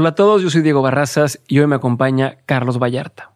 [0.00, 3.32] Hola a todos, yo soy Diego Barrazas y hoy me acompaña Carlos Vallarta.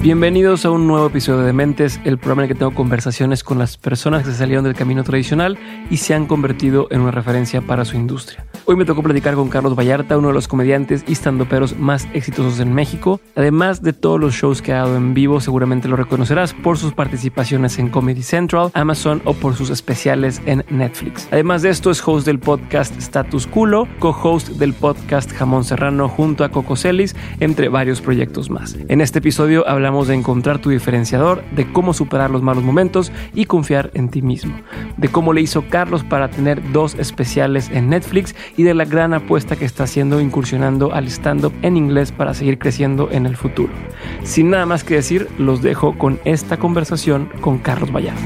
[0.00, 3.58] Bienvenidos a un nuevo episodio de Mentes, el programa en el que tengo conversaciones con
[3.58, 5.58] las personas que se salieron del camino tradicional
[5.90, 8.46] y se han convertido en una referencia para su industria.
[8.64, 12.60] Hoy me tocó platicar con Carlos Vallarta, uno de los comediantes y standuperos más exitosos
[12.60, 13.20] en México.
[13.34, 16.92] Además de todos los shows que ha dado en vivo, seguramente lo reconocerás por sus
[16.92, 21.26] participaciones en Comedy Central, Amazon o por sus especiales en Netflix.
[21.32, 26.44] Además de esto, es host del podcast Status Culo, co-host del podcast Jamón Serrano junto
[26.44, 28.76] a Coco Celis, entre varios proyectos más.
[28.86, 33.46] En este episodio hablamos de encontrar tu diferenciador, de cómo superar los malos momentos y
[33.46, 34.54] confiar en ti mismo,
[34.98, 39.14] de cómo le hizo Carlos para tener dos especiales en Netflix y de la gran
[39.14, 43.72] apuesta que está haciendo incursionando al stand-up en inglés para seguir creciendo en el futuro.
[44.22, 48.20] Sin nada más que decir, los dejo con esta conversación con Carlos Vallarta.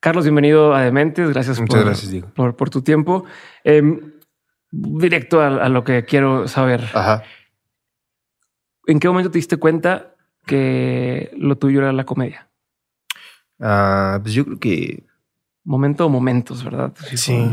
[0.00, 1.30] Carlos, bienvenido a Dementes.
[1.30, 2.28] Gracias, Muchas por, gracias, Diego.
[2.34, 3.24] por, por tu tiempo.
[3.64, 4.12] Em,
[4.70, 6.84] directo a, a lo que quiero saber.
[6.94, 7.22] Ajá.
[8.86, 10.14] ¿En qué momento te diste cuenta
[10.46, 12.48] que lo tuyo era la comedia?
[13.58, 15.04] Ah, pues yo creo que
[15.66, 16.94] Momento o momentos, ¿verdad?
[17.14, 17.50] sí.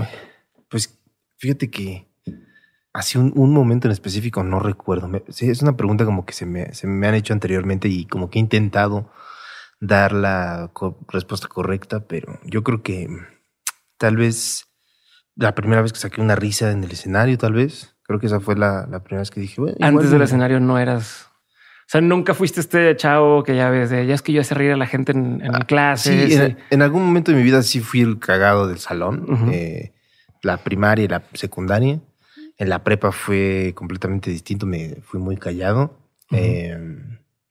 [0.69, 0.97] Pues
[1.37, 2.07] fíjate que
[2.93, 5.07] hace un, un momento en específico no recuerdo.
[5.07, 8.05] Me- sí, es una pregunta como que se me, se me han hecho anteriormente y
[8.05, 9.11] como que he intentado
[9.81, 13.07] dar la co- respuesta correcta, pero yo creo que
[13.97, 14.67] tal vez
[15.35, 17.95] la primera vez que saqué una risa en el escenario, tal vez.
[18.03, 20.77] Creo que esa fue la, la primera vez que dije, bueno, Antes del escenario no
[20.77, 21.29] eras.
[21.85, 24.55] O sea, nunca fuiste este chavo que ya ves de ya es que yo hace
[24.55, 26.29] reír a la gente en, en Ah, clases.
[26.29, 29.25] Sí, y- en, en algún momento de mi vida sí fui el cagado del salón.
[29.31, 29.51] Ujú.
[29.51, 29.91] eh,
[30.41, 31.99] la primaria y la secundaria.
[32.57, 34.65] En la prepa fue completamente distinto.
[34.65, 35.97] Me fui muy callado.
[36.31, 36.39] Ujú.
[36.41, 36.77] eh,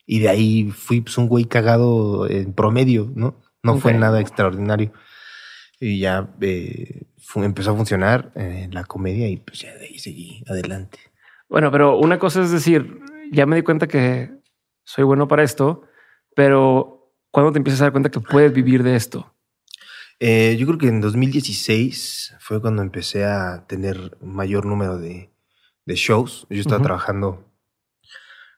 [0.06, 3.36] y de ahí fui pues, un güey cagado en promedio, ¿no?
[3.62, 3.98] No fue Ok.
[4.00, 4.92] nada extraordinario.
[5.80, 9.98] Y ya eh, fu- empezó a funcionar eh, la comedia y pues ya de ahí
[9.98, 10.98] seguí adelante.
[11.48, 12.98] Bueno, pero una cosa es decir,
[13.32, 14.30] ya me di cuenta que
[14.84, 15.82] soy bueno para esto,
[16.36, 19.34] pero cuando te empiezas a dar cuenta que puedes vivir de esto?
[20.20, 25.32] Eh, yo creo que en 2016 fue cuando empecé a tener mayor número de,
[25.84, 26.46] de shows.
[26.48, 27.44] Yo estaba trabajando,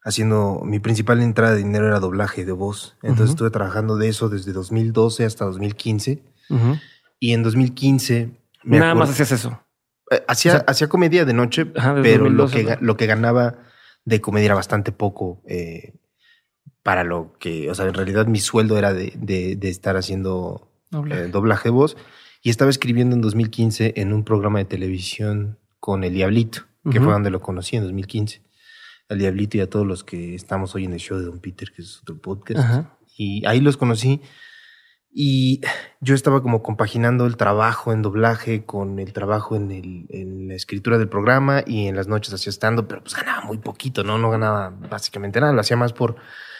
[0.02, 2.96] haciendo, mi principal entrada de dinero era doblaje de voz.
[3.02, 6.22] Entonces estuve trabajando de eso desde 2012 hasta 2015.
[6.50, 6.76] Ujú.
[7.20, 8.30] Y en 2015...
[8.64, 9.58] me Nada más hacías eso.
[10.10, 13.06] eh, hacía, o sea- hacía comedia de noche, Ajá, pero lo 2012, que, lo que
[13.06, 13.56] ganaba
[14.04, 15.94] de comedia era bastante poco eh,
[16.82, 20.70] para lo que, o sea, en realidad mi sueldo era de, de- de estar haciendo
[20.90, 21.22] Doblaje.
[21.24, 21.96] eh, doblaje de voz
[22.42, 27.04] y estaba escribiendo en 2015 en un programa de televisión con El Diablito, que Ujú.
[27.04, 28.42] fue donde lo conocí en 2015.
[29.08, 31.70] Al Diablito y a todos los que estamos hoy en el show de Don Peter,
[31.72, 32.86] que es otro podcast.
[33.16, 34.20] Y ahí los conocí
[35.16, 35.60] y
[36.00, 40.54] yo estaba como compaginando el trabajo en doblaje con el trabajo en, el, en la
[40.54, 44.18] escritura del programa y en las noches hacía estando, pero pues ganaba muy poquito, ¿no?
[44.18, 46.16] No ganaba básicamente nada, lo hacía más por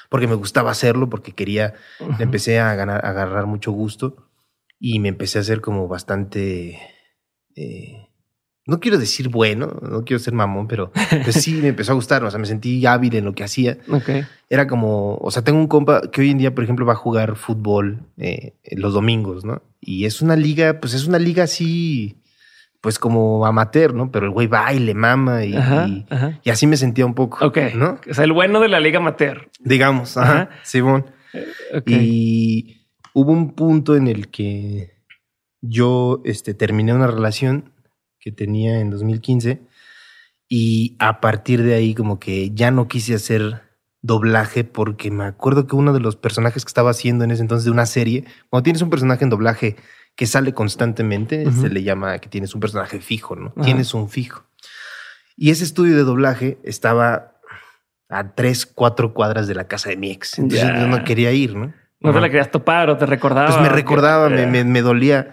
[0.09, 4.29] porque me gustaba hacerlo, porque quería le empecé a, ganar, a agarrar mucho gusto
[4.79, 6.79] y me empecé a hacer como bastante,
[7.57, 8.04] eh,
[8.67, 10.91] no quiero decir bueno, no quiero ser mamón, pero
[11.25, 13.79] pues sí me empezó a gustar, o sea, me sentí hábil en lo que hacía.
[13.91, 14.09] Ok.
[14.49, 16.97] Era como, o sea, tengo un compa que hoy en día, por ejemplo, va a
[16.97, 19.63] jugar fútbol eh, los domingos, ¿no?
[19.81, 22.17] Y es una liga, pues es una liga así,
[22.81, 24.11] pues como amateur, ¿no?
[24.11, 26.41] Pero el güey va y le mama y, Ajá, y, ajá.
[26.43, 27.59] y así me sentía un poco, Ok.
[27.75, 27.99] ¿no?
[28.11, 29.51] O sea, el bueno de la liga amateur.
[29.61, 30.33] Digamos, Ajá.
[30.43, 31.05] ajá, Simón.
[31.77, 31.91] Ok.
[31.91, 34.93] Y hubo un punto en el que
[35.61, 37.73] yo este, terminé una relación
[38.25, 39.61] que tenía en 2015
[40.49, 43.61] y a partir de ahí como que ya no quise hacer
[44.01, 47.67] doblaje porque me acuerdo que uno de los personajes que estaba haciendo en ese entonces
[47.67, 49.77] de una serie, cuando tienes un personaje en doblaje
[50.17, 53.53] que sale constantemente, se le llama que tienes un personaje fijo, ¿no?
[53.63, 54.45] Tienes un fijo.
[55.37, 57.33] Y ese estudio de doblaje estaba
[58.09, 60.39] a tres, cuatro cuadras de la casa de mi ex.
[60.39, 61.75] Entonces yo no quería ir, ¿no?
[62.01, 63.49] no te la querías topar o te recordaba.
[63.49, 65.31] Pues me que- recordaba, me, me- me dolía.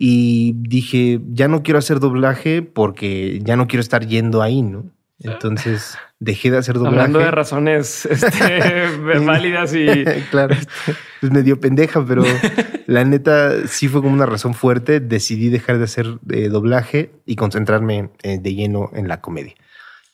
[0.00, 4.84] Y dije, ya no quiero hacer doblaje porque ya no quiero estar yendo ahí, ¿no?
[5.20, 6.96] Entonces dejé de hacer doblaje.
[6.96, 8.86] Hablando de razones este,
[9.26, 10.54] válidas y claro.
[11.20, 12.22] Pues me dio pendeja, pero
[12.86, 15.00] la neta sí fue como una razón fuerte.
[15.00, 19.54] Decidí dejar de hacer eh, doblaje y concentrarme eh, de lleno en la comedia.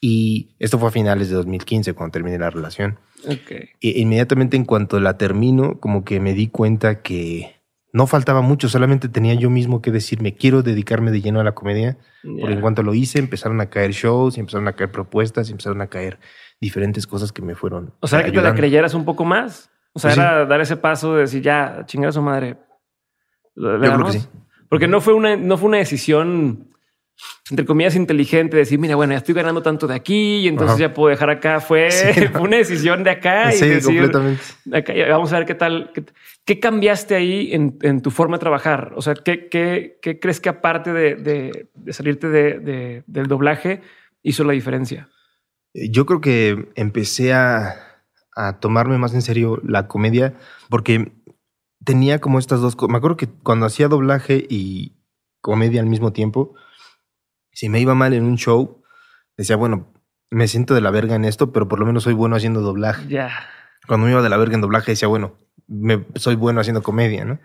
[0.01, 2.99] Y esto fue a finales de 2015 cuando terminé la relación.
[3.27, 3.51] Ok.
[3.51, 7.55] E- inmediatamente en cuanto la termino, como que me di cuenta que
[7.95, 11.53] no faltaba mucho, solamente tenía yo mismo que decirme, quiero dedicarme de lleno a la
[11.53, 11.97] comedia.
[12.23, 12.51] Porque Ya.
[12.57, 15.81] en cuanto lo hice, empezaron a caer shows, y empezaron a caer propuestas, y empezaron
[15.81, 16.19] a caer
[16.61, 19.71] diferentes cosas que me fueron O sea, que te la creyeras un poco más.
[19.93, 20.21] O sea, Pues sí.
[20.21, 22.57] era dar ese paso de decir, ya, chingar a su madre.
[23.55, 24.27] ¿Le Yo creo que sí.
[24.69, 26.71] Porque no fue una, no fue una decisión,
[27.49, 30.75] entre comillas, inteligente, de decir, mira, bueno, ya estoy ganando tanto de aquí y entonces
[30.75, 30.89] Ajá.
[30.89, 31.61] ya puedo dejar acá.
[31.61, 32.31] Fue, Sí, no.
[32.33, 34.43] fue una decisión de acá y sí, decir, completamente.
[34.73, 35.93] acá, vamos a ver qué tal.
[35.95, 36.05] Qué,
[36.45, 38.93] qué cambiaste ahí en, en tu forma de trabajar?
[38.97, 43.27] O sea, ¿qué, qué, qué crees que aparte de, de- de salirte de- de- del
[43.27, 43.81] doblaje
[44.23, 45.09] hizo la diferencia?
[45.75, 47.75] Eh, Yo creo que empecé a,
[48.37, 50.35] a tomarme más en serio la comedia
[50.69, 51.13] porque
[51.85, 52.93] tenía como estas dos cosas.
[52.93, 54.97] Me acuerdo que cuando hacía doblaje y
[55.41, 56.55] comedia al mismo tiempo,
[57.53, 58.83] si me iba mal en un show,
[59.37, 59.93] decía, bueno,
[60.31, 63.07] me siento de la verga en esto, pero por lo menos soy bueno haciendo doblaje.
[63.09, 63.31] Ya.
[63.87, 67.25] Cuando me iba de la verga en doblaje, decía, bueno, me, soy bueno haciendo comedia,
[67.25, 67.39] ¿no?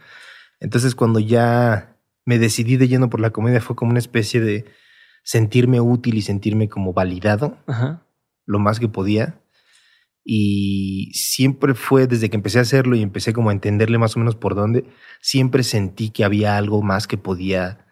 [0.59, 1.95] Entonces, cuando ya
[2.25, 4.65] me decidí de lleno por la comedia, fue como una especie de
[5.23, 8.03] sentirme útil y sentirme como validado Ajá.
[8.45, 9.39] lo más que podía.
[10.23, 14.19] Y siempre fue desde que empecé a hacerlo y empecé como a entenderle más o
[14.19, 14.85] menos por dónde,
[15.21, 17.87] siempre sentí que había algo más que podía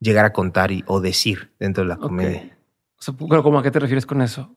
[0.00, 2.58] llegar a contar y, o decir dentro de la comedia.
[2.98, 4.56] O sea, pero ¿cómo a qué te refieres con eso?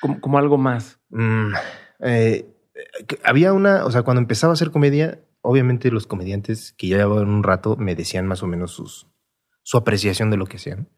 [0.00, 1.00] Como, como algo más.
[1.08, 1.52] Mm,
[2.00, 2.46] eh,
[3.24, 7.28] había una, o sea, cuando empezaba a hacer comedia, obviamente los comediantes que ya llevaban
[7.28, 9.06] un rato me decían más o menos sus,
[9.62, 10.88] su apreciación de lo que hacían.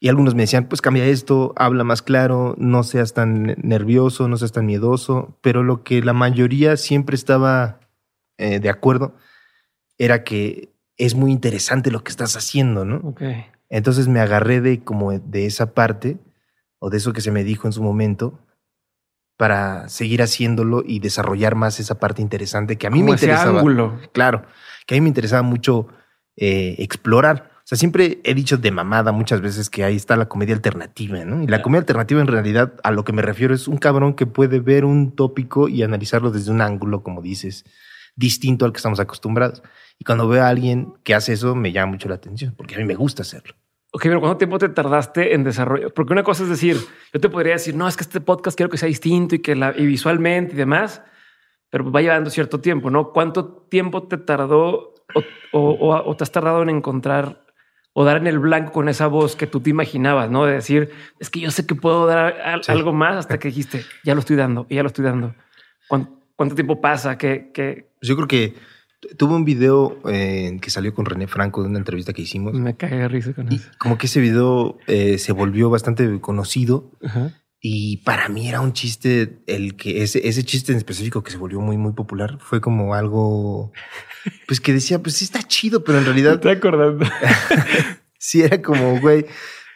[0.00, 4.36] Y algunos me decían, pues cambia esto, habla más claro, no seas tan nervioso, no
[4.36, 5.38] seas tan miedoso.
[5.40, 7.80] Pero lo que la mayoría siempre estaba
[8.36, 9.16] eh, de acuerdo
[9.96, 13.14] era que es muy interesante lo que estás haciendo, ¿no?
[13.70, 16.18] Entonces me agarré de como de esa parte
[16.78, 18.38] o de eso que se me dijo en su momento
[19.36, 23.26] para seguir haciéndolo y desarrollar más esa parte interesante que a mí Como me ese
[23.26, 23.58] interesaba.
[23.58, 23.98] ángulo.
[24.12, 24.42] Claro,
[24.86, 25.88] que a mí me interesaba mucho
[26.36, 27.50] eh, explorar.
[27.58, 31.24] O sea, siempre he dicho de mamada muchas veces que ahí está la comedia alternativa,
[31.24, 31.42] ¿no?
[31.42, 34.26] Y la comedia alternativa en realidad a lo que me refiero es un cabrón que
[34.26, 37.64] puede ver un tópico y analizarlo desde un ángulo, como dices,
[38.16, 39.62] distinto al que estamos acostumbrados.
[39.98, 42.78] Y cuando veo a alguien que hace eso, me llama mucho la atención, porque a
[42.78, 43.54] mí me gusta hacerlo.
[43.96, 45.90] Ok, pero ¿cuánto tiempo te tardaste en desarrollo?
[45.94, 46.76] Porque una cosa es decir,
[47.12, 49.54] yo te podría decir, no, es que este podcast quiero que sea distinto y que
[49.54, 51.00] la, y visualmente y demás,
[51.70, 53.12] pero va llevando cierto tiempo, ¿no?
[53.12, 54.94] ¿Cuánto tiempo te tardó
[55.52, 57.44] o, o- o- te has tardado en encontrar
[57.92, 60.44] o dar en el blanco con esa voz que tú te imaginabas, ¿no?
[60.44, 60.90] De decir,
[61.20, 62.72] es que yo sé que puedo dar Sí.
[62.72, 65.36] algo más hasta que dijiste, ya lo estoy dando y ya lo estoy dando.
[65.86, 67.16] ¿Cuán- ¿Cuánto, tiempo pasa?
[67.16, 68.54] que que yo creo que
[69.16, 72.54] tuve un video eh, que salió con René Franco de una entrevista que hicimos.
[72.54, 73.70] me cagué de risa con Y eso?
[73.78, 77.32] como que ese video eh, se volvió bastante conocido Ajá.
[77.60, 81.36] y para mí era un chiste, el que ese, ese chiste en específico que se
[81.38, 83.72] volvió muy, muy popular fue como algo,
[84.46, 87.04] pues que decía, pues sí está chido, pero en realidad estoy acordando.
[88.18, 89.26] sí era como, güey,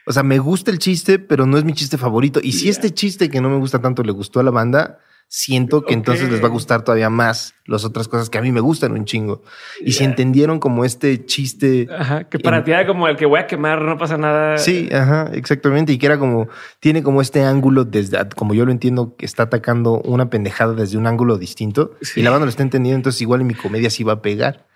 [0.06, 2.40] o sea, me gusta el chiste, pero no es mi chiste favorito.
[2.42, 5.84] Y si este chiste que no me gusta tanto le gustó a la banda, siento
[5.84, 8.60] que entonces les va a gustar todavía más las otras cosas que a mí me
[8.60, 9.42] gustan un chingo.
[9.84, 10.06] Y si Ya.
[10.06, 11.86] entendieron como este chiste...
[11.96, 14.56] Ajá, que para En- ti era como el que voy a quemar, no pasa nada.
[14.56, 15.92] Sí, ajá, exactamente.
[15.92, 16.48] Y que era como,
[16.80, 20.96] tiene como este ángulo desde, como yo lo entiendo, que está atacando una pendejada desde
[20.96, 21.92] un ángulo distinto.
[22.00, 22.20] Sí.
[22.20, 24.66] Y la banda lo está entendiendo, entonces igual en mi comedia sí va a pegar.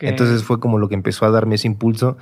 [0.00, 2.18] Entonces fue como lo que empezó a darme ese impulso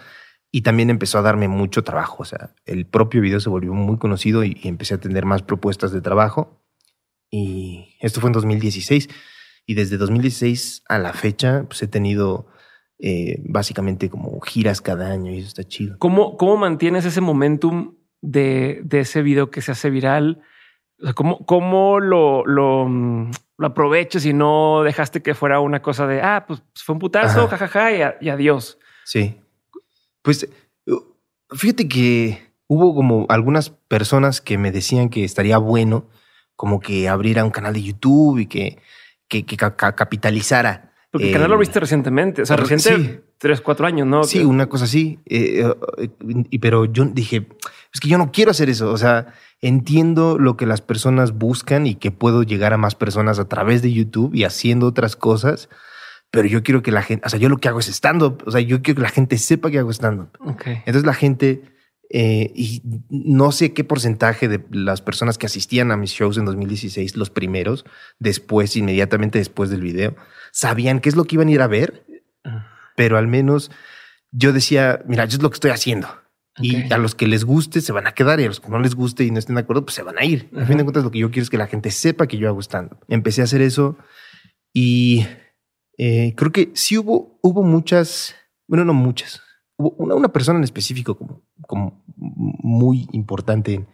[0.52, 2.17] y también empezó a darme mucho trabajo.
[2.20, 5.43] O sea, el propio video se volvió muy conocido y, y empecé a tener más
[5.43, 6.61] propuestas de trabajo.
[7.31, 9.09] Y esto fue en 2016.
[9.67, 12.47] Y desde 2016 a la fecha, pues he tenido
[12.99, 15.97] eh, básicamente como giras cada año y eso está chido.
[15.99, 20.41] ¿Cómo, cómo mantienes ese momentum de, de ese video que se hace viral?
[21.00, 25.81] O sea, ¿cómo, cómo lo, lo, mm, lo aprovechas y no dejaste que fuera una
[25.83, 28.79] cosa de, ah, pues fue un putazo, jajaja, y, a- y adiós?
[29.05, 29.37] Sí.
[30.23, 30.49] Pues
[31.50, 36.07] fíjate que hubo como algunas personas que me decían que estaría bueno
[36.59, 38.79] como que abriera un canal de YouTube y que,
[39.29, 40.93] que, que ca- ca- capitalizara.
[41.12, 43.21] Porque el eh, canal lo viste recientemente, o sea, re- reciente sí.
[43.38, 44.25] tres, cuatro años, ¿no?
[44.25, 45.21] Sí, una cosa así.
[45.27, 45.65] eh,
[45.99, 46.09] eh,
[46.50, 47.47] y, pero yo dije,
[47.95, 48.91] es que yo no quiero hacer eso.
[48.93, 53.38] O sea, entiendo lo que las personas buscan y que puedo llegar a más personas
[53.38, 55.69] a través de YouTube y haciendo otras cosas.
[56.31, 58.43] Pero yo quiero que la gente, o sea, yo lo que hago es stand-up.
[58.47, 60.29] O sea, yo quiero que la gente sepa que hago stand-up.
[60.41, 60.67] Ok.
[60.67, 61.62] Entonces la gente,
[62.11, 66.47] eh, y no sé qué porcentaje de las personas que asistían a mis shows en
[66.47, 67.85] 2016, los primeros,
[68.19, 70.17] después, inmediatamente después del video,
[70.53, 72.07] sabían qué es lo que iban a ir a ver,
[72.97, 73.71] pero al menos
[74.31, 76.09] yo decía, mira, yo es lo que estoy haciendo.
[76.61, 78.81] Y a los que les guste se van a quedar y a los que no
[78.81, 80.50] les guste y no estén de acuerdo, pues se van a ir.
[80.55, 80.67] A Ajá.
[80.67, 82.61] fin de cuentas, lo que yo quiero es que la gente sepa que yo hago
[82.61, 83.97] stand Empecé a hacer eso
[84.73, 85.25] y
[85.99, 88.35] eh, creo que sí hubo, hubo muchas,
[88.67, 89.41] bueno, no muchas,
[89.77, 93.88] hubo una, una persona en específico como, como muy importante en,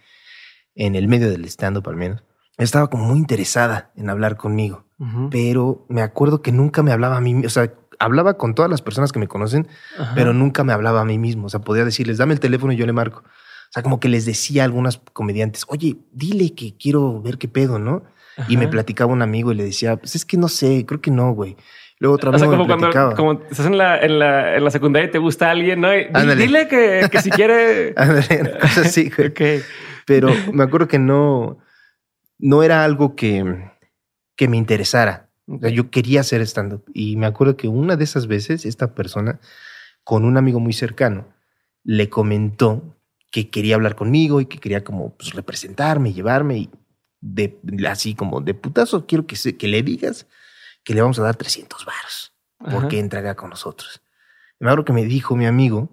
[0.75, 2.23] en el medio del stand-up al menos.
[2.57, 4.85] Estaba como muy interesada en hablar conmigo.
[5.31, 8.81] pero me acuerdo que nunca me hablaba a mí, o sea, hablaba con todas las
[8.81, 9.69] personas que me conocen,
[10.15, 11.47] pero nunca me hablaba a mí mismo.
[11.47, 13.21] O sea, podía decirles, dame el teléfono y yo le marco.
[13.21, 17.49] O sea, como que les decía a algunas comediantes, oye, dile que quiero ver qué
[17.49, 18.05] pedo, ¿no?
[18.49, 21.11] Y me platicaba un amigo y le decía, pues es que no sé, creo que
[21.11, 21.57] no, güey.
[22.01, 24.71] Luego otra vez o sea, como cuando como estás en la, en, la, en la
[24.71, 25.91] secundaria y te gusta alguien, ¿no?
[25.91, 27.95] dile que, que si quiere.
[27.97, 29.33] Ándale, cosas así, güey.
[30.07, 31.59] Pero me acuerdo que no,
[32.39, 33.71] no era algo que,
[34.37, 35.31] que me interesara.
[35.47, 36.85] O sea, yo quería hacer stand-up.
[36.93, 39.41] Y me acuerdo que una de esas veces, esta persona,
[40.03, 41.29] con un amigo muy cercano,
[41.85, 42.97] le comentó
[43.31, 46.71] que quería hablar conmigo y que quería como pues, representarme, llevarme y
[47.21, 47.59] de,
[47.89, 50.27] así como de putazo, quiero que, se, que le digas
[50.85, 52.33] que le vamos a dar 300 varos
[52.71, 54.01] porque entrará con nosotros.
[54.61, 55.91] Me acuerdo que me dijo mi amigo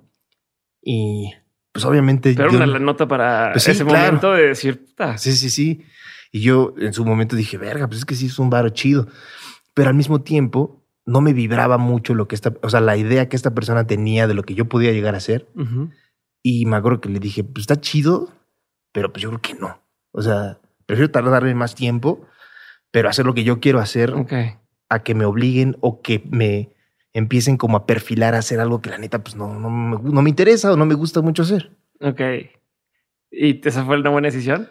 [0.81, 1.33] y
[1.71, 2.33] pues obviamente...
[2.35, 4.85] Pero una la nota para pues ese momento de decir...
[5.17, 5.85] Sí, sí, sí.
[6.31, 9.07] Y yo en su momento dije, verga, pues es que sí es un varo chido.
[9.73, 13.27] Pero al mismo tiempo no me vibraba mucho lo que esta, o sea, la idea
[13.27, 15.47] que esta persona tenía de lo que yo podía llegar a ser.
[16.43, 18.29] Y me acuerdo que le dije, pues está chido,
[18.91, 19.81] pero pues yo creo que no.
[20.11, 22.25] O sea, prefiero tardarme más tiempo,
[22.91, 24.13] pero hacer lo que yo quiero hacer
[24.91, 26.69] a que me obliguen o que me
[27.13, 30.21] empiecen como a perfilar a hacer algo que la neta pues no, no, me, no
[30.21, 31.71] me interesa o no me gusta mucho hacer.
[31.99, 32.21] Ok.
[33.31, 34.69] ¿Y esa fue una buena decisión?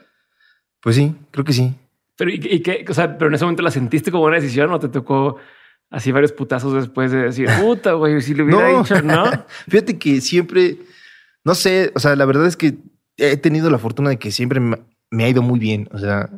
[0.80, 1.74] Pues sí, creo que sí.
[2.16, 2.84] Pero, ¿y, qué?
[2.88, 5.36] O sea, pero en ese momento la sentiste como una decisión o te tocó
[5.88, 9.24] así varios putazos después de decir, puta, güey, si le hubiera dicho, ¿no?
[9.68, 10.76] Fíjate que siempre,
[11.44, 12.76] no sé, o sea, la verdad es que
[13.16, 15.88] he tenido la fortuna de que siempre me, ha ido muy bien.
[15.92, 16.28] O sea,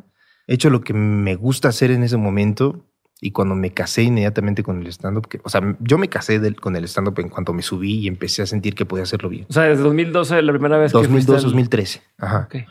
[0.47, 2.85] he hecho lo que me gusta hacer en ese momento.
[3.25, 6.83] Y cuando me casé inmediatamente con el stand-up, o sea, yo me casé con el
[6.83, 9.45] stand-up en cuanto me subí y empecé a sentir que podía hacerlo bien.
[9.49, 12.01] O sea, desde 2012, la primera vez 2002, que 2013.
[12.17, 12.39] Ajá.
[12.47, 12.65] Okay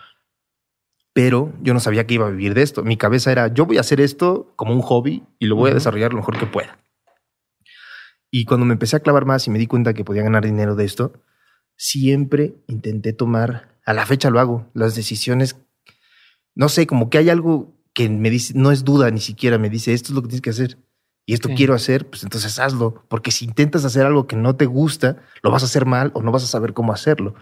[1.12, 2.82] pero yo no sabía que iba a vivir de esto.
[2.82, 5.74] Mi cabeza era, yo voy a hacer esto como un hobby y lo voy a
[5.74, 6.78] desarrollar lo mejor que pueda.
[8.30, 10.74] Y cuando me empecé a clavar más y me di cuenta que podía ganar dinero
[10.74, 11.12] de esto,
[11.76, 15.56] siempre intenté tomar, a la fecha lo hago, las decisiones,
[16.54, 19.70] no sé, como que hay algo que me dice, no es duda ni siquiera, me
[19.70, 20.78] dice, esto es lo que tienes que hacer.
[21.24, 23.04] Y esto quiero hacer, pues entonces hazlo.
[23.08, 26.22] Porque si intentas hacer algo que no te gusta, lo vas a hacer mal o
[26.22, 27.34] no vas a saber cómo hacerlo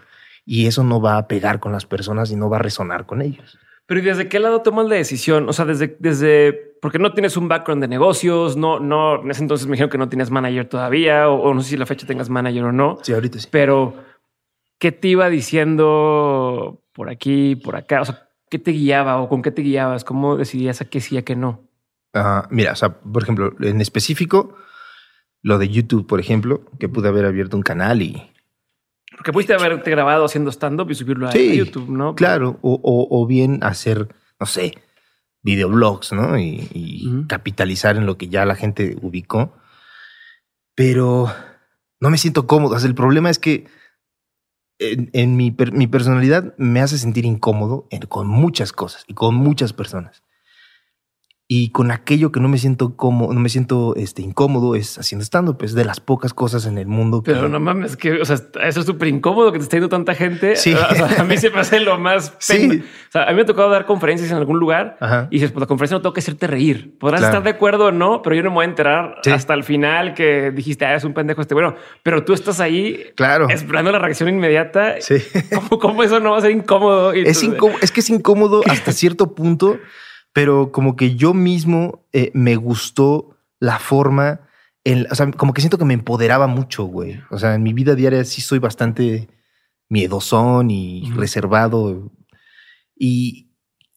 [0.45, 3.21] y eso no va a pegar con las personas y no va a resonar con
[3.21, 3.57] ellos.
[3.85, 5.49] Pero ¿y desde qué lado tomas la decisión?
[5.49, 9.41] O sea, desde, desde, porque no tienes un background de negocios, no, no, en ese
[9.41, 12.29] entonces me dijeron que no tienes manager todavía, o, no sé si la fecha tengas
[12.29, 12.99] manager o no.
[13.01, 13.47] Sí, ahorita sí.
[13.51, 13.95] Pero,
[14.77, 18.01] ¿qué te iba diciendo por aquí, por acá?
[18.01, 20.03] O sea, ¿qué te guiaba o con qué te guiabas?
[20.03, 21.61] ¿Cómo decidías a qué sí, a qué no?
[22.49, 24.57] mira, o sea, por ejemplo, en específico,
[25.41, 28.31] lo de YouTube, por ejemplo, que pude haber abierto un canal y
[29.15, 32.15] porque pudiste haberte grabado haciendo stand-up y subirlo a YouTube, ¿no?
[32.15, 34.07] Claro, o, bien hacer,
[34.39, 34.73] no sé,
[35.43, 36.37] videoblogs, ¿no?
[36.37, 39.55] Y, capitalizar en lo que ya la gente ubicó.
[40.75, 41.31] Pero
[41.99, 42.75] no me siento cómodo.
[42.77, 43.67] el problema es que
[44.81, 50.23] en, mi, mi, personalidad me hace sentir incómodo con muchas cosas y con muchas personas
[51.53, 55.21] y con aquello que no me siento como no me siento este incómodo es haciendo
[55.21, 58.23] estando pues de las pocas cosas en el mundo que pero no mames que o
[58.23, 60.55] sea eso es súper incómodo que te esté yendo tanta gente.
[60.55, 60.73] Sí.
[61.17, 62.81] a mí se me hace lo más sí.
[63.09, 64.97] o sea a mí me ha tocado dar conferencias en algún lugar
[65.29, 66.97] y dices pues la conferencia no tengo que hacerte reír.
[66.97, 69.65] Podrás estar de acuerdo o no pero yo no me voy a enterar hasta el
[69.65, 73.49] final que dijiste ah, es un pendejo este bueno pero tú estás ahí claro.
[73.49, 75.01] esperando la reacción inmediata.
[75.01, 75.15] Sí.
[75.81, 79.35] ¿Cómo, eso no va a ser incómodo es, incómodo, es que es incómodo hasta cierto
[79.35, 79.77] punto
[80.33, 84.41] pero como que yo mismo eh, me gustó la forma,
[84.83, 87.19] en, o sea, como que siento que me empoderaba mucho, güey.
[87.29, 89.29] O sea, en mi vida diaria sí soy bastante
[89.89, 92.11] miedosón y reservado.
[92.95, 93.50] Y,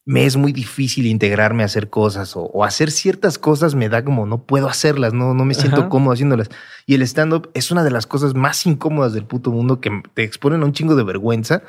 [0.07, 4.27] me es muy difícil integrarme a hacer cosas o, hacer ciertas cosas me da como
[4.27, 6.51] no puedo hacerlas, no, no me siento cómodo haciéndolas.
[6.87, 10.23] Y el stand-up es una de las cosas más incómodas del puto mundo que te
[10.23, 11.63] exponen a un chingo de vergüenza,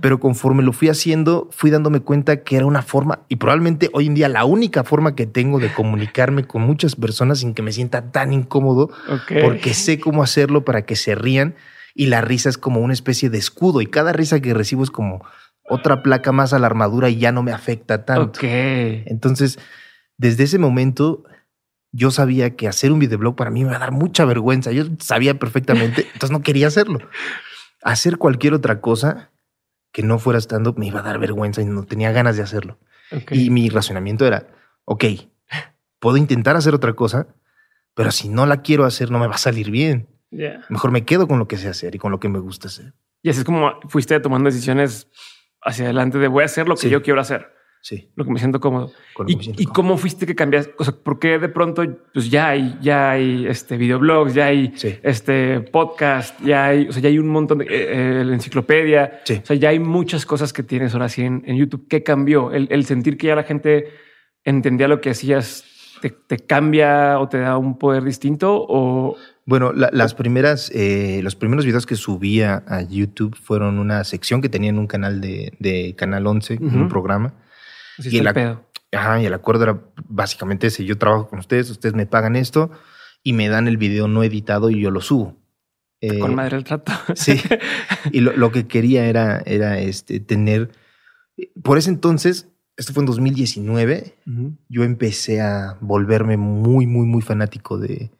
[0.00, 4.06] pero conforme lo fui haciendo, fui dándome cuenta que era una forma y probablemente hoy
[4.06, 7.72] en día la única forma que tengo de comunicarme con muchas personas sin que me
[7.72, 8.90] sienta tan incómodo,
[9.42, 11.56] porque sé cómo hacerlo para que se rían
[11.94, 14.90] y la risa es como una especie de escudo y cada risa que recibo es
[14.90, 15.24] como
[15.72, 18.40] otra placa más a la armadura y ya no me afecta tanto.
[18.42, 19.58] Entonces,
[20.18, 21.24] desde ese momento,
[21.92, 24.70] yo sabía que hacer un videoblog para mí me iba a dar mucha vergüenza.
[24.72, 26.98] Yo sabía perfectamente, entonces no quería hacerlo.
[27.82, 29.30] Hacer cualquier otra cosa
[29.92, 32.78] que no fuera estando me iba a dar vergüenza y no tenía ganas de hacerlo.
[33.30, 34.48] Y mi razonamiento era,
[34.84, 35.04] ok,
[36.00, 37.28] puedo intentar hacer otra cosa,
[37.94, 40.08] pero si no la quiero hacer no me va a salir bien.
[40.68, 42.94] Mejor me quedo con lo que sé hacer y con lo que me gusta hacer.
[43.22, 45.08] Y así es como fuiste tomando decisiones
[45.64, 47.52] hacia adelante de voy a hacer lo que yo quiero hacer.
[47.84, 48.12] Sí.
[48.14, 48.92] Lo que me siento cómodo.
[49.26, 49.74] ¿Y, que me siento y cómodo.
[49.74, 50.72] cómo fuiste que cambiaste?
[50.78, 54.72] O sea, ¿por qué de pronto pues ya hay, ya hay este videoblogs, ya hay
[54.76, 54.98] Sí.
[55.02, 59.20] este podcast, ya hay, o sea, ya hay un montón de eh, eh, la enciclopedia.
[59.24, 59.40] Sí.
[59.42, 61.88] O sea, ya hay muchas cosas que tienes ahora sí en, en YouTube.
[61.88, 62.52] ¿Qué cambió?
[62.52, 63.90] El, el sentir que ya la gente
[64.44, 65.64] entendía lo que hacías
[66.00, 71.20] te, te cambia o te da un poder distinto o Bueno, la- las primeras, eh,
[71.22, 75.20] los primeros videos que subía a YouTube fueron una sección que tenía en un canal
[75.20, 76.66] de, de Canal 11, Ujú.
[76.66, 77.34] un programa.
[77.98, 78.64] así Y el pedo?
[78.92, 80.84] Ajá, y el acuerdo era básicamente ese.
[80.84, 82.70] Yo trabajo con ustedes, ustedes me pagan esto
[83.22, 85.36] y me dan el video no editado y yo lo subo.
[86.00, 86.92] Eh, Con madre el trato.
[87.14, 87.40] Sí.
[88.12, 90.70] Y lo, lo que quería era, era este, tener...
[91.62, 94.56] Por ese entonces, esto fue en 2019, Ujú.
[94.68, 98.10] yo empecé a volverme muy, muy, muy fanático de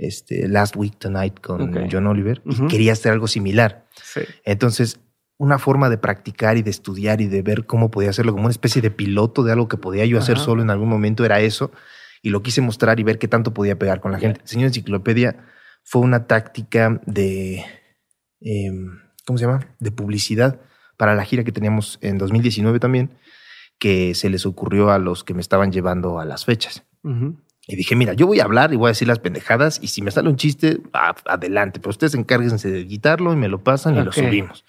[0.00, 1.88] este, Last Week Tonight con.
[1.90, 3.86] John Oliver y quería hacer algo similar.
[4.02, 4.22] Sí.
[4.44, 4.98] Entonces,
[5.36, 8.50] una forma de practicar y de estudiar y de ver cómo podía hacerlo como una
[8.50, 11.70] especie de piloto de algo que podía yo hacer solo en algún momento era eso.
[12.22, 14.40] Y lo quise mostrar y ver qué tanto podía pegar con la gente.
[14.44, 15.46] Señor Enciclopedia
[15.82, 17.64] fue una táctica de,
[18.40, 19.66] em, ¿cómo se llama?
[19.78, 20.60] De publicidad
[20.96, 23.10] para la gira que teníamos en 2019 también,
[23.78, 26.84] que se les ocurrió a los que me estaban llevando a las fechas.
[27.66, 30.02] Y dije, mira, yo voy a hablar y voy a decir las pendejadas y si
[30.02, 33.96] me sale un chiste, a- adelante, pero ustedes encárguense de editarlo y me lo pasan
[33.96, 34.64] y lo subimos.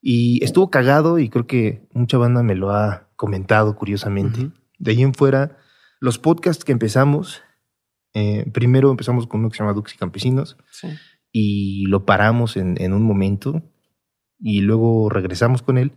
[0.00, 4.40] Y estuvo cagado y creo que mucha banda me lo ha comentado curiosamente.
[4.40, 4.52] Ujú.
[4.78, 5.56] De ahí en fuera,
[5.98, 7.42] los podcasts que empezamos,
[8.12, 10.88] eh, primero empezamos con uno que se llama Dux y Campesinos Sí.
[11.32, 13.62] y lo paramos en, en un momento
[14.38, 15.92] y luego regresamos con él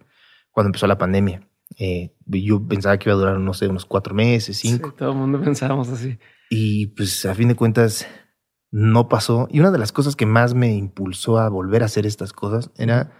[0.51, 1.46] cuando empezó la pandemia.
[1.77, 4.89] Eh, yo pensaba que iba a durar, no sé, unos cuatro meses, cinco.
[4.89, 6.17] Sí, todo el mundo pensábamos así.
[6.49, 8.07] Y pues a fin de cuentas
[8.71, 9.47] no pasó.
[9.51, 12.71] Y una de las cosas que más me impulsó a volver a hacer estas cosas
[12.77, 13.11] era,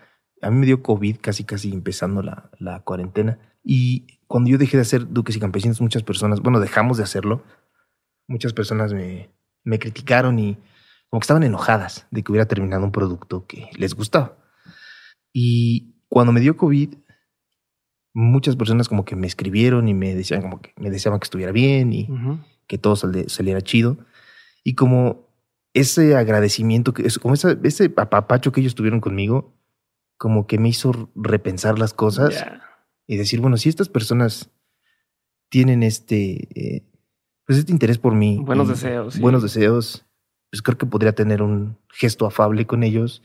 [0.42, 3.40] a mí me dio COVID casi casi empezando la, la cuarentena.
[3.64, 7.44] Y cuando yo dejé de hacer Duques y Campesinos, muchas personas, bueno, dejamos de hacerlo.
[8.28, 9.30] Muchas personas me,
[9.64, 10.58] me criticaron y
[11.10, 14.38] como que estaban enojadas de que hubiera terminado un producto que les gustaba.
[15.34, 16.96] Y cuando me dio COVID,
[18.18, 21.52] muchas personas como que me escribieron y me decían como que me deseaban que estuviera
[21.52, 22.40] bien y Ujú.
[22.66, 23.98] que todo sal- saliera chido.
[24.64, 25.28] Y como
[25.74, 29.54] ese agradecimiento, que como ese apapacho que ellos tuvieron conmigo,
[30.18, 32.44] como que me hizo repensar las cosas
[33.06, 34.50] y decir, bueno, si estas personas
[35.50, 36.84] tienen este, eh,
[37.46, 39.22] pues este interés por mí, Buenos deseos, sí.
[39.22, 40.06] buenos deseos,
[40.50, 43.22] pues creo que podría tener un gesto afable con ellos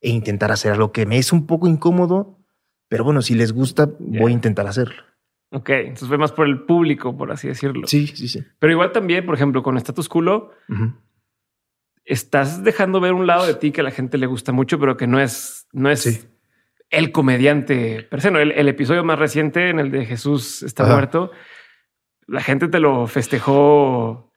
[0.00, 2.38] e intentar hacer algo que me es un poco incómodo,
[2.94, 5.02] pero bueno, si les gusta, voy a intentar hacerlo.
[5.50, 7.88] Ok, entonces fue más por el público, por así decirlo.
[7.88, 8.44] Sí, sí, sí.
[8.60, 10.52] Pero igual también, por ejemplo, con Status Culo,
[12.04, 14.96] estás dejando ver un lado de ti que a la gente le gusta mucho, pero
[14.96, 16.20] que no es, no es Sí.
[16.90, 18.30] el comediante per se.
[18.30, 18.38] ¿no?
[18.38, 20.92] El, el episodio más reciente, en el de Jesús está Ajá.
[20.92, 21.32] muerto,
[22.28, 24.30] la gente te lo festejó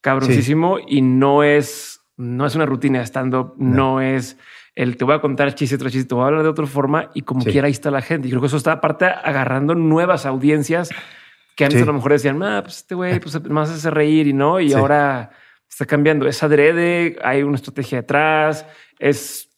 [0.00, 4.00] cabroncísimo y no es, no es una rutina de stand-up, no.
[4.00, 4.36] es
[4.74, 7.10] el te voy a contar chiste tras chiste, te voy a hablar de otra forma
[7.14, 7.50] y como Sí.
[7.50, 8.28] quiera ahí está la gente.
[8.28, 10.90] Y creo que eso está aparte agarrando nuevas audiencias
[11.56, 11.82] que antes Sí.
[11.82, 14.68] a lo mejor decían, ah, pues este güey pues más hace reír y no, y
[14.70, 14.74] Sí.
[14.74, 15.30] ahora
[15.68, 16.26] está cambiando.
[16.26, 18.64] Es adrede, hay una estrategia detrás,
[18.98, 19.48] es,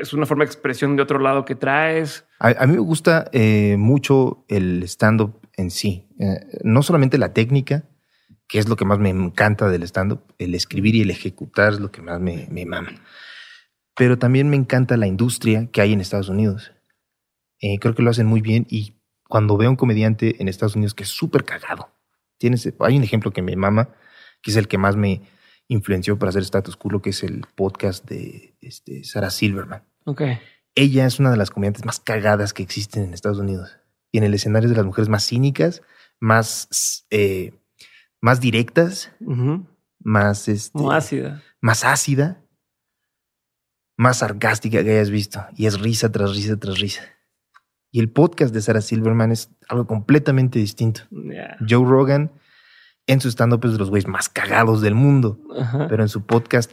[0.00, 2.26] es una forma de expresión de otro lado que traes.
[2.38, 6.06] A, a mí me gusta eh, mucho el stand-up en sí.
[6.20, 7.84] Eh, no solamente la técnica,
[8.46, 11.80] que es lo que más me encanta del stand-up, el escribir y el ejecutar es
[11.80, 12.90] lo que más me, me mama.
[13.98, 16.72] Pero también me encanta la industria que hay en Estados Unidos.
[17.60, 18.94] Eh, creo que lo hacen muy bien y
[19.28, 21.90] cuando veo a un comediante en Estados Unidos que es súper cagado,
[22.38, 23.90] tienes, hay un ejemplo que me mama,
[24.40, 25.22] que es el que más me
[25.66, 30.22] influenció para hacer Status Quo, que es el podcast de este, Sarah Silverman Ok.
[30.76, 33.76] ella es una de las comediantes más cagadas que existen en Estados Unidos.
[34.12, 35.82] Y en el escenario es de las mujeres más cínicas,
[36.20, 37.52] más, eh,
[38.20, 39.12] más directas,
[39.98, 41.42] más, este, ácida.
[41.60, 42.40] más ácida,
[43.98, 45.44] más sarcástica que hayas visto.
[45.56, 47.02] Y es risa tras risa tras risa.
[47.90, 51.02] Y el podcast de Sarah Silverman es algo completamente distinto.
[51.10, 51.56] Ya.
[51.68, 52.30] Joe Rogan
[53.06, 55.40] en su stand-up es de los güeyes más cagados del mundo.
[55.58, 55.88] Ajá.
[55.88, 56.72] pero en su podcast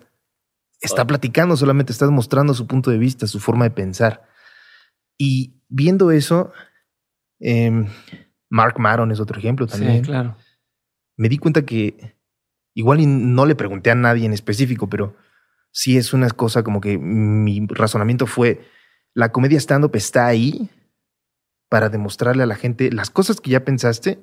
[0.79, 4.23] está platicando, solamente está mostrando su punto de vista, su forma de pensar.
[5.17, 6.51] Y viendo eso,
[7.39, 7.87] em,
[8.49, 9.95] Mark Maron es otro ejemplo también.
[9.95, 10.37] Sí, claro.
[11.17, 12.17] Me di cuenta que
[12.75, 12.99] igual
[13.33, 15.15] no le pregunté a nadie en específico, pero
[15.77, 18.61] sí es una cosa como que mi razonamiento fue,
[19.13, 20.69] la comedia stand-up está ahí
[21.69, 24.19] para demostrarle a la gente las cosas que ya pensaste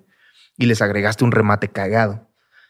[0.56, 2.26] y les agregaste un remate cagado.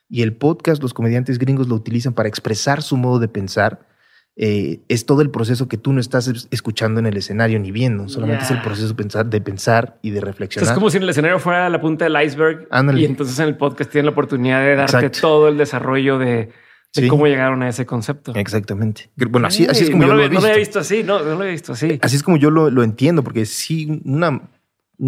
[0.09, 3.87] Y el podcast, los comediantes gringos lo utilizan para expresar su modo de pensar
[4.35, 7.71] eh, es todo el proceso que tú no estás es- escuchando en el escenario ni
[7.71, 8.09] viendo.
[8.09, 10.71] Solamente es el proceso de pensar, de pensar y de reflexionar.
[10.71, 13.01] es como si en el escenario fuera la punta del iceberg Ándale.
[13.03, 15.21] y entonces en el podcast tienen la oportunidad de darte Exacto.
[15.21, 16.51] todo el desarrollo de,
[16.95, 17.09] de Sí.
[17.09, 18.35] cómo llegaron a ese concepto.
[18.35, 19.11] Exactamente.
[19.17, 20.79] Bueno, así, así es como no yo lo, lo he había- no lo había visto.
[20.81, 21.99] visto así, no, no lo había visto así.
[22.03, 24.49] Así es como yo lo, lo entiendo, porque sí, una, un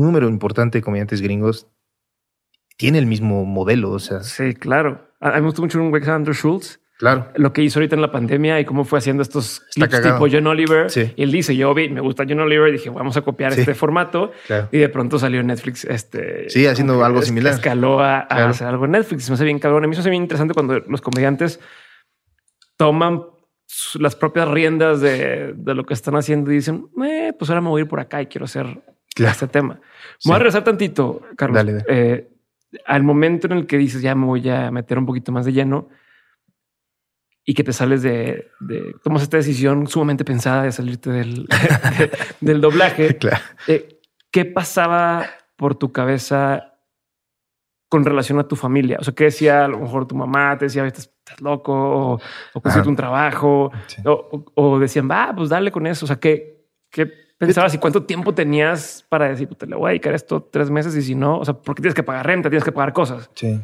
[0.06, 1.66] número importante de comediantes gringos
[2.76, 3.90] tiene el mismo modelo.
[3.90, 5.08] O sea, Sí, claro.
[5.20, 7.28] A, mí me gustó mucho un Andrew Schultz, claro.
[7.36, 10.14] lo que hizo ahorita en la pandemia y cómo fue haciendo estos Está clips cagado.
[10.24, 10.90] tipo John Oliver.
[10.90, 11.12] Sí.
[11.16, 13.60] Y él dice, yo vi, me gusta John Oliver y dije, vamos a copiar Sí.
[13.60, 14.32] este formato.
[14.46, 14.68] Claro.
[14.72, 16.48] Y de pronto salió Netflix este...
[16.50, 17.52] Sí, haciendo algo es- similar.
[17.54, 19.28] Escaló a, hacer algo en Netflix.
[19.28, 19.84] Me hace bien cabrón.
[19.84, 21.60] A mí me hace bien interesante cuando los comediantes
[22.76, 23.22] toman
[23.98, 27.68] las propias riendas de, de lo que están haciendo y dicen, eh, pues ahora me
[27.68, 28.82] voy a ir por acá y quiero hacer
[29.16, 29.80] este tema.
[30.18, 30.28] Sí.
[30.28, 31.56] Me voy a regresar tantito, Carlos.
[31.56, 31.84] Dale, dale.
[31.88, 32.28] Eh,
[32.86, 35.52] al momento en el que dices, ya me voy a meter un poquito más de
[35.52, 35.88] lleno
[37.44, 41.46] y que te sales de, de tomas esta decisión sumamente pensada de salirte del,
[42.40, 43.16] del doblaje.
[43.18, 43.42] Claro.
[43.68, 45.26] Eh, ¿Qué pasaba
[45.56, 46.72] por tu cabeza
[47.88, 48.96] con relación a tu familia?
[49.00, 50.56] O sea, ¿qué decía a lo mejor tu mamá?
[50.58, 52.14] Te decía, estás, estás loco o,
[52.54, 52.90] o consíguete Ajá.
[52.90, 54.02] un trabajo Sí.
[54.04, 56.04] o, o- o decían, va, pues dale con eso.
[56.04, 57.06] O sea, ¿qué, qué
[57.38, 60.96] pensabas y cuánto tiempo tenías para decir, "Puta, le voy a dedicar esto tres meses
[60.96, 63.30] y si no, o sea, porque tienes que pagar renta, tienes que pagar cosas.
[63.34, 63.60] Sí.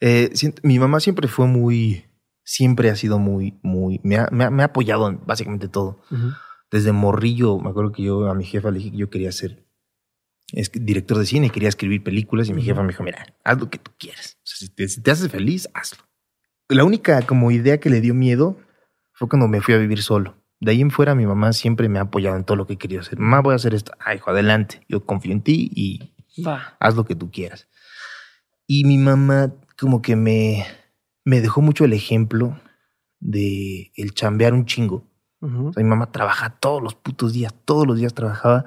[0.00, 0.30] Eh,
[0.62, 2.04] mi mamá siempre fue muy,
[2.52, 6.00] siempre ha sido muy, muy, me ha, me ha- me ha apoyado en básicamente todo.
[6.70, 9.64] Desde morrillo, me acuerdo que yo a mi jefa le dije que yo quería ser
[10.74, 13.78] director de cine quería escribir películas y mi jefa me dijo, mira, haz lo que
[13.78, 14.36] tú quieras.
[14.38, 16.02] O sea, si, te, si te haces feliz, hazlo.
[16.68, 18.58] La única como idea que le dio miedo
[19.12, 20.34] fue cuando me fui a vivir solo.
[20.58, 23.00] De ahí en fuera mi mamá siempre me ha apoyado en todo lo que querido
[23.00, 23.18] hacer.
[23.20, 23.92] Mamá, voy a hacer esto.
[24.00, 24.84] Ay, hijo, adelante.
[24.88, 26.14] Yo confío en ti y
[26.80, 27.68] haz lo que tú quieras.
[28.66, 30.66] Y mi mamá como que me,
[31.24, 32.60] me dejó mucho el ejemplo
[33.20, 35.06] de el chambear un chingo.
[35.40, 35.68] Ujú.
[35.68, 38.66] O sea, mi mamá trabaja todos los putos días, todos los días trabajaba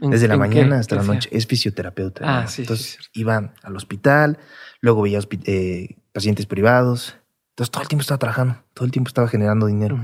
[0.00, 0.80] ¿En- desde la mañana qué?
[0.80, 1.28] hasta ¿Qué la noche.
[1.32, 2.40] Es fisioterapeuta.
[2.42, 4.38] Ah, sí, Entonces iban al hospital,
[4.80, 7.16] luego veía eh, pacientes privados.
[7.50, 9.96] Entonces todo el tiempo estaba trabajando, todo el tiempo estaba generando dinero,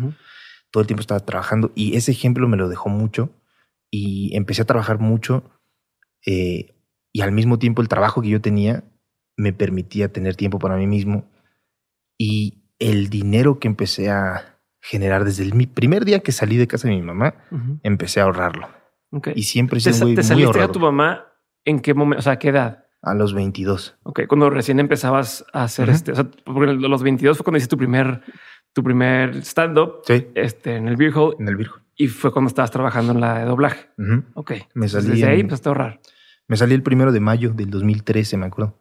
[0.71, 1.73] todo el tiempo estaba trabajando.
[1.75, 3.31] Y ese ejemplo me lo dejó mucho
[3.91, 5.51] y empecé a trabajar mucho.
[6.27, 6.75] eh,
[7.13, 8.85] y al mismo tiempo el trabajo que yo tenía
[9.37, 11.25] me permitía tener tiempo para mí mismo.
[12.23, 16.87] Y el dinero que empecé a generar desde el primer día que salí de casa
[16.89, 17.35] de mi mamá,
[17.83, 18.69] empecé a ahorrarlo.
[19.35, 20.73] Y siempre he ¿Te, sido muy, te muy saliste a ahorrador.
[20.73, 21.27] tu mamá
[21.65, 22.19] en qué momento?
[22.21, 22.85] O sea, ¿a qué edad?
[23.03, 23.97] A los 22.
[24.03, 27.71] Ok, cuando recién empezabas a hacer este, o sea, porque los 22 fue cuando hiciste
[27.75, 28.21] tu primer,
[28.75, 30.27] tu primer stand-up Sí.
[30.35, 31.77] este, en el Beer Hall En el Virgo.
[31.97, 33.89] y fue cuando estabas trabajando en la de doblaje.
[33.99, 34.25] Ujú.
[34.35, 34.51] Ok.
[34.75, 36.01] Me Entonces, salí Desde ahí empezaste a ahorrar.
[36.49, 38.79] Me salí el primero de mayo del 2013, me acuerdo.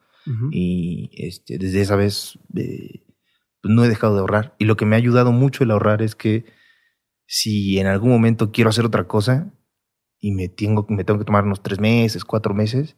[0.52, 3.02] Y este, desde esa vez eh,
[3.64, 4.56] no he dejado de ahorrar.
[4.58, 6.46] Y lo que me ha ayudado mucho el ahorrar es que
[7.26, 9.54] si en algún momento quiero hacer otra cosa
[10.20, 12.98] y me tengo, me tengo que tomar unos tres meses, cuatro meses,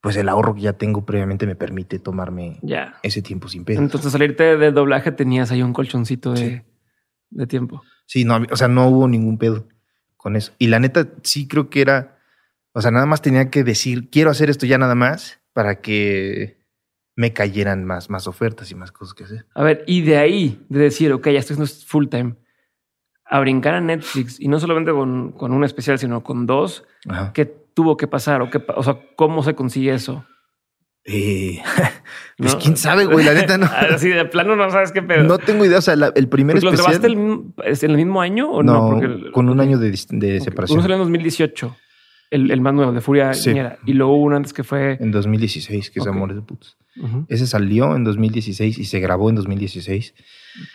[0.00, 2.96] pues el ahorro que ya tengo previamente me permite tomarme Ya.
[3.02, 3.80] ese tiempo sin pedo.
[3.80, 6.62] Entonces, salirte del doblaje tenías ahí un colchoncito de, Sí.
[7.30, 7.82] de tiempo.
[8.06, 9.66] Sí, no, o sea, no hubo ningún pedo
[10.16, 10.52] con eso.
[10.58, 12.18] Y la neta, sí creo que era,
[12.72, 16.58] o sea, nada más tenía que decir, quiero hacer esto ya nada más para que
[17.16, 19.46] me cayeran más, más ofertas y más cosas que hacer.
[19.54, 22.34] A ver, y de ahí, de decir, ok, ya estoy haciendo full time,
[23.24, 27.32] a brincar a Netflix y no solamente con, con un especial, sino con dos, Ajá.
[27.32, 28.42] ¿qué tuvo que pasar?
[28.42, 30.24] O, qué, o sea, ¿cómo se consigue eso?
[31.06, 31.60] Eh,
[32.38, 32.58] pues ¿No?
[32.60, 33.66] quién sabe, güey, la neta no.
[33.94, 35.22] Así de plano no sabes qué pedo.
[35.24, 37.00] No tengo idea, o sea, la- el primer ¿Los especial.
[37.00, 38.72] grabaste el en el mismo año o no?
[38.72, 40.78] no, Porque con un año de, de separación.
[40.78, 41.76] Uno salió en 2018,
[42.30, 43.54] el, el más nuevo, de Furia Sí.
[43.86, 44.96] Y luego uno antes que fue...
[45.00, 46.06] En 2016, que es.
[46.06, 46.76] Amores de Putos.
[47.28, 50.14] Ese salió en 2016 y se grabó en 2016.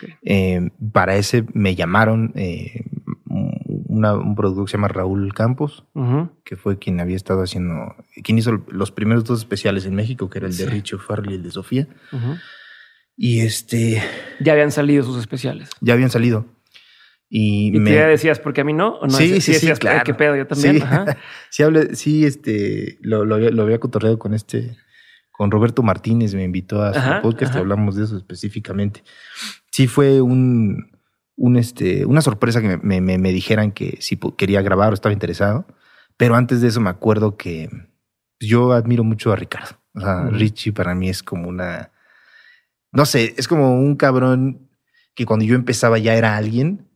[0.04, 0.10] ok.
[0.22, 2.84] Eh, para ese me llamaron eh,
[3.26, 5.84] una- un productor que se llama Raúl Campos,
[6.44, 10.38] que fue quien había estado haciendo, quien hizo los primeros dos especiales en México, que
[10.38, 10.66] era el de.
[10.66, 11.88] Richo Farrell y el de Sofía.
[13.16, 14.02] Y este,
[14.40, 15.68] Ya habían salido sus especiales.
[15.80, 16.46] ya habían salido.
[17.28, 17.92] Y, Y me...
[17.94, 18.96] ya decías, ¿por qué a mí no?
[18.98, 19.12] ¿O no?
[19.12, 20.02] Sí, sí, sí, decías, claro.
[20.04, 20.34] ¿Qué pedo?
[20.36, 20.76] Yo también.
[20.78, 20.82] Sí.
[20.82, 21.16] Ajá.
[21.50, 24.76] sí, hablé- sí, este, lo, lo había cotorreado con este,
[25.40, 27.60] con Roberto Martínez, me invitó a su Ajá, podcast ajá.
[27.60, 29.02] y hablamos de eso específicamente.
[29.70, 30.90] Sí fue un,
[31.34, 34.94] un este, una sorpresa que me, me- me- me dijeran que si quería grabar o
[34.94, 35.64] estaba interesado,
[36.18, 37.70] pero antes de eso me acuerdo que
[38.38, 39.78] yo admiro mucho a Ricardo.
[39.94, 40.32] O sea, Ujú.
[40.36, 41.90] Richie para mí es como una,
[42.92, 44.68] no sé, es como un cabrón
[45.14, 46.86] que cuando yo empezaba ya era alguien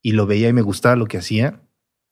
[0.00, 1.60] y lo veía y me gustaba lo que hacía.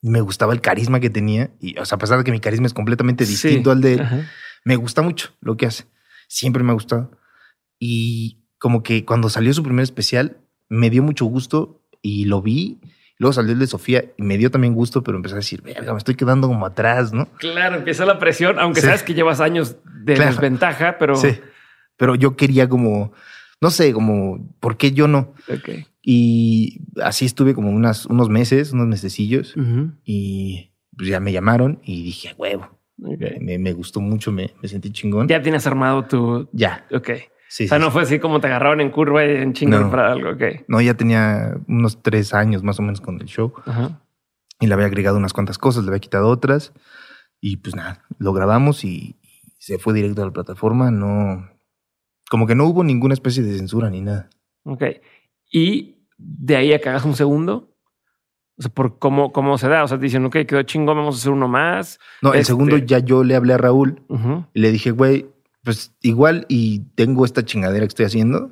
[0.03, 1.49] Me gustaba el carisma que tenía.
[1.59, 3.75] Y, o sea, a pesar de que mi carisma es completamente distinto Sí.
[3.75, 4.21] al de él, Ajá.
[4.65, 5.85] Me gusta mucho lo que hace.
[6.27, 7.11] Siempre me ha gustado.
[7.79, 10.37] Y como que cuando salió su primer especial,
[10.69, 12.79] me dio mucho gusto y lo vi.
[13.17, 15.91] Luego salió el de Sofía y me dio también gusto, pero empecé a decir, verga,
[15.91, 17.27] me estoy quedando como atrás, ¿no?
[17.37, 18.87] Claro, empieza la presión, aunque Sí.
[18.87, 20.31] sabes que llevas años de Claro.
[20.31, 21.15] desventaja, pero...
[21.15, 21.39] Sí.
[21.97, 23.13] Pero yo quería como,
[23.61, 25.35] no sé, como, ¿por qué yo no?
[26.01, 29.53] Y así estuve como unas, unos meses, unos mesecillos,
[30.03, 34.67] y pues ya me llamaron y dije, "A huevo, Me, me gustó mucho, me, me
[34.67, 35.27] sentí chingón.
[35.27, 36.49] Ya tienes armado tu...
[36.53, 36.85] Ya.
[36.93, 37.09] Ok.
[37.49, 37.93] Sí, o sea, sí, no sí.
[37.93, 39.91] fue así como te agarraron en curva y en chingón No.
[39.91, 40.29] para algo.
[40.31, 40.43] Ok.
[40.67, 44.01] No, ya tenía unos tres años más o menos con el show Ajá.
[44.59, 46.73] y le había agregado unas cuantas cosas, le había quitado otras
[47.41, 50.91] y pues nada, lo grabamos y, y se fue directo a la plataforma.
[50.91, 51.49] No,
[52.29, 54.29] como que no hubo ninguna especie de censura ni nada.
[54.63, 54.83] Ok.
[55.51, 57.70] Y de ahí a que hagas un segundo.
[58.61, 59.83] O sea, por cómo, cómo se da.
[59.83, 61.99] O sea, te dicen, ok, quedó chingón, vamos a hacer uno más.
[62.21, 64.03] No, el Este- segundo ya yo le hablé a Raúl
[64.53, 65.25] y le dije, güey,
[65.63, 68.51] pues igual y tengo esta chingadera que estoy haciendo.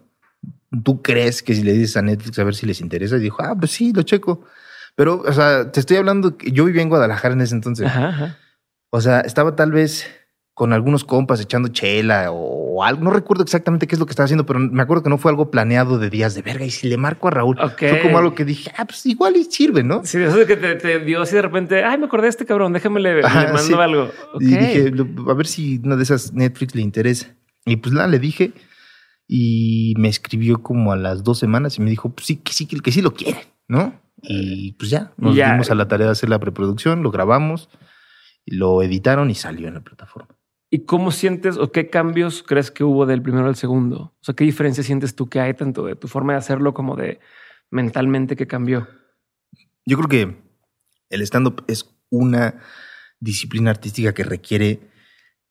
[0.84, 3.18] ¿Tú crees que si le dices a Netflix a ver si les interesa?
[3.18, 4.44] Y dijo, ah, pues sí, lo checo.
[4.96, 7.86] Pero, o sea, te estoy hablando que yo vivía en Guadalajara en ese entonces.
[7.86, 8.38] Ajá, ajá.
[8.90, 10.08] O sea, estaba tal vez
[10.60, 13.02] con algunos compas echando chela o algo.
[13.02, 15.32] No recuerdo exactamente qué es lo que estaba haciendo, pero me acuerdo que no fue
[15.32, 16.66] algo planeado de días de verga.
[16.66, 17.78] Y si le marco a Raúl, Ok.
[17.88, 20.04] fue como algo que dije, ah, pues igual y sirve, ¿no?
[20.04, 22.46] Sí, eso de que te, te dio así de repente, ay, me acordé de este
[22.46, 23.74] cabrón, déjame le, le Ajá, mando sí.
[23.74, 24.12] algo.
[24.42, 27.34] Y dije, "Lo- a ver si una de esas Netflix le interesa.
[27.66, 28.52] Y pues nada, le dije
[29.26, 32.66] y me escribió como a las dos semanas y me dijo, pues sí, que sí,
[32.66, 33.94] que, que sí lo quiere, ¿no?
[34.24, 35.52] Y pues ya, nos Ya.
[35.54, 37.70] dimos a la tarea de hacer la preproducción, lo grabamos,
[38.46, 40.36] lo editaron y salió en la plataforma.
[40.72, 44.14] ¿Y cómo sientes o qué cambios crees que hubo del primero al segundo?
[44.20, 46.96] O sea, ¿qué diferencia sientes tú que hay tanto de tu forma de hacerlo como
[46.96, 47.20] de
[47.72, 48.88] mentalmente que cambió?
[49.86, 50.38] Yo creo que
[51.10, 52.62] el stand-up es una
[53.20, 54.80] disciplina artística que requiere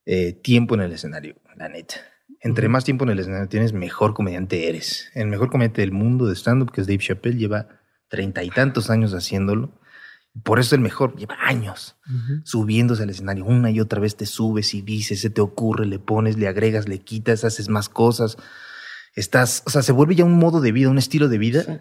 [0.07, 1.97] eh, tiempo en el escenario, la neta.
[2.41, 5.11] Entre más tiempo en el escenario tienes, mejor comediante eres.
[5.15, 7.69] El mejor comediante del mundo de stand-up, que es Dave Chappelle, lleva
[8.09, 9.73] treinta y tantos años haciéndolo.
[10.45, 11.97] Por eso el mejor, lleva años
[12.45, 13.45] subiéndose al escenario.
[13.45, 16.89] Una y otra vez te subes y dices, se te ocurre, le pones, le agregas,
[16.89, 18.37] le quitas, haces más cosas.
[19.15, 21.73] Estás, o sea, se vuelve ya un modo de vida, un estilo de vida Sí.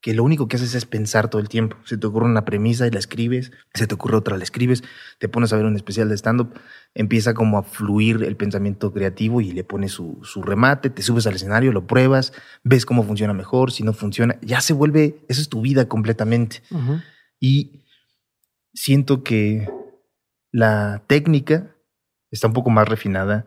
[0.00, 1.76] que lo único que haces es pensar todo el tiempo.
[1.84, 4.82] Se te ocurre una premisa y la escribes, se te ocurre otra, la escribes,
[5.18, 6.54] te pones a ver un especial de stand-up,
[6.94, 11.26] empieza como a fluir el pensamiento creativo y le pones su, su remate, te subes
[11.28, 12.32] al escenario, lo pruebas,
[12.64, 16.62] ves cómo funciona mejor, si no funciona, ya se vuelve, eso es tu vida completamente.
[17.38, 17.81] Y
[18.74, 19.68] siento que
[20.50, 21.74] la técnica
[22.30, 23.46] está un poco más refinada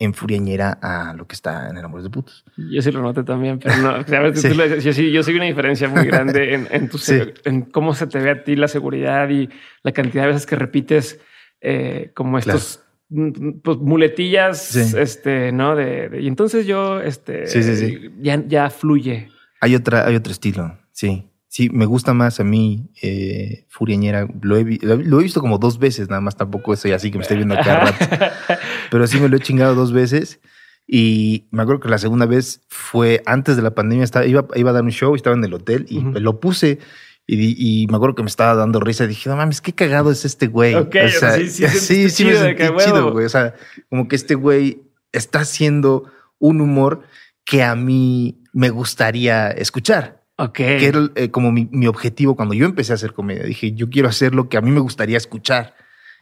[0.00, 2.44] en Furiañera a lo que está en el Amores de Putos.
[2.56, 4.54] Yo sí lo noté también, pero no, sabes, Sí.
[4.54, 7.18] lo yo sí, yo sí una diferencia muy grande en, en, tu, Sí.
[7.44, 9.48] en cómo se te ve a ti la seguridad y
[9.82, 11.20] la cantidad de veces que repites
[11.60, 14.94] eh, como estos mm, pues, muletillas, Sí.
[14.98, 15.74] este, ¿no?
[15.74, 18.10] De, de- y entonces yo, este, Sí, sí, sí.
[18.20, 19.28] Ya, ya fluye.
[19.60, 21.27] Hay otra, hay otro estilo, sí.
[21.48, 24.28] Sí, me gusta más a mí eh, Furiañera.
[24.42, 27.38] Lo he, lo visto como dos veces, nada más tampoco soy así que me estoy
[27.38, 28.04] viendo cada rato.
[28.90, 30.40] Pero sí me lo he chingado dos veces.
[30.86, 34.04] Y me acuerdo que la segunda vez fue antes de la pandemia.
[34.04, 36.78] Estaba, iba, iba a dar un show, estaba en el hotel y me lo puse.
[37.26, 39.06] Y, me acuerdo que me estaba dando risa.
[39.06, 40.74] Dije, no mames, qué cagado es este güey.
[40.74, 43.26] Ok, o sea, sí, sí sí, sí me sentí chido, güey.
[43.26, 43.54] O sea,
[43.88, 44.82] como que este güey
[45.12, 46.04] está haciendo
[46.38, 47.02] un humor
[47.44, 50.52] que a mí me gustaría escuchar Ok.
[50.54, 53.42] que era eh, como mi, mi objetivo cuando yo empecé a hacer comedia.
[53.44, 55.74] Dije, yo quiero hacer lo que a mí me gustaría escuchar.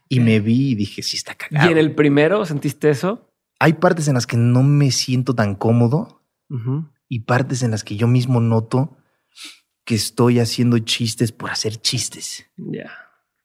[0.09, 1.68] Y me vi y dije, sí está cagado.
[1.68, 3.29] ¿Y en el primero sentiste eso?
[3.59, 6.88] Hay partes en las que no me siento tan cómodo Ujú.
[7.09, 8.96] y partes en las que yo mismo noto
[9.85, 12.90] que estoy haciendo chistes por hacer chistes, Ya.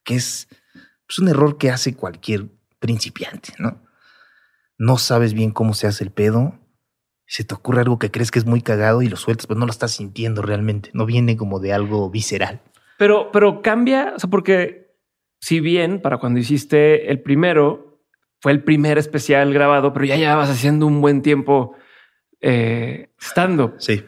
[0.03, 0.47] que es,
[1.09, 2.47] es un error que hace cualquier
[2.79, 3.81] principiante, ¿no?
[4.77, 6.59] No sabes bien cómo se hace el pedo,
[7.31, 9.65] se te ocurre algo que crees que es muy cagado y lo sueltas, pero no
[9.65, 12.59] lo estás sintiendo realmente, no viene como de algo visceral.
[12.97, 14.97] Pero, pero cambia, o sea, porque
[15.39, 18.01] si bien para cuando hiciste el primero,
[18.41, 21.73] fue el primer especial grabado, pero ya llevabas haciendo un buen tiempo
[22.41, 23.75] eh, stand-up.
[23.77, 24.03] Sí.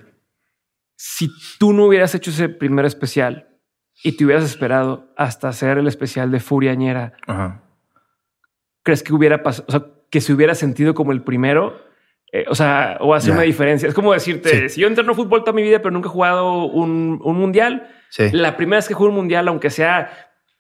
[0.97, 3.47] Si tú no hubieras hecho ese primer especial
[4.03, 7.63] y te hubieras esperado hasta hacer el especial de Furiañera, Ajá.
[8.83, 9.65] ¿crees que hubiera pasado?
[9.69, 11.92] O sea, que se hubiera sentido como el primero?
[12.35, 13.87] Eh, o sea, o hace una diferencia.
[13.87, 14.75] Es como decirte, Sí.
[14.75, 18.23] si yo entreno fútbol toda mi vida, pero nunca he jugado un, un mundial, Sí.
[18.31, 20.09] la primera vez que juego un mundial, aunque sea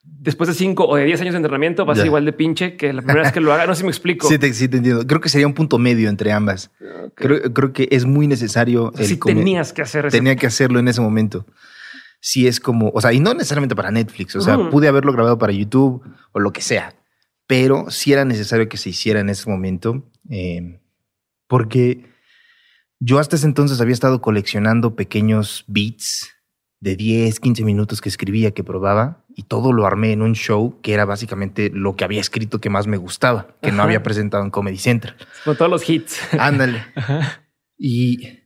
[0.03, 2.07] después de cinco o de 10 años de entrenamiento, va a ser Ya.
[2.09, 3.65] igual de pinche que la primera vez que lo haga.
[3.65, 4.27] No sé si me explico.
[4.27, 5.07] Sí te, sí, te entiendo.
[5.07, 6.69] Creo que sería un punto medio entre ambas.
[7.15, 8.91] Creo, creo que es muy necesario.
[8.93, 10.15] O sea, sí come- tenías que hacer eso.
[10.15, 11.45] Tenía que hacerlo en ese momento.
[12.19, 15.37] Sí es como, o sea, y no necesariamente para Netflix, o sea, pude haberlo grabado
[15.39, 16.93] para YouTube o lo que sea,
[17.47, 20.79] pero sí era necesario que se hiciera en ese momento, eh,
[21.47, 22.11] porque
[22.99, 26.33] yo hasta ese entonces había estado coleccionando pequeños beats
[26.79, 30.79] de 10, 15 minutos que escribía, que probaba, y todo lo armé en un show
[30.81, 34.43] que era básicamente lo que había escrito que más me gustaba, que no había presentado
[34.43, 35.15] en Comedy Central.
[35.45, 36.19] Con todos los hits.
[36.39, 36.85] Ándale.
[37.77, 38.39] Y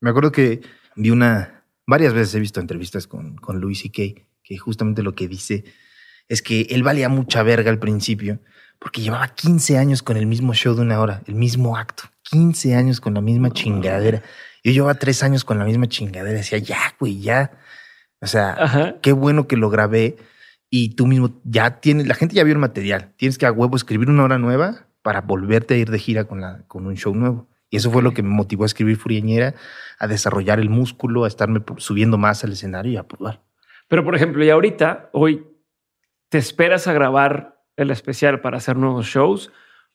[0.00, 0.60] me acuerdo que
[0.96, 5.28] vi una, varias veces he visto entrevistas con, con Louis C.K., que justamente lo que
[5.28, 5.64] dice
[6.28, 8.40] es que él valía mucha verga al principio,
[8.78, 12.74] porque llevaba 15 años con el mismo show de una hora, el mismo acto, 15
[12.74, 14.22] años con la misma chingadera.
[14.64, 17.52] Yo llevaba tres años con la misma chingadera, decía, ya, güey, ya.
[18.20, 18.96] O sea, Ajá.
[19.02, 20.16] qué bueno que lo grabé
[20.70, 23.76] y tú mismo ya tienes, la gente ya vio el material, tienes que a huevo
[23.76, 27.14] escribir una hora nueva para volverte a ir de gira con, la, con un show
[27.14, 27.48] nuevo.
[27.68, 29.54] Y eso fue lo que me motivó a escribir Furieñera,
[29.98, 33.42] a desarrollar el músculo, a estarme subiendo más al escenario y a probar.
[33.88, 35.46] Pero, por ejemplo, y ahorita, hoy,
[36.30, 39.52] ¿te esperas a grabar el especial para hacer nuevos shows?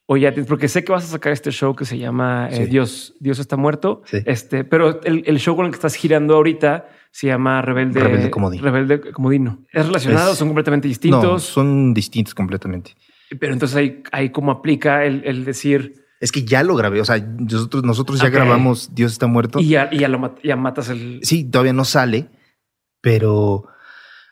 [0.09, 2.55] O ya tienes, porque sé que vas a sacar este show que se llama eh,
[2.55, 2.65] Sí.
[2.65, 4.01] Dios, Dios está muerto.
[4.05, 4.19] Sí.
[4.25, 8.31] Este, pero el, el show con el que estás girando ahorita se llama Rebelde, Rebelde
[8.31, 8.63] Comodino.
[8.63, 9.65] Rebelde Comodino.
[9.73, 10.31] ¿Es relacionado?
[10.31, 11.43] Es- ¿Son completamente No, distintos?
[11.43, 12.95] son distintos completamente.
[13.39, 17.05] Pero entonces ahí, ahí cómo aplica el, el decir Es que ya lo grabé, o
[17.05, 19.59] sea, nosotros, nosotros ya grabamos Dios está muerto.
[19.59, 21.19] y ya, y ya lo ya matas el.
[21.23, 22.29] Sí, todavía no sale,
[23.01, 23.65] pero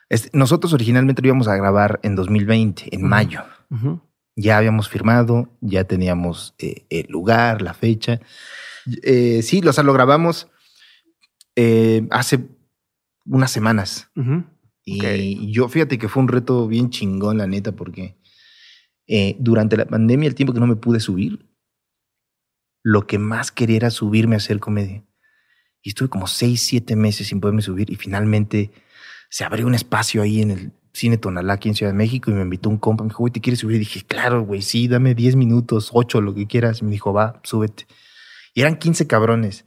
[0.08, 3.42] este, nosotros originalmente lo íbamos a grabar en 2020, en mayo.
[3.70, 4.00] Ujú.
[4.36, 8.20] Ya habíamos firmado, ya teníamos eh, el lugar, la fecha.
[9.02, 10.48] Eh, sí, o sea, lo grabamos
[11.56, 12.46] eh, hace
[13.24, 14.10] unas semanas.
[14.84, 18.16] Y yo, fíjate que fue un reto bien chingón, la neta, porque
[19.38, 21.44] durante la pandemia, el tiempo que no me pude subir,
[22.84, 25.04] lo que más quería era subirme a hacer comedia.
[25.82, 28.70] Y estuve como seis, siete meses sin poderme subir y finalmente
[29.28, 32.34] se abrió un espacio ahí en el Cine Tonalá aquí en Ciudad de México y
[32.34, 33.04] me invitó un compa.
[33.04, 33.76] Me dijo, güey, ¿te quieres subir?
[33.76, 36.80] Y dije, claro, güey, sí, dame 10 minutos, 8, lo que quieras.
[36.80, 37.86] Y me dijo, va, súbete.
[38.54, 39.64] Y eran 15 cabrones.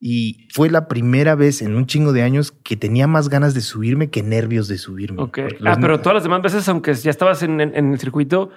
[0.00, 3.60] Y fue la primera vez en un chingo de años que tenía más ganas de
[3.60, 5.22] subirme que nervios de subirme.
[5.22, 5.38] Ok.
[5.64, 8.50] Ah, pero todas las demás veces, aunque ya estabas en, en- en el circuito,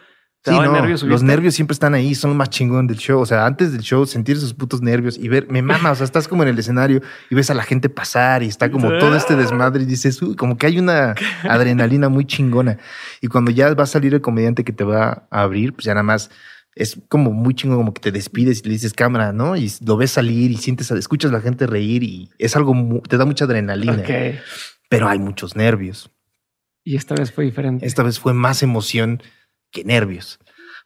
[0.52, 1.04] te Sí, no, nervios.
[1.04, 3.20] los nervios siempre están ahí, son lo más chingón del show.
[3.20, 6.06] O sea, antes del show, sentir esos putos nervios y ver, me mama, o sea,
[6.06, 9.16] estás como en el escenario y ves a la gente pasar y está como todo
[9.16, 12.78] este desmadre y dices, uy, como que hay una adrenalina muy chingona.
[13.22, 15.94] Y cuando ya va a salir el comediante que te va a abrir, pues ya
[15.94, 16.30] nada más
[16.76, 19.56] es como muy chingón, como que te despides y le dices cámara, ¿no?
[19.56, 23.18] Y lo ves salir y sientes, escuchas a la gente reír y es algo, te
[23.18, 24.40] da mucha adrenalina, Ok.
[24.88, 26.12] pero hay muchos nervios.
[26.84, 27.86] Y esta vez fue diferente.
[27.86, 29.22] Esta vez fue más emoción
[29.72, 30.40] que nervios.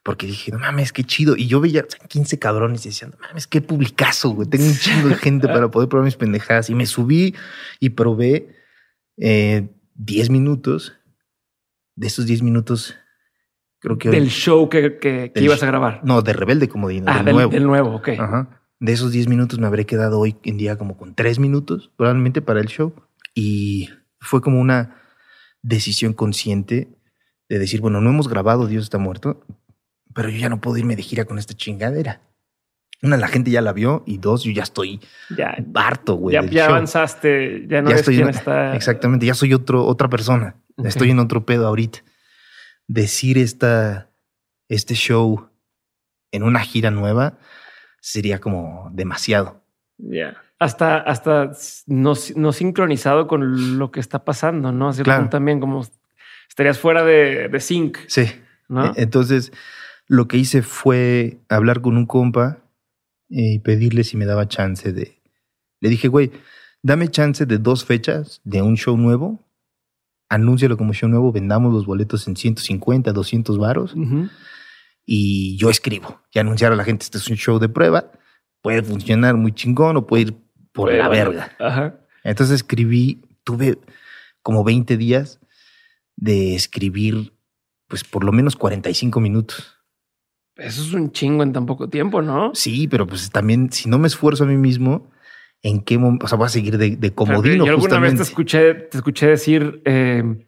[0.03, 1.35] Porque dije, no mames, qué chido.
[1.37, 4.49] Y yo veía o sea, 15 cabrones y decía, no mames, qué publicazo, güey.
[4.49, 6.69] Tengo un chingo de gente para poder probar mis pendejadas.
[6.71, 7.35] Y me subí
[7.79, 8.55] y probé
[9.17, 10.93] eh, 10 minutos.
[11.95, 12.95] De esos 10 minutos,
[13.79, 14.09] creo que...
[14.09, 16.01] Del show que, que- que ibas a grabar.
[16.03, 17.51] No, de Rebelde Comodino, ah, del, del, nuevo.
[17.51, 18.09] del nuevo, ok.
[18.17, 18.61] Ajá.
[18.79, 22.41] De esos 10 minutos me habré quedado hoy en día como con 3 minutos, probablemente
[22.41, 22.95] para el show.
[23.35, 23.89] Y
[24.19, 24.95] fue como una
[25.61, 26.97] decisión consciente
[27.53, 29.43] de decir, bueno, no hemos grabado Dios está muerto,
[30.13, 32.21] pero yo ya no puedo irme de gira con esta chingadera.
[33.03, 35.01] Una, la gente ya la vio y dos, yo ya estoy
[35.35, 36.33] Ya, harto, güey.
[36.35, 38.75] ya, ya avanzaste, ya no Ya eres estoy quien en- está.
[38.75, 40.55] Exactamente, ya soy otro, otra persona.
[40.83, 41.99] Estoy en otro pedo ahorita.
[42.87, 44.09] Decir esta,
[44.69, 45.49] este show
[46.31, 47.37] en una gira nueva
[47.99, 49.61] sería como demasiado.
[49.97, 50.37] Ya.
[50.59, 51.51] Hasta, hasta
[51.87, 54.89] no, no sincronizado con lo que está pasando, ¿no?
[54.89, 55.27] Así Claro.
[55.29, 55.85] también como
[56.51, 58.25] estarías fuera de, de sync, Sí.
[58.67, 58.87] ¿no?
[58.87, 59.51] E- Entonces,
[60.07, 62.57] lo que hice fue hablar con un compa
[63.29, 65.21] y pedirle si me daba chance de.
[65.79, 66.31] Le dije, güey,
[66.83, 69.39] dame chance de dos fechas de un show nuevo.
[70.29, 74.29] Anúncialo como show nuevo, vendamos los boletos en 150, 200 varos Ujú.
[75.05, 78.11] y yo escribo y anunciar a la gente, este es un show de prueba,
[78.61, 80.35] puede funcionar muy chingón o puede ir
[80.71, 81.51] por Pero la verga.
[81.59, 81.95] Ajá.
[82.23, 83.77] Entonces escribí, tuve
[84.41, 85.40] como 20 días
[86.21, 87.33] de escribir,
[87.87, 89.77] pues por lo menos 45 minutos.
[90.55, 92.51] Eso es un chingo en tan poco tiempo, ¿no?
[92.53, 95.09] Sí, pero pues también, si no me esfuerzo a mí mismo,
[95.63, 96.25] ¿en qué momento?
[96.25, 98.17] O sea, voy a seguir de, de comodino, Yo alguna vez justamente.
[98.17, 100.47] te escuché, te escuché decir eh,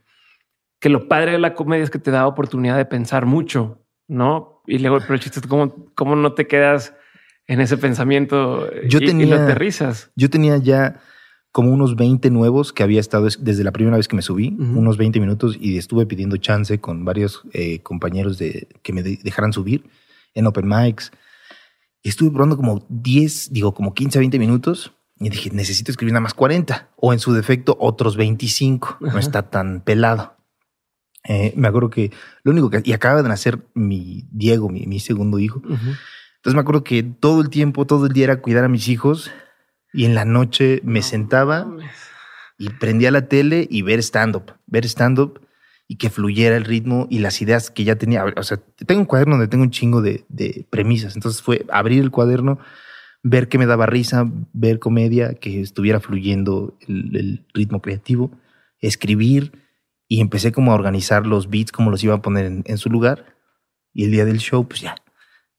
[0.80, 4.62] que lo padre de la comedia es que te da oportunidad de pensar mucho, ¿no?
[4.68, 6.94] Y luego, pero el chiste es cómo, cómo no te quedas
[7.48, 10.12] en ese pensamiento Yo y, y tenía- lo aterrizas.
[10.16, 11.02] Yo tenía ya
[11.54, 14.58] como unos 20 nuevos que había estado es- desde la primera vez que me subí,
[14.60, 14.80] Ujú.
[14.80, 19.20] unos 20 minutos, y estuve pidiendo chance con varios eh, compañeros de que me de-
[19.24, 19.86] dejaran subir
[20.34, 21.12] en open mics.
[22.04, 24.92] Estuve probando como 10, digo, como 15 a 20 minutos.
[25.20, 28.98] Y dije, necesito escribir nada más 40 o en su defecto otros 25.
[29.02, 29.14] Ajá.
[29.14, 30.36] No está tan pelado.
[31.24, 32.12] Eh, me acuerdo que
[32.44, 32.82] lo único que...
[32.84, 35.60] Y acaba de nacer mi Diego, mi, mi segundo hijo.
[35.60, 35.76] Ujú.
[35.76, 39.32] Entonces me acuerdo que todo el tiempo, todo el día era cuidar a mis hijos
[39.94, 41.68] y en la noche me sentaba
[42.58, 45.42] Y prendía la tele y ver stand-up, ver stand-up
[45.88, 48.26] y que fluyera el ritmo y las ideas que ya tenía.
[48.38, 51.16] O sea, tengo un cuaderno donde tengo un chingo de, de premisas.
[51.16, 52.58] Entonces fue abrir el cuaderno,
[53.22, 58.32] ver que me daba risa, ver comedia, que estuviera fluyendo el, el ritmo creativo,
[58.80, 59.52] escribir
[60.08, 62.90] y empecé como a organizar los beats, como los iba a poner en, en su
[62.90, 63.36] lugar.
[63.94, 64.96] Y el día del show, pues ya,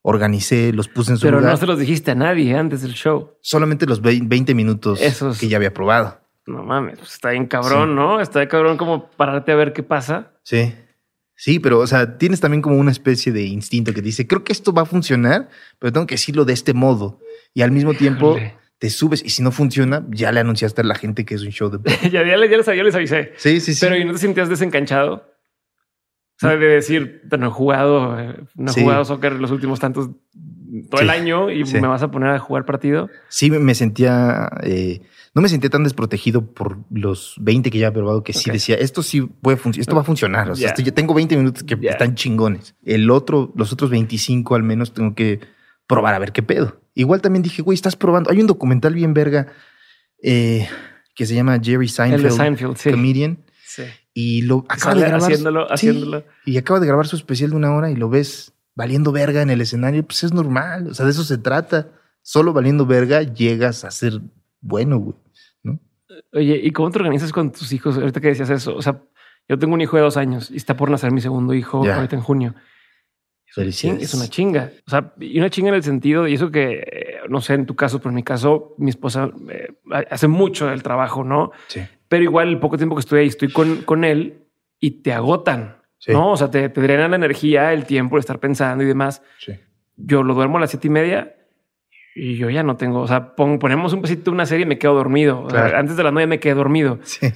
[0.07, 1.53] organicé, los puse en su Pero lugar.
[1.55, 3.33] no se los dijiste a nadie antes del show.
[3.41, 6.21] Solamente los vein- 20 minutos Esos- que ya había probado.
[6.47, 7.95] No mames, pues está bien cabrón, Sí.
[7.95, 8.21] ¿no?
[8.21, 10.33] Está bien cabrón como pararte a ver qué pasa.
[10.43, 10.75] Sí.
[11.37, 14.53] Sí, pero, o sea, tienes también como una especie de instinto que dice, creo que
[14.53, 15.49] esto va a funcionar,
[15.79, 17.19] pero tengo que decirlo de este modo.
[17.55, 18.57] Y al mismo tiempo Híjole.
[18.79, 21.51] te subes y si no funciona, ya le anunciaste a la gente que es un
[21.51, 21.79] show de...
[22.13, 23.33] ya, ya, les- ya les, ya les avisé.
[23.39, 23.81] Sí, sí, sí.
[23.81, 25.34] Pero ¿y no te sentías desencanchado?
[26.49, 28.17] De decir, no he jugado,
[28.55, 28.83] no he Sí.
[28.83, 30.11] jugado soccer los últimos tantos,
[30.91, 31.81] todo el año y Sí.
[31.81, 33.09] me vas a poner a jugar partido.
[33.29, 34.51] Sí, me- sentía...
[34.63, 35.01] eh,
[35.35, 38.77] no me sentía tan desprotegido por los 20 que ya he probado que sí decía,
[38.77, 40.51] esto sí puede funcionar, esto va a funcionar.
[40.51, 42.77] O sea, esto- ya tengo 20 minutos que están chingones.
[42.85, 45.41] El otro, los otros 25 al menos tengo que
[45.87, 46.81] probar a ver qué pedo.
[46.95, 48.31] Igual también dije, güey, estás probando.
[48.31, 49.49] Hay un documental bien verga
[50.23, 50.69] eh,
[51.15, 52.91] que se llama Jerry El Seinfeld, de Seinfeld.
[52.93, 53.39] Comedian.
[53.67, 53.83] Sí.
[54.15, 55.23] Y lo acaba de grabar.
[55.23, 56.25] haciéndolo, Sí, haciéndolo.
[56.47, 59.51] Y acaba de grabar su especial de una hora y lo ves valiendo verga en
[59.51, 60.05] el escenario.
[60.07, 60.87] Pues es normal.
[60.89, 61.89] O sea, de eso se trata.
[62.23, 64.21] Solo valiendo verga llegas a ser
[64.61, 65.17] bueno, güey.
[65.65, 65.79] ¿no?
[66.33, 67.97] Oye, ¿y cómo te organizas con tus hijos?
[67.99, 69.03] Ahorita que decías eso, o sea,
[69.49, 71.97] yo tengo un hijo de dos años y está por nacer mi segundo hijo Ya.
[71.97, 72.55] ahorita en junio.
[73.47, 73.99] Felicidades.
[74.01, 74.71] chinga, es una chinga.
[74.87, 77.67] O sea, y una chinga en el sentido, y eso que, eh, no sé, en
[77.67, 79.75] tu caso, pero en mi caso, mi esposa eh,
[80.11, 81.53] hace mucho el trabajo, ¿no?
[81.69, 81.81] Sí.
[82.09, 84.43] Pero igual el poco tiempo que estoy ahí, estoy con, con él
[84.81, 86.13] y te agotan, Sí.
[86.13, 86.33] ¿no?
[86.33, 89.23] O sea, te, te drenan la energía, el tiempo de estar pensando y demás.
[89.39, 89.55] Sí.
[89.97, 91.35] Yo lo duermo a las siete y media
[92.15, 94.79] y yo ya no tengo, o sea, pon- ponemos un besito una serie y me
[94.79, 95.41] quedo dormido.
[95.43, 95.79] O sea, Claro.
[95.79, 96.99] antes de las nueve me quedé dormido.
[97.05, 97.29] Sí.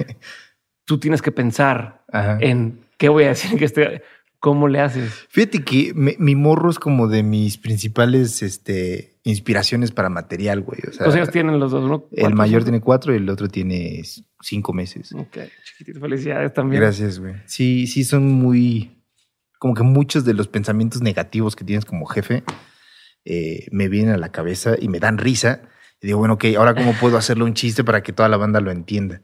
[0.85, 2.37] Tú tienes que pensar Ajá.
[2.41, 4.03] en qué voy a decir, que esté,
[4.41, 5.11] cómo le haces.
[5.31, 10.81] Fíjate que me- mi morro es como de mis principales este, inspiraciones para material, güey.
[10.81, 11.89] O sea, ¿Cuántos años tienen los dos?
[11.89, 12.07] ¿no?
[12.13, 14.03] el mayor tiene cuatro y el otro tiene
[14.41, 15.13] cinco meses.
[15.13, 16.81] Ok, chiquitito, felicidades también.
[16.83, 17.35] Gracias, güey.
[17.47, 19.03] Sí, sí, son muy.
[19.59, 22.45] Como que muchos de los pensamientos negativos que tienes como jefe
[23.25, 25.63] eh, me vienen a la cabeza y me dan risa.
[26.01, 28.61] Y digo, bueno, ok, ahora cómo puedo hacerle un chiste para que toda la banda
[28.61, 29.21] lo entienda.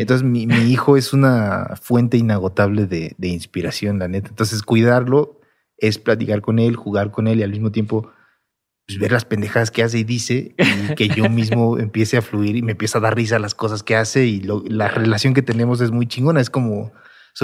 [0.00, 4.28] Entonces, mi, mi hijo es una fuente inagotable de, de inspiración, la neta.
[4.28, 5.40] Entonces, cuidarlo
[5.76, 8.10] es platicar con él, jugar con él y al mismo tiempo
[8.86, 12.54] pues, ver las pendejadas que hace y dice y que yo mismo empiece a fluir
[12.56, 15.42] y me empieza a dar risa las cosas que hace y lo- la relación que
[15.42, 16.40] tenemos es muy chingona.
[16.40, 16.92] Es como,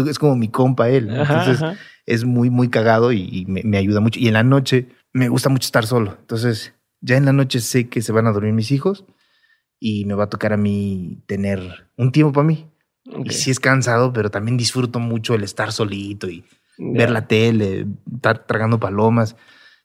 [0.07, 1.09] es como mi compa él.
[1.09, 1.23] ¿no?
[1.23, 1.77] Ajá, Entonces, ajá.
[2.07, 4.21] es muy, muy cagado y, y me, me ayuda mucho.
[4.21, 6.17] Y en la noche me gusta mucho estar solo.
[6.21, 9.05] Entonces, ya en la noche sé que se van a dormir mis hijos
[9.79, 12.67] y me va a tocar a mí tener un tiempo para mí.
[13.13, 13.27] Ok.
[13.27, 16.45] Y sí es cansado, pero también disfruto mucho el estar solito y
[16.79, 16.99] Ya.
[16.99, 19.37] ver la tele, estar tragando palomas,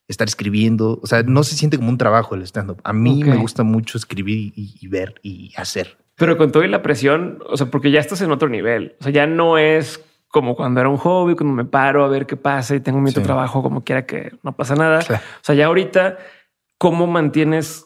[0.07, 0.99] estar escribiendo.
[1.03, 2.79] O sea, no se siente como un trabajo el stand-up.
[2.83, 3.29] A mí Ok.
[3.29, 5.97] me gusta mucho escribir y, y ver y hacer.
[6.15, 8.95] Pero con todo y la presión, o sea, porque ya estás en otro nivel.
[9.01, 12.25] O sea, ya no es como cuando era un hobby, cuando me paro a ver
[12.25, 13.21] qué pasa y tengo mi Sí.
[13.21, 14.99] trabajo como quiera que no pasa nada.
[14.99, 15.21] Claro.
[15.35, 16.17] O sea, ya ahorita,
[16.77, 17.85] ¿cómo mantienes,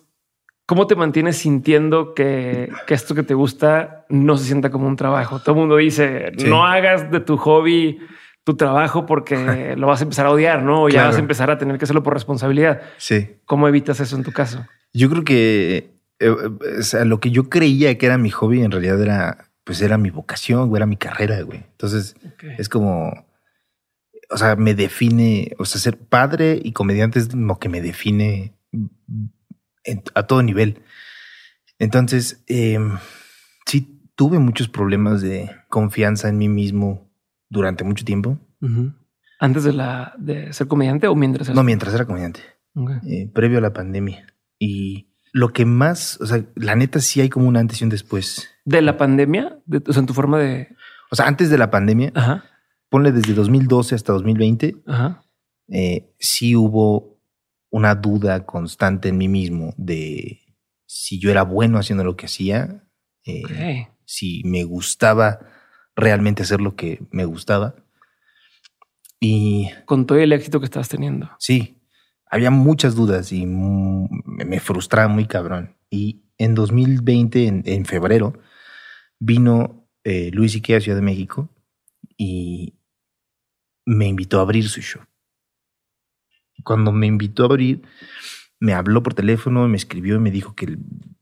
[0.65, 4.95] cómo te mantienes sintiendo que, que esto que te gusta no se sienta como un
[4.95, 5.39] trabajo?
[5.39, 6.47] Todo el mundo dice, Sí.
[6.47, 7.99] no hagas de tu hobby
[8.43, 9.35] tu trabajo porque
[9.77, 10.83] lo vas a empezar a odiar, ¿no?
[10.83, 12.81] O ya vas a empezar a tener que hacerlo por responsabilidad.
[12.97, 13.35] Sí.
[13.45, 14.65] ¿Cómo evitas eso en tu caso?
[14.93, 16.29] Yo creo que eh, eh,
[16.79, 19.97] o sea, lo que yo creía que era mi hobby en realidad era, pues era
[19.97, 21.59] mi vocación, güey, era mi carrera, güey.
[21.71, 22.15] Entonces
[22.57, 23.25] es como,
[24.31, 28.53] o sea, me define, o sea, ser padre y comediante es lo que me define
[30.13, 30.81] a todo nivel.
[31.79, 32.77] Entonces, eh,
[33.65, 37.09] sí, tuve muchos problemas de confianza en mí mismo
[37.49, 38.37] durante mucho tiempo.
[39.39, 41.49] ¿Antes de, la, de ser comediante o mientras?
[41.49, 42.41] No, mientras era comediante.
[43.07, 44.27] Eh, previo a la pandemia.
[44.59, 47.89] Y lo que más, o sea, la neta sí hay como un antes y un
[47.89, 48.49] después.
[48.65, 49.59] ¿De la pandemia?
[49.65, 50.75] De, o sea, en tu forma de...
[51.11, 52.43] O sea, antes de la pandemia, Ajá,
[52.89, 55.23] ponle desde 2012 hasta 2020, ajá.
[55.69, 57.18] eh, sí hubo
[57.69, 60.41] una duda constante en mí mismo de
[60.85, 62.83] si yo era bueno haciendo lo que hacía,
[63.25, 65.39] eh, si me gustaba
[65.95, 67.75] realmente hacer lo que me gustaba.
[69.19, 71.29] Y Con todo el éxito que estás teniendo.
[71.39, 71.77] Sí,
[72.25, 75.75] había muchas dudas y me frustraba muy cabrón.
[75.89, 78.33] Y en 2020, en, en febrero,
[79.19, 81.49] vino eh, Luis Ikea a Ciudad de México
[82.17, 82.75] y
[83.85, 85.01] me invitó a abrir su show.
[86.63, 87.81] Cuando me invitó a abrir,
[88.59, 90.77] me habló por teléfono, me escribió y me dijo que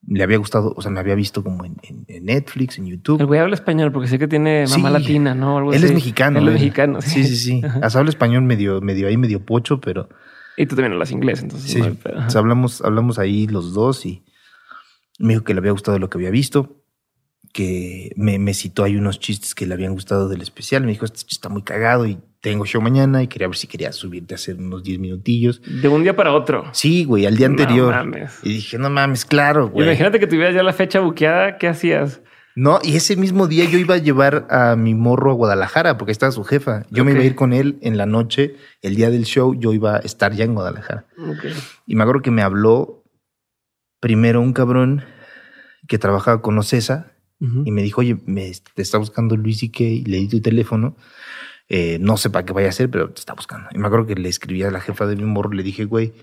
[0.07, 1.75] le había gustado, o sea, me había visto como en,
[2.23, 3.19] Netflix, en YouTube.
[3.19, 5.71] El güey habla español porque sé que tiene mamá latina, ¿no?
[5.71, 6.39] él es mexicano.
[6.39, 7.01] Él es mexicano.
[7.01, 7.61] Sí, sí, sí.
[7.81, 10.09] habla español medio, medio ahí, medio pocho, pero.
[10.55, 11.69] Y tú también hablas inglés, entonces.
[11.69, 11.81] Sí.
[11.81, 14.23] o sea, hablamos, hablamos ahí los dos y
[15.19, 16.83] me dijo que le había gustado lo que había visto,
[17.57, 20.83] que me, me citó ahí unos chistes que le habían gustado del especial.
[20.83, 23.65] Me dijo, este chiste está muy cagado y tengo show mañana y quería ver si
[23.65, 25.59] quería subirte a hacer unos 10 minutillos.
[25.65, 26.65] De un día para otro.
[26.73, 27.95] Sí, güey, al día anterior.
[28.43, 29.87] Y dije, no mames, claro, güey.
[29.87, 32.21] Imagínate que tuvieras ya la fecha buqueada, ¿qué hacías?
[32.55, 36.11] No, y ese mismo día yo iba a llevar a mi morro a Guadalajara porque
[36.11, 36.83] estaba su jefa.
[36.91, 39.73] Yo me iba a ir con él en la noche, el día del show, yo
[39.73, 41.07] iba a estar ya en Guadalajara.
[41.87, 43.03] Y me acuerdo que me habló
[43.99, 45.03] primero un cabrón
[45.87, 50.03] que trabajaba con Ocesa y me dijo, oye, me te está buscando Luis y que
[50.05, 50.97] le di tu teléfono
[51.69, 53.67] eh, no sé para qué vaya a ser, pero te está buscando.
[53.71, 56.13] Y me acuerdo que le escribí a la jefa de mi morro, le dije, güey,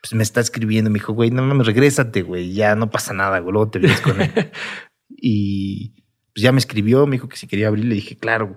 [0.00, 0.90] pues me está escribiendo.
[0.90, 4.00] Me dijo, güey, no mames, regrésate, güey, ya no pasa nada, güey, luego te vienes
[4.00, 4.30] con él.
[5.08, 5.94] y
[6.34, 8.56] pues ya me escribió, me dijo que si quería abrir, le dije, claro.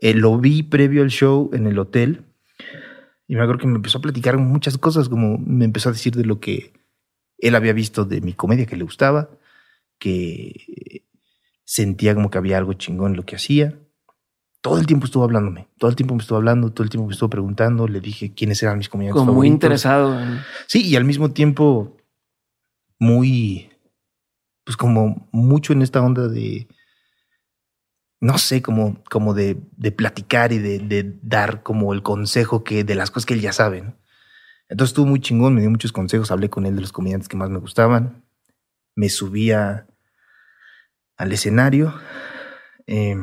[0.00, 2.24] Eh, lo vi previo al show en el hotel
[3.26, 6.14] y me acuerdo que me empezó a platicar muchas cosas, como me empezó a decir
[6.14, 6.72] de lo que
[7.38, 9.30] él había visto de mi comedia que le gustaba,
[10.04, 11.04] que
[11.64, 13.78] sentía como que había algo chingón en lo que hacía
[14.64, 17.12] todo el tiempo estuvo hablándome, todo el tiempo me estuvo hablando, todo el tiempo me
[17.12, 20.18] estuvo preguntando, le dije quiénes eran mis comediantes Como muy interesado.
[20.68, 21.98] Sí, y al mismo tiempo
[22.98, 23.70] muy,
[24.64, 26.66] pues como mucho en esta onda de,
[28.20, 32.84] no sé, como, como de, de platicar y de, de, dar como el consejo que
[32.84, 33.80] de las cosas que él ya sabe.
[34.70, 37.36] Entonces estuvo muy chingón, me dio muchos consejos, hablé con él de los comediantes que
[37.36, 38.24] más me gustaban,
[38.96, 39.88] me subía
[41.16, 41.94] al escenario.
[42.86, 43.16] Eh,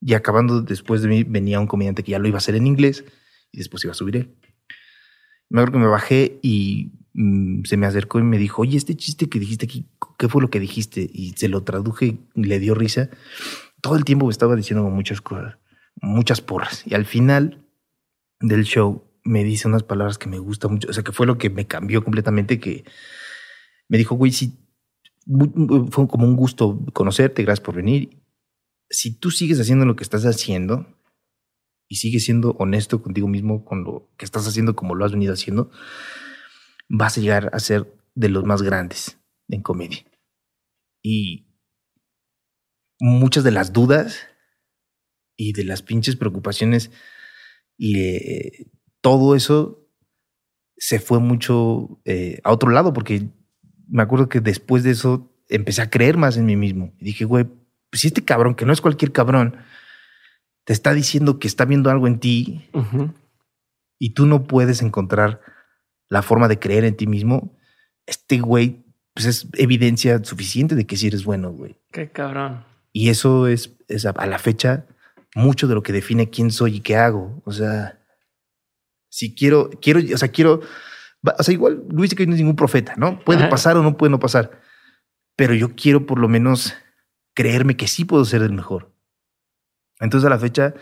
[0.00, 2.66] y acabando después de mí venía un comediante que ya lo iba a hacer en
[2.66, 3.04] inglés
[3.52, 4.36] y después iba a subir él.
[5.48, 8.96] Me acuerdo que me bajé y mm, se me acercó y me dijo, oye, este
[8.96, 11.08] chiste que dijiste aquí, ¿qué fue lo que dijiste?
[11.12, 13.10] Y se lo traduje y le dio risa.
[13.80, 15.58] Todo el tiempo me estaba diciendo muchas cosas,
[16.00, 16.82] muchas porras.
[16.86, 17.64] Y al final
[18.40, 21.38] del show me dice unas palabras que me gustan mucho, o sea, que fue lo
[21.38, 22.84] que me cambió completamente, que
[23.88, 24.58] me dijo, güey, sí,
[25.90, 28.22] fue como un gusto conocerte, gracias por venir
[28.90, 30.86] si tú sigues haciendo lo que estás haciendo
[31.88, 35.32] y sigues siendo honesto contigo mismo con lo que estás haciendo como lo has venido
[35.32, 35.70] haciendo,
[36.88, 39.18] vas a llegar a ser de los más grandes
[39.48, 40.04] en comedia.
[41.02, 41.46] Y
[42.98, 44.26] muchas de las dudas
[45.36, 46.90] y de las pinches preocupaciones
[47.76, 48.70] y eh,
[49.00, 49.86] todo eso
[50.78, 53.28] se fue mucho eh, a otro lado porque
[53.86, 56.92] me acuerdo que después de eso empecé a creer más en mí mismo.
[56.98, 57.44] Y dije, güey,
[57.90, 59.56] pues si este cabrón, que no es cualquier cabrón,
[60.64, 62.68] te está diciendo que está viendo algo en ti
[63.98, 65.40] y tú no puedes encontrar
[66.08, 67.56] la forma de creer en ti mismo,
[68.06, 68.84] este güey,
[69.14, 71.76] pues es evidencia suficiente de que sí eres bueno, güey.
[71.92, 72.64] Qué cabrón.
[72.92, 74.86] Y eso es, a la fecha
[75.34, 77.42] mucho de lo que define quién soy y qué hago.
[77.44, 78.00] O sea,
[79.08, 80.62] si quiero, quiero, o sea, quiero,
[81.38, 83.20] o sea, igual Luis que no es ningún profeta, ¿no?
[83.20, 84.60] Puede pasar o no puede no pasar.
[85.36, 86.74] Pero yo quiero por lo menos
[87.34, 88.92] creerme que sí puedo ser el mejor.
[90.00, 90.74] Entonces a la fecha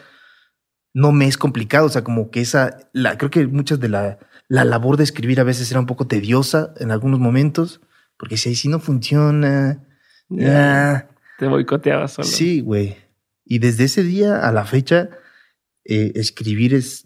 [0.92, 4.18] no me es complicado, o sea, como que esa, la, creo que muchas de la,
[4.48, 7.80] la labor de escribir a veces era un poco tediosa en algunos momentos,
[8.16, 9.84] porque si ahí sí no funciona,
[10.28, 12.28] ya te boicoteabas solo.
[12.28, 12.96] Sí, güey.
[13.44, 15.10] Y desde ese día a la fecha,
[15.84, 17.03] eh, escribir es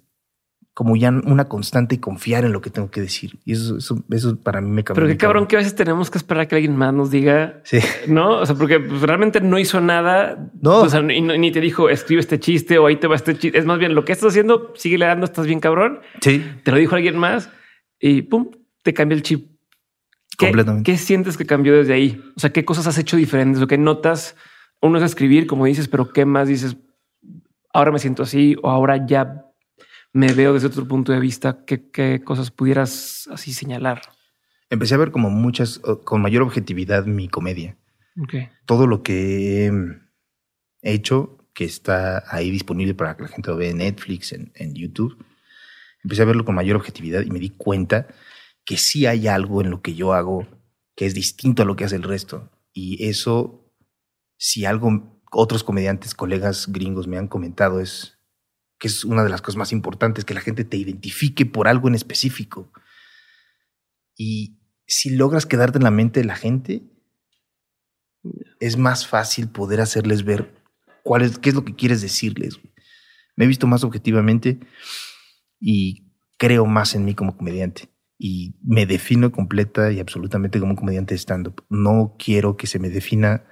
[0.78, 3.40] como ya una constante y confiar en lo que tengo que decir.
[3.44, 3.78] Y eso,
[4.12, 5.02] eso, para mí me cambió.
[5.02, 7.60] Pero qué cabrón que a veces tenemos que esperar a que alguien más nos diga,
[7.64, 7.80] sí.
[8.06, 8.36] no?
[8.36, 10.52] O sea, porque pues, realmente no hizo nada.
[10.62, 10.82] No.
[10.82, 13.58] O sea, ni, te dijo escribe este chiste o ahí te va este chiste.
[13.58, 15.98] Es más bien lo que estás haciendo, sigue le dando, estás bien cabrón.
[16.20, 16.46] Sí.
[16.62, 17.50] Te lo dijo alguien más
[17.98, 18.52] y pum,
[18.84, 19.48] te cambia el chip.
[20.38, 20.92] ¿Qué, Completamente.
[20.92, 22.22] ¿Qué sientes que cambió desde ahí?
[22.36, 23.60] O sea, qué cosas has hecho diferentes?
[23.60, 24.36] Lo que notas,
[24.80, 26.76] uno es escribir, como dices, pero qué más dices.
[27.74, 29.47] Ahora me siento así o ahora ya
[30.18, 34.02] me veo desde otro punto de vista, ¿qué, cosas pudieras así señalar?
[34.68, 37.76] Empecé a ver como muchas, con mayor objetividad mi comedia.
[38.66, 39.66] Todo lo que
[40.82, 44.50] he hecho, que está ahí disponible para que la gente lo vea en Netflix, en,
[44.56, 45.24] en YouTube,
[46.02, 48.08] empecé a verlo con mayor objetividad y me di cuenta
[48.64, 50.48] que sí hay algo en lo que yo hago
[50.96, 52.50] que es distinto a lo que hace el resto.
[52.72, 53.72] Y eso,
[54.36, 58.17] si algo otros comediantes, colegas gringos me han comentado, es
[58.78, 61.88] que es una de las cosas más importantes, que la gente te identifique por algo
[61.88, 62.72] en específico.
[64.16, 66.82] Y si logras quedarte en la mente de la gente,
[68.60, 70.62] es más fácil poder hacerles ver
[71.02, 72.58] cuál es, qué es lo que quieres decirles.
[73.36, 74.60] Me he visto más objetivamente
[75.60, 77.88] y creo más en mí como comediante.
[78.18, 81.64] y me defino completa y absolutamente como un comediante de stand-up.
[81.68, 83.44] No quiero que se me defina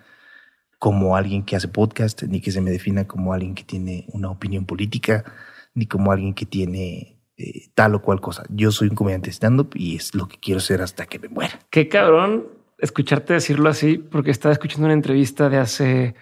[0.78, 4.30] como alguien que hace podcast, ni que se me defina como alguien que tiene una
[4.30, 5.24] opinión política,
[5.74, 8.44] ni como alguien que tiene eh, tal o cual cosa.
[8.48, 11.58] Yo soy un comediante stand-up y es lo que quiero ser hasta que me muera.
[11.70, 12.48] Qué cabrón
[12.78, 16.14] escucharte decirlo así, porque estaba escuchando una entrevista de hace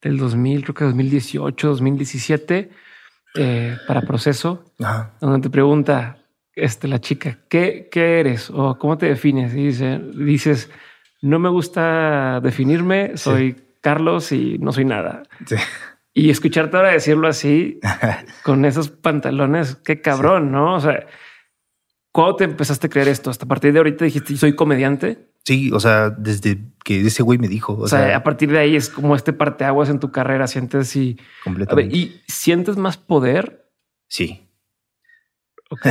[0.00, 2.70] del 2000, creo que 2018, 2017,
[3.34, 4.64] eh, para proceso,
[5.20, 6.18] donde te pregunta
[6.54, 9.54] este, la chica, ¿qué, ¿qué eres o cómo te defines?
[9.54, 10.70] Y dice, dices,
[11.22, 15.24] no me gusta definirme, soy Carlos y no soy nada.
[16.14, 17.80] Y escucharte ahora decirlo así,
[18.44, 20.76] con esos pantalones, qué cabrón, ¿no?
[20.76, 21.06] O sea,
[22.12, 23.28] ¿cuándo te empezaste a creer esto?
[23.28, 25.28] Hasta a partir de ahorita dijiste, soy comediante.
[25.44, 27.76] Sí, o sea, desde que ese güey me dijo.
[27.76, 30.46] O, sea, a partir de ahí es como este parteaguas en tu carrera.
[30.46, 31.96] Sientes y completamente.
[31.96, 33.68] y sientes más poder.
[34.06, 34.48] Sí.
[35.70, 35.86] Ok.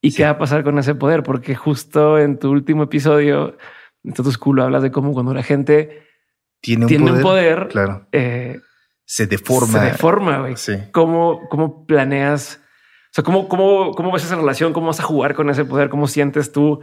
[0.00, 1.22] ¿Y qué va a pasar con ese poder?
[1.22, 3.58] Porque justo en tu último episodio,
[4.02, 6.05] en tu School, hablas de cómo cuando la gente
[6.60, 8.06] tiene un poder, claro.
[8.12, 8.60] Eh,
[9.04, 9.78] se deforma.
[9.78, 10.56] Se deforma, güey.
[10.56, 10.74] Sí.
[10.92, 12.60] ¿Cómo, ¿Cómo planeas?
[13.06, 14.72] O sea, ¿cómo, cómo, ¿cómo ves esa relación?
[14.72, 15.88] ¿Cómo vas a jugar con ese poder?
[15.88, 16.80] ¿Cómo sientes tú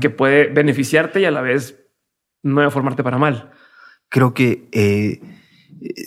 [0.00, 1.78] que puede beneficiarte y a la vez
[2.42, 3.50] no deformarte para mal?
[4.08, 5.20] Creo que eh,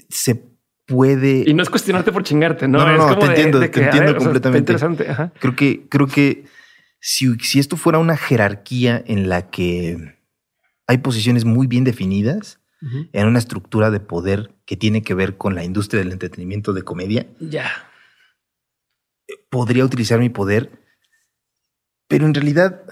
[0.10, 0.44] se
[0.88, 1.44] puede.
[1.46, 4.18] Y no es cuestionarte por chingarte, no, no, no, es como te entiendo, te entiendo
[4.18, 4.74] completamente.
[4.74, 5.08] interesante.
[5.40, 6.46] Creo que, creo que
[7.00, 10.18] si, si esto fuera una jerarquía en la que
[10.88, 15.54] hay posiciones muy bien definidas, en una estructura de poder que tiene que ver con
[15.54, 17.28] la industria del entretenimiento de comedia.
[17.40, 17.70] Ya.
[19.50, 20.82] Podría utilizar mi poder,
[22.08, 22.84] pero en realidad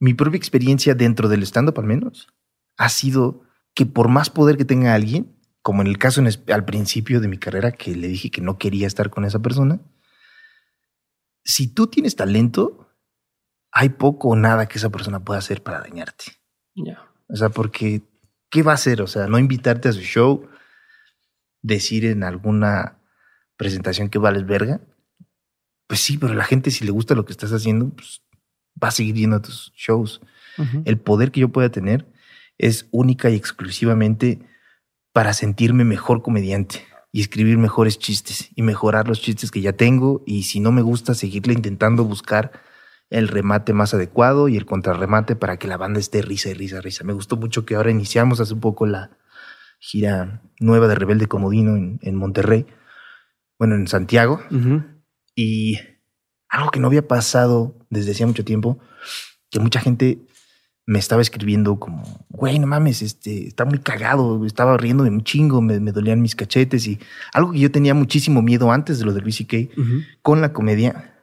[0.00, 2.28] mi propia experiencia dentro del stand-up al menos
[2.76, 3.42] ha sido
[3.74, 7.38] que por más poder que tenga alguien, como en el caso al principio de mi
[7.38, 9.80] carrera que le dije que no quería estar con esa persona,
[11.44, 12.94] si tú tienes talento,
[13.72, 16.24] hay poco o nada que esa persona pueda hacer para dañarte.
[16.74, 17.10] Ya.
[17.28, 18.02] O sea, porque
[18.50, 19.02] ¿qué va a hacer?
[19.02, 20.48] O sea, no invitarte a su show,
[21.62, 22.98] decir en alguna
[23.56, 24.80] presentación que vales verga.
[25.86, 28.22] Pues sí, pero la gente si le gusta lo que estás haciendo, pues
[28.82, 30.20] va a seguir yendo a tus shows.
[30.84, 32.04] El poder que yo pueda tener
[32.58, 34.40] es única y exclusivamente
[35.12, 40.22] para sentirme mejor comediante y escribir mejores chistes y mejorar los chistes que ya tengo
[40.26, 42.60] y si no me gusta seguirle intentando buscar
[43.10, 46.80] el remate más adecuado y el contrarremate para que la banda esté risa y risa,
[46.80, 47.04] risa.
[47.04, 49.10] Me gustó mucho que ahora iniciamos hace un poco la
[49.78, 52.66] gira nueva de Rebelde Comodino en, Monterrey,
[53.58, 54.42] bueno, en Santiago.
[55.34, 55.78] Y
[56.48, 58.78] algo que no había pasado desde hacía mucho tiempo,
[59.50, 60.18] que mucha gente
[60.84, 65.22] me estaba escribiendo como, güey, no mames, este, está muy cagado, estaba riendo de un
[65.22, 66.98] chingo, me, dolían mis cachetes y
[67.34, 69.70] algo que yo tenía muchísimo miedo antes de lo de Luis y
[70.22, 71.17] con la comedia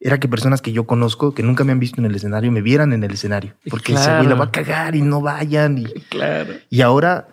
[0.00, 2.62] era que personas que yo conozco, que nunca me han visto en el escenario, me
[2.62, 3.54] vieran en el escenario.
[3.70, 5.78] Porque ese güey la va a cagar y no vayan.
[5.78, 6.54] Y, claro.
[6.68, 7.28] y ahora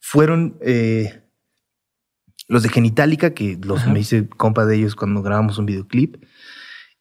[0.00, 1.22] fueron eh,
[2.48, 6.16] los de Genitalica, que los me hice compa de ellos cuando grabamos un videoclip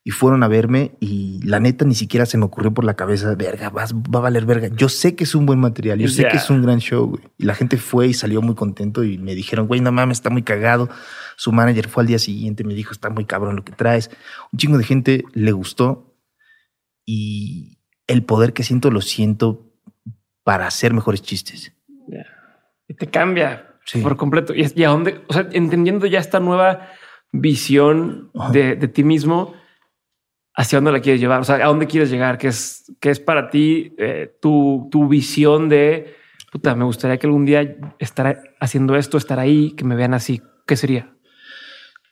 [0.07, 3.35] y fueron a verme y la neta ni siquiera se me ocurrió por la cabeza,
[3.35, 4.69] verga, va a valer verga.
[4.73, 7.23] Yo sé que es un buen material, yo sé que es un gran show, güey.
[7.37, 10.29] Y la gente fue y salió muy contento y me dijeron, güey, no mames, está
[10.29, 10.89] muy cagado.
[11.35, 14.09] Su manager fue al día siguiente, me dijo, está muy cabrón lo que traes.
[14.53, 16.15] Un chingo de gente le gustó
[17.05, 17.77] y
[18.07, 19.73] el poder que siento lo siento
[20.45, 21.73] para hacer mejores chistes.
[22.87, 24.53] Y te cambia por completo.
[24.55, 26.91] Y, a dónde, o sea, entendiendo ya esta nueva
[27.33, 29.53] visión de, de ti mismo,
[30.57, 33.19] hacia dónde la quieres llevar, o sea, a dónde quieres llegar, qué es, qué es
[33.19, 36.15] para ti eh, tu, tu visión de,
[36.51, 40.41] puta, me gustaría que algún día estar haciendo esto, estar ahí, que me vean así.
[40.65, 41.13] ¿Qué sería?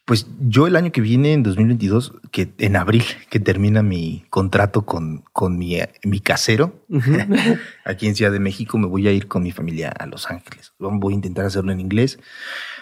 [0.05, 4.85] Pues yo el año que viene, en 2022, que en abril, que termina mi contrato
[4.85, 6.85] con, con mi, mi casero,
[7.85, 10.73] aquí en Ciudad de México, me voy a ir con mi familia a Los Ángeles.
[10.77, 12.19] Voy a intentar hacerlo en inglés.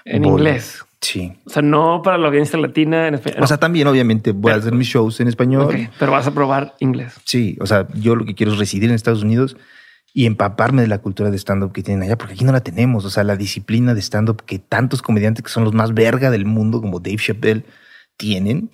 [0.03, 0.83] En inglés.
[0.99, 1.33] Sí.
[1.45, 3.43] O sea, no para la audiencia latina en español.
[3.43, 5.89] O sea, también obviamente voy a hacer mis shows en español.
[5.97, 7.13] pero vas a probar inglés.
[7.23, 9.55] Sí, o sea, yo lo que quiero es residir en Estados Unidos
[10.13, 13.03] y empaparme de la cultura de stand-up que tienen allá, porque aquí no la tenemos.
[13.03, 16.45] O sea, la disciplina de stand-up que tantos comediantes que son los más verga del
[16.45, 17.65] mundo, como Dave Chappelle,
[18.15, 18.69] tienen,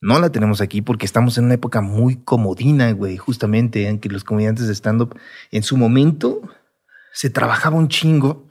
[0.00, 4.08] no la tenemos aquí porque estamos en una época muy comodina, güey, justamente en que
[4.08, 5.14] los comediantes de stand-up
[5.50, 6.40] en su momento
[7.12, 8.48] se trabajaba un chingo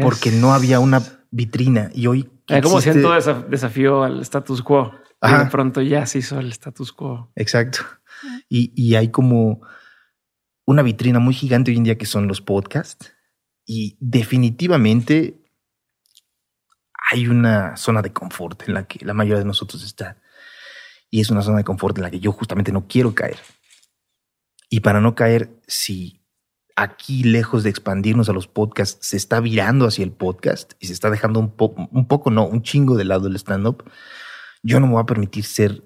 [0.00, 2.30] porque no había una vitrina y hoy...
[2.62, 3.12] como siento
[3.50, 4.92] desafío al status quo.
[5.22, 7.30] Y de pronto ya se hizo el status quo.
[7.34, 7.80] Exacto.
[8.48, 9.62] Y, y hay como
[10.66, 13.12] una vitrina muy gigante hoy en día que son los podcasts.
[13.66, 15.42] Y definitivamente
[17.10, 20.18] hay una zona de confort en la que la mayoría de nosotros está.
[21.10, 23.38] Y es una zona de confort en la que yo justamente no quiero caer.
[24.68, 26.24] Y para no caer, si
[26.76, 30.92] aquí, lejos de expandirnos a los podcasts, se está virando hacia el podcast y se
[30.92, 33.84] está dejando un, poco, un poco, no, un chingo de lado el stand-up,
[34.62, 35.84] yo no me voy a permitir ser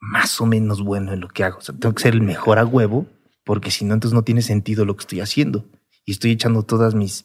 [0.00, 1.60] más o menos bueno en lo que hago.
[1.60, 3.06] Tengo que ser el mejor a huevo,
[3.50, 5.66] porque si no, entonces no tiene sentido lo que estoy haciendo.
[6.04, 7.24] Y estoy echando todas mis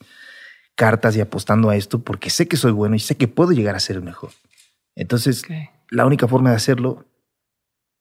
[0.73, 3.76] cartas y apostando a esto porque sé que soy bueno y sé que puedo llegar
[3.76, 4.32] a ser el mejor.
[4.95, 5.43] Entonces,
[5.91, 7.05] la única forma de hacerlo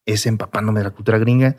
[0.06, 1.56] es empapándome de la cultura gringa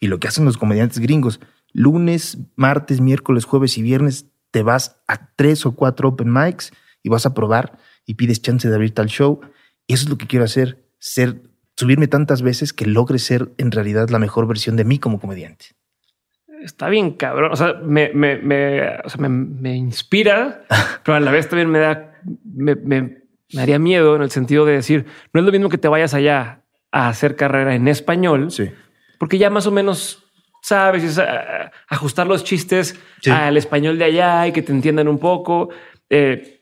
[0.00, 1.38] y lo que hacen los comediantes gringos.
[1.72, 6.72] Lunes, martes, miércoles, jueves y viernes te vas a tres o cuatro open mics
[7.04, 9.42] y vas a probar y pides chance de abrir tal show.
[9.86, 11.40] Y eso es lo que quiero hacer, ser,
[11.76, 15.66] subirme tantas veces que logre ser en realidad la mejor versión de mí como comediante.
[16.62, 17.52] Está bien, cabrón.
[17.52, 20.64] O sea, me, me, me, o sea, me, inspira,
[21.04, 23.18] pero a la vez también me da, me, me,
[23.52, 26.14] me haría miedo en el sentido de decir, no es lo mismo que te vayas
[26.14, 28.70] allá a hacer carrera en español, Sí.
[29.18, 30.24] porque ya más o menos
[30.62, 31.20] sabes es,
[31.88, 33.30] ajustar los chistes Sí.
[33.30, 35.70] al español de allá y que te entiendan un poco.
[36.10, 36.60] Eh,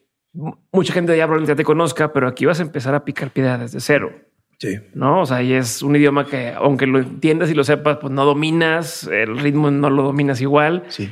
[0.73, 3.31] mucha gente de allá probablemente ya te conozca, pero aquí vas a empezar a picar
[3.31, 4.13] piedra desde cero.
[4.59, 4.77] Sí.
[4.95, 5.21] ¿no?
[5.23, 8.25] O sea, y es un idioma que, aunque lo entiendas y lo sepas, pues no
[8.25, 10.85] dominas, el ritmo no lo dominas igual.
[10.89, 11.11] Sí.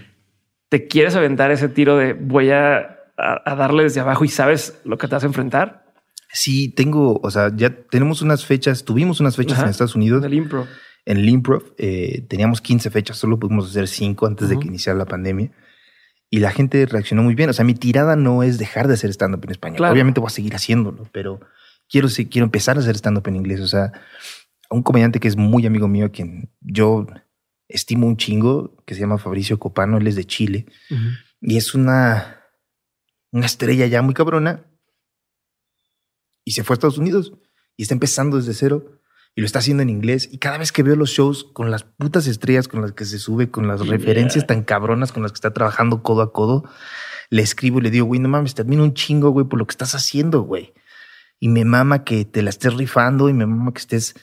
[0.68, 4.98] Te quieres aventar ese tiro de voy a, a- darle desde abajo y sabes lo
[4.98, 5.84] que te vas a enfrentar.
[6.32, 9.64] Sí, tengo, o sea, ya tenemos unas fechas, tuvimos unas fechas Ajá.
[9.66, 10.22] en Estados Unidos.
[10.22, 10.66] Del impro.
[11.04, 14.98] En el Improv eh, teníamos 15 fechas, solo pudimos hacer 5 antes de que iniciara
[14.98, 15.52] la pandemia.
[16.30, 17.48] Y la gente reaccionó muy bien.
[17.48, 19.76] O sea, mi tirada no es dejar de hacer stand-up en español.
[19.76, 19.92] Claro.
[19.92, 21.38] Obviamente voy a seguir haciéndolo, pero
[21.88, 23.60] quiero, quiero empezar a hacer stand-up en inglés.
[23.60, 23.92] O sea,
[24.70, 27.06] un comediante que es muy amigo mío, a quien yo
[27.68, 30.66] estimo un chingo, que se llama Fabricio Copano, él es de Chile.
[31.40, 32.42] Y es una,
[33.32, 34.64] una estrella ya muy cabrona.
[36.44, 37.32] Y se fue a Estados Unidos
[37.76, 39.00] y está empezando desde cero
[39.34, 40.28] y lo está haciendo en inglés.
[40.30, 43.18] Y cada vez que veo los shows con las putas estrellas con las que se
[43.18, 43.90] sube, con las Yeah.
[43.90, 46.64] referencias tan cabronas con las que está trabajando codo a codo,
[47.28, 49.66] le escribo y le digo, güey, no mames, te admiro un chingo, güey, por lo
[49.66, 50.72] que estás haciendo, güey.
[51.38, 54.14] Y me mama que te la estés rifando y me mama que estés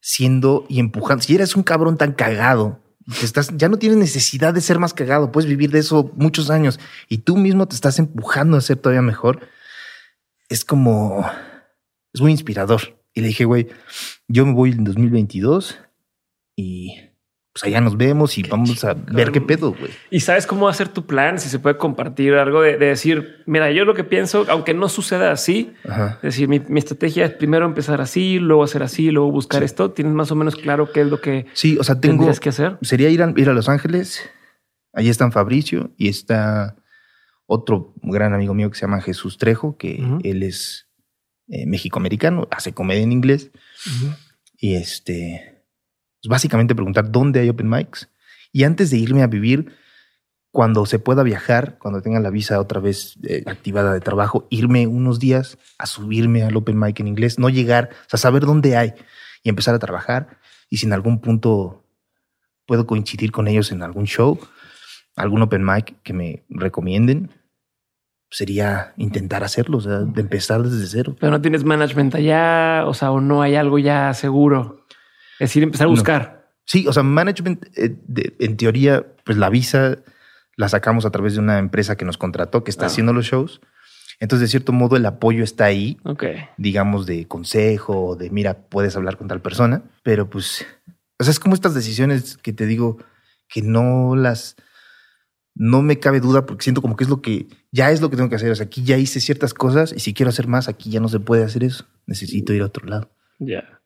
[0.00, 1.22] siendo y empujando.
[1.22, 2.80] Si eres un cabrón tan cagado,
[3.18, 6.50] que estás, ya no tienes necesidad de ser más cagado, puedes vivir de eso muchos
[6.50, 9.48] años y tú mismo te estás empujando a ser todavía mejor.
[10.48, 11.28] Es como,
[12.12, 12.98] es muy inspirador.
[13.14, 13.68] Y le dije, güey,
[14.28, 15.78] yo me voy en 2022
[16.54, 17.07] y
[17.60, 19.90] pues allá nos vemos y vamos a ver qué pedo, güey.
[20.10, 23.70] Y sabes cómo hacer tu plan, si se puede compartir algo de, de decir, mira,
[23.70, 26.14] yo lo que pienso, aunque no suceda así, Ajá.
[26.16, 29.64] es decir, mi, mi estrategia es primero empezar así, luego hacer así, luego buscar Sí.
[29.66, 29.90] esto.
[29.90, 32.48] Tienes más o menos claro qué es lo que Sí, o sea, tengo, tendrías que
[32.50, 32.78] hacer.
[32.82, 34.20] sería ir a, ir a Los Ángeles.
[34.92, 36.76] Allí están Fabricio y está
[37.46, 40.18] otro gran amigo mío que se llama Jesús Trejo, que Ujú.
[40.24, 40.88] él es
[41.48, 43.50] eh, mexicoamericano, hace comedia en inglés.
[44.58, 45.57] Y este,
[46.22, 48.08] pues básicamente preguntar dónde hay open mics.
[48.52, 49.72] Y antes de irme a vivir,
[50.50, 54.86] cuando se pueda viajar, cuando tenga la visa otra vez eh, activada de trabajo, irme
[54.86, 58.76] unos días a subirme al open mic en inglés, no llegar, o sea, saber dónde
[58.76, 58.94] hay
[59.42, 60.38] y empezar a trabajar.
[60.70, 61.84] Y si en algún punto
[62.66, 64.38] puedo coincidir con ellos en algún show,
[65.16, 67.30] algún open mic que me recomienden,
[68.30, 71.16] sería intentar hacerlo, o sea, de empezar desde cero.
[71.18, 74.84] Pero no tienes management allá, o sea, o no hay algo ya seguro.
[75.38, 75.94] Es decir, empezar a No.
[75.94, 76.50] buscar.
[76.64, 79.98] Sí, o sea, management, eh, de- en teoría, pues la visa
[80.56, 82.88] la sacamos a través de una empresa que nos contrató, que está Ah.
[82.88, 83.60] haciendo los shows.
[84.20, 86.24] Entonces, de cierto modo, el apoyo está ahí, Ok.
[86.56, 90.66] digamos, de consejo, de mira, puedes hablar con tal persona, pero pues,
[91.20, 92.98] o sea, es como estas decisiones que te digo
[93.48, 94.56] que no las,
[95.54, 98.16] no me cabe duda porque siento como que es lo que, ya es lo que
[98.16, 98.50] tengo que hacer.
[98.50, 101.08] O sea, aquí ya hice ciertas cosas y si quiero hacer más, aquí ya no
[101.08, 101.84] se puede hacer eso.
[102.06, 103.10] Necesito ir a otro lado.
[103.38, 103.77] Ya.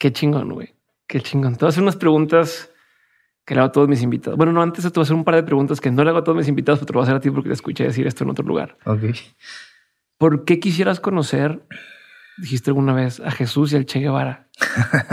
[0.00, 0.74] Qué chingón, güey.
[1.06, 1.54] Qué chingón.
[1.56, 2.70] Te voy a hacer unas preguntas
[3.44, 4.36] que le hago a todos mis invitados.
[4.38, 6.20] Bueno, no, antes te voy a hacer un par de preguntas que no le hago
[6.20, 7.84] a todos mis invitados, pero te lo voy a hacer a ti porque te escuché
[7.84, 8.78] decir esto en otro lugar.
[8.86, 9.02] Ok.
[10.18, 11.60] ¿Por qué quisieras conocer,
[12.38, 14.48] dijiste alguna vez, a Jesús y al Che Guevara?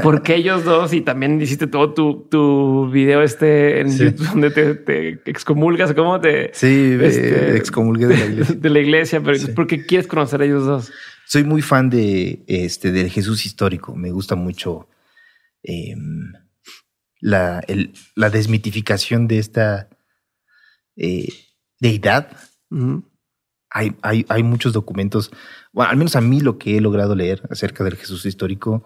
[0.03, 0.93] ¿Por qué ellos dos?
[0.93, 4.05] Y también hiciste todo tu, tu video este en Sí.
[4.05, 6.51] YouTube donde te, te excomulgas, ¿cómo te...
[6.53, 8.55] Sí, Este- excomulgué de la iglesia.
[8.59, 9.47] de la iglesia, pero Sí.
[9.53, 10.91] ¿por qué quieres conocer a ellos dos?
[11.27, 13.95] Soy muy fan de este del Jesús histórico.
[13.95, 14.87] Me gusta mucho
[15.63, 16.31] em,
[17.19, 19.89] la, el- la desmitificación de esta
[20.95, 21.27] eh,
[21.79, 22.31] deidad.
[23.69, 25.31] Hay, hay, hay muchos documentos,
[25.73, 28.85] bueno, al menos a mí lo que he logrado leer acerca del Jesús histórico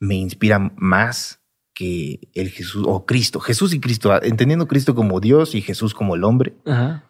[0.00, 1.40] me inspira más
[1.74, 3.38] que el Jesús o Cristo.
[3.40, 6.54] Jesús y Cristo, entendiendo Cristo como Dios y Jesús como el hombre,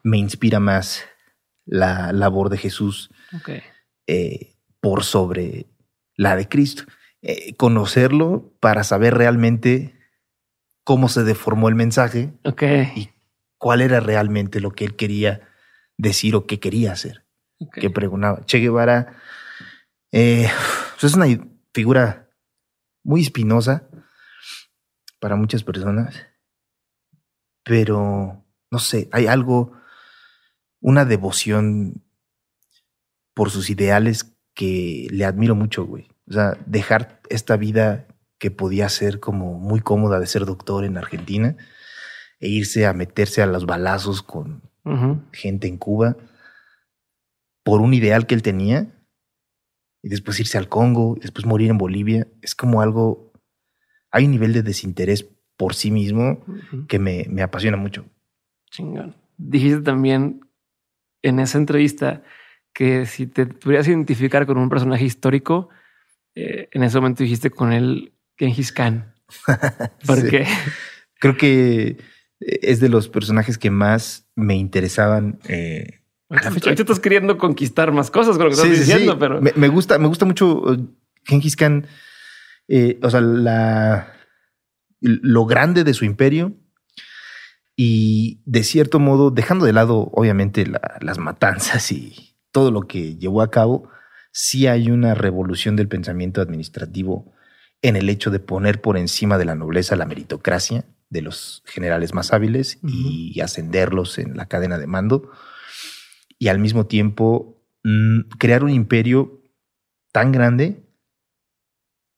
[0.03, 1.05] me inspira más
[1.65, 3.51] la labor de Jesús Ok.
[4.13, 5.67] Eh, por sobre
[6.17, 6.85] la de Cristo.
[7.23, 9.99] Eh, conocerlo para saber realmente
[10.85, 12.35] cómo se deformó el mensaje
[12.95, 13.09] y
[13.57, 15.49] cuál era realmente lo que él quería
[15.97, 17.25] decir o qué quería hacer.
[17.73, 18.45] Que preguntaba.
[18.45, 19.17] Che Guevara
[20.11, 20.51] eh,
[21.01, 21.27] es una
[21.73, 22.29] figura
[23.03, 23.89] muy espinosa
[25.21, 26.27] para muchas personas,
[27.65, 29.73] pero no sé, hay algo,
[30.81, 32.02] una devoción
[33.35, 36.09] por sus ideales que le admiro mucho, güey.
[36.29, 38.07] O sea, dejar esta vida
[38.39, 41.57] que podía ser como muy cómoda de ser doctor en Argentina
[42.41, 44.63] e irse a meterse a los balazos con
[45.33, 46.17] gente en Cuba
[47.63, 48.93] por un ideal que él tenía
[50.03, 52.27] y después irse al Congo y después morir en Bolivia.
[52.43, 53.33] Es como algo,
[54.11, 55.25] hay un nivel de desinterés
[55.57, 56.45] por sí mismo
[56.89, 58.05] que me, me apasiona mucho.
[58.71, 59.15] Chingón.
[59.37, 60.41] Dijiste también
[61.23, 62.25] en esa entrevista
[62.73, 65.69] que si te pudieras identificar con un personaje histórico,
[66.35, 69.15] eh, en ese momento dijiste con el Genghis Khan.
[70.07, 70.29] ¿Por Sí.
[70.31, 70.47] qué?
[71.21, 71.99] Creo que
[72.41, 75.39] es de los personajes que más me interesaban.
[75.49, 76.01] eh,
[76.31, 76.71] a la fecha.
[76.71, 78.85] Ahorita estás queriendo conquistar más cosas con lo que Sí, estás sí.
[78.93, 80.79] diciendo, pero me, me gusta, me gusta mucho eh,
[81.25, 81.87] Genghis Khan.
[82.69, 84.15] eh, o sea, la,
[85.01, 86.55] lo grande de su imperio
[87.77, 93.17] y de cierto modo, dejando de lado, obviamente, la- las matanzas y todo lo que
[93.17, 93.91] llevó a cabo,
[94.31, 97.33] sí hay una revolución del pensamiento administrativo
[97.83, 102.15] en el hecho de poner por encima de la nobleza la meritocracia de los generales
[102.15, 105.31] más hábiles y ascenderlos en la cadena de mando
[106.39, 109.43] y al mismo tiempo mm, crear un imperio
[110.11, 110.83] tan grande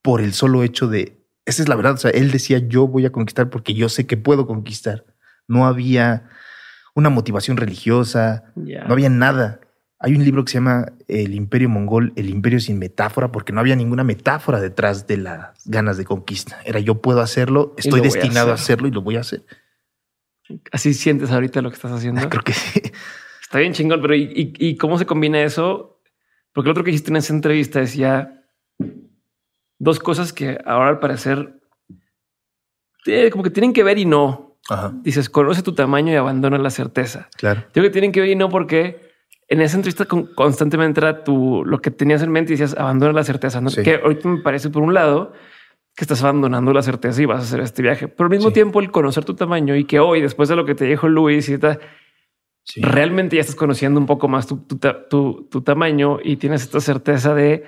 [0.01, 3.05] por el solo hecho de, esa es la verdad, o sea, él decía yo voy
[3.05, 5.05] a conquistar porque yo sé que puedo conquistar.
[5.47, 6.28] No había
[6.95, 9.61] una motivación religiosa, no había nada.
[10.05, 13.61] Hay un libro que se llama El Imperio Mongol, El Imperio sin metáfora, porque no
[13.61, 16.61] había ninguna metáfora detrás de las ganas de conquista.
[16.65, 18.65] Era yo puedo hacerlo, estoy a destinado a, hacer.
[18.65, 19.43] hacerlo y lo voy a hacer.
[20.73, 22.29] Así sientes ahorita lo que estás haciendo.
[22.29, 22.83] Creo que sí.
[23.43, 26.03] Está bien chingón, pero ¿y, y- y cómo se combina eso?
[26.53, 28.45] Porque lo otro que dijiste en esa entrevista decía
[29.79, 31.61] dos cosas que ahora al parecer
[33.07, 34.59] eh, como que tienen que ver y no.
[34.69, 37.29] Ajá, Dices, conoce tu tamaño y abandona la certeza.
[37.37, 37.65] claro.
[37.75, 39.04] Yo que tienen que ver y no porque
[39.49, 43.12] en esa entrevista con- constantemente era tu, lo que tenías en mente y decías, abandona
[43.12, 43.61] la certeza.
[43.61, 43.70] ¿no?
[43.70, 43.82] Sí.
[43.82, 45.32] Que ahorita me parece por un lado
[45.97, 48.55] que estás abandonando la certeza y vas a hacer este viaje, pero al mismo Sí.
[48.55, 51.49] tiempo el conocer tu tamaño y que hoy, después de lo que te dijo Luis
[51.49, 51.78] y tal,
[52.64, 52.80] Sí.
[52.82, 57.34] realmente ya estás conociendo un poco más tu, tu- tu tamaño y tienes esta certeza
[57.34, 57.64] de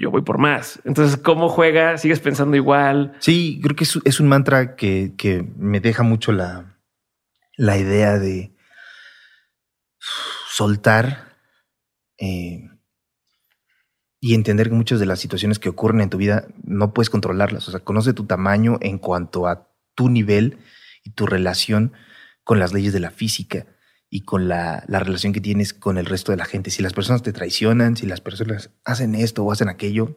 [0.00, 0.80] yo voy por más.
[0.86, 1.98] Entonces, ¿cómo juega?
[1.98, 3.12] ¿Sigues pensando igual?
[3.20, 6.78] Sí, creo que es, es un mantra que, que me deja mucho la,
[7.58, 8.54] la idea de
[10.58, 11.36] soltar
[12.18, 12.68] eh,
[14.20, 17.68] y entender que muchas de las situaciones que ocurren en tu vida no puedes controlarlas.
[17.68, 20.58] O sea, conoce tu tamaño en cuanto a tu nivel
[21.04, 21.92] y tu relación
[22.42, 23.66] con las leyes de la física
[24.10, 26.72] y con la, la relación que tienes con el resto de la gente.
[26.72, 30.16] Si las personas te traicionan, si las personas hacen esto o hacen aquello,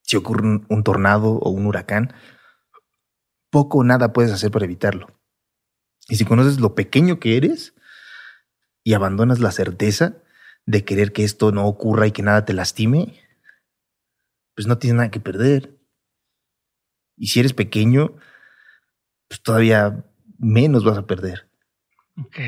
[0.00, 2.14] si ocurre un, un tornado o un huracán,
[3.50, 5.08] poco o nada puedes hacer para evitarlo.
[6.08, 7.74] Y si conoces lo pequeño que eres
[8.84, 10.18] y abandonas la certeza
[10.66, 13.14] de querer que esto no ocurra y que nada te lastime,
[14.54, 15.76] pues no tienes nada que perder.
[17.16, 18.12] Y si eres pequeño,
[19.28, 20.04] pues todavía
[20.38, 21.48] menos vas a perder.
[22.18, 22.38] Ok.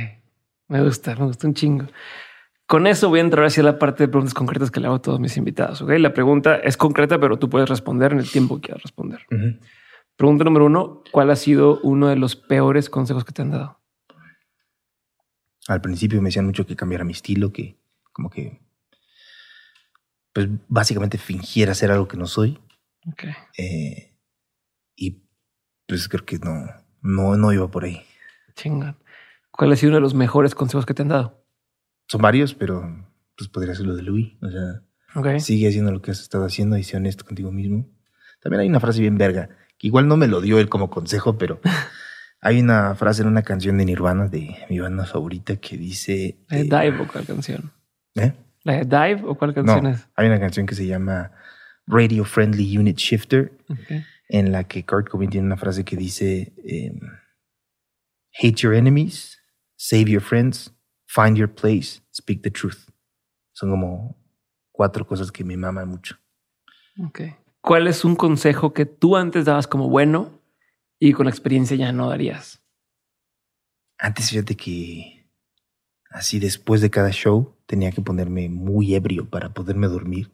[0.69, 1.87] Me gusta, me gusta un chingo.
[2.67, 5.03] Con eso voy a entrar hacia la parte de preguntas concretas que le hago a
[5.03, 5.83] todos mis invitados.
[5.83, 9.21] Ok, la pregunta es concreta, pero tú puedes responder en el tiempo que quieras responder.
[10.17, 13.76] Pregunta número uno: ¿Cuál ha sido uno de los peores consejos que te han dado?
[15.69, 17.77] Al principio me decían mucho que cambiara mi estilo, que
[18.13, 18.61] como que,
[20.33, 22.59] pues básicamente fingiera ser algo que no soy.
[23.07, 23.25] Ok.
[23.59, 24.15] Eh,
[24.95, 25.23] y
[25.87, 26.67] pues creo que no,
[27.03, 28.03] no, no iba por ahí.
[28.55, 28.97] Chingón.
[29.51, 31.43] ¿Cuál ha sido uno de los mejores consejos que te han dado?
[32.09, 33.07] Son varios, pero
[33.37, 34.35] pues podría ser lo de Louis.
[34.43, 34.83] O sea,
[35.15, 35.39] Ok.
[35.41, 37.89] sigue haciendo lo que has estado haciendo y sé honesto contigo mismo.
[38.41, 39.49] También hay una frase bien verga,
[39.79, 41.61] que igual no me lo dio él como consejo, pero
[42.47, 46.39] hay una frase en una canción de Nirvana, de mi banda favorita, que dice...
[46.49, 47.73] ¿La de eh, Dive o cuál canción?
[48.15, 48.35] ¿eh?
[48.63, 50.07] ¿La de Dive o cuál canción No, es?
[50.15, 51.33] hay una canción que se llama
[51.89, 53.51] Radio Friendly Unit Shifter,
[54.29, 57.01] en la que Kurt Cobain tiene una frase que dice: em,
[58.41, 59.41] Hate your enemies,
[59.75, 60.73] save your friends,
[61.09, 62.89] find your place, speak the truth.
[63.55, 64.17] Son como
[64.71, 66.17] cuatro cosas que me maman mucho.
[67.05, 67.23] Ok.
[67.61, 70.37] ¿Cuál es un consejo que tú antes dabas como bueno
[70.99, 72.63] y con la experiencia ya no darías?
[73.99, 75.27] Antes, fíjate que
[76.11, 80.31] así después de cada show tenía que ponerme muy ebrio para poderme dormir.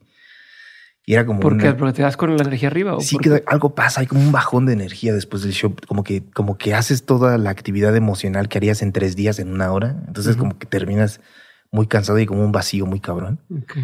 [1.05, 1.41] Y era como.
[1.41, 1.73] ¿Por una- qué?
[1.73, 2.95] ¿Porque te vas con la energía arriba?
[2.95, 3.43] ¿o Sí, que qué?
[3.47, 6.73] algo pasa, hay como un bajón de energía después del show, como que, como que
[6.73, 10.57] haces toda la actividad emocional que harías en tres días en una hora, entonces como
[10.57, 11.19] que terminas
[11.71, 13.39] muy cansado y como un vacío muy cabrón.
[13.49, 13.77] Ok.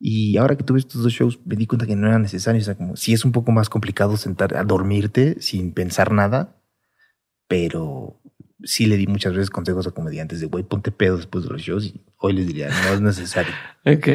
[0.00, 2.64] Y ahora que tuve estos dos shows, me di cuenta que no era necesario, o
[2.64, 6.56] sea, como si es un poco más complicado sentar a dormirte sin pensar nada,
[7.48, 8.20] pero
[8.62, 11.62] sí le di muchas veces consejos a comediantes de, güey, ponte pedo después de los
[11.62, 13.52] shows y hoy les diría, no es necesario.
[13.86, 14.08] Ok.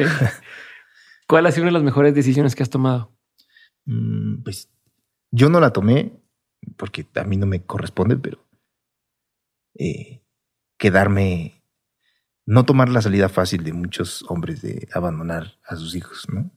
[1.26, 3.16] ¿Cuál ha sido una de las mejores decisiones que has tomado?
[3.86, 4.70] Mm, pues
[5.30, 6.12] yo no la tomé
[6.76, 8.46] porque a mí no me corresponde, pero
[9.78, 10.22] eh,
[10.78, 11.63] quedarme,
[12.46, 16.50] no tomar la salida fácil de muchos hombres de abandonar a sus hijos, ¿no?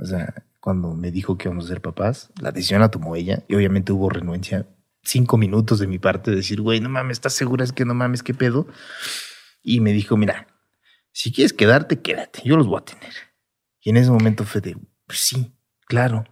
[0.00, 3.44] O sea, cuando me dijo que íbamos a ser papás, la decisión la tomó ella
[3.48, 4.68] y obviamente hubo renuencia.
[5.02, 7.64] Cinco minutos de mi parte de decir, güey, no mames, ¿estás segura?
[7.64, 8.66] Es que no mames, ¿qué pedo?
[9.62, 10.46] Y me dijo, mira,
[11.12, 13.14] si quieres quedarte, quédate, yo los voy a tener.
[13.80, 14.76] Y en ese momento fue de,
[15.06, 15.54] pues sí,
[15.86, 16.24] claro.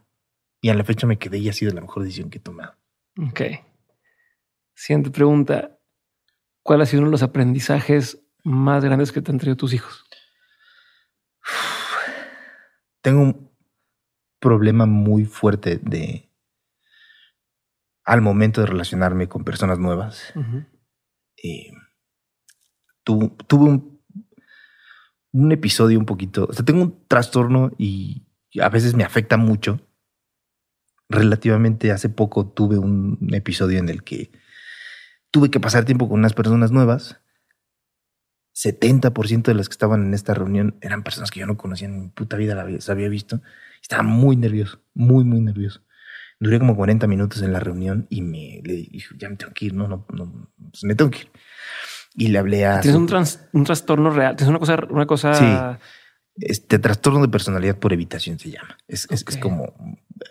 [0.60, 2.76] Y a la fecha me quedé y ha sido la mejor decisión que he tomado.
[3.30, 3.40] Ok.
[4.74, 5.78] Siguiente pregunta.
[6.62, 10.04] ¿Cuál ha sido uno de los aprendizajes más grandes que te han traído tus hijos?
[13.02, 13.50] Tengo un
[14.40, 16.28] problema muy fuerte de
[18.04, 20.32] al momento de relacionarme con personas nuevas.
[21.42, 21.72] eh,
[23.04, 24.00] tu- tuve un,
[25.32, 28.26] un episodio un poquito, o sea, tengo un trastorno y
[28.60, 29.80] a veces me afecta mucho.
[31.08, 34.30] Relativamente hace poco tuve un episodio en el que
[35.30, 37.20] tuve que pasar tiempo con unas personas nuevas.
[38.64, 42.00] 70% de las que estaban en esta reunión eran personas que yo no conocía en
[42.02, 43.40] mi puta vida, las había visto.
[43.80, 45.82] Estaba muy nervioso, muy, muy nervioso.
[46.40, 49.66] Duré como 40 minutos en la reunión y me le dije, ya me tengo que
[49.66, 51.30] ir, no, no, no, pues me tengo que ir.
[52.14, 52.80] Y le hablé a...
[52.80, 54.34] Tienes un, trans- un trastorno real.
[54.36, 55.32] Tienes una cosa, una cosa.
[56.36, 58.76] Este trastorno de personalidad por evitación se llama.
[58.88, 59.72] Es, es- como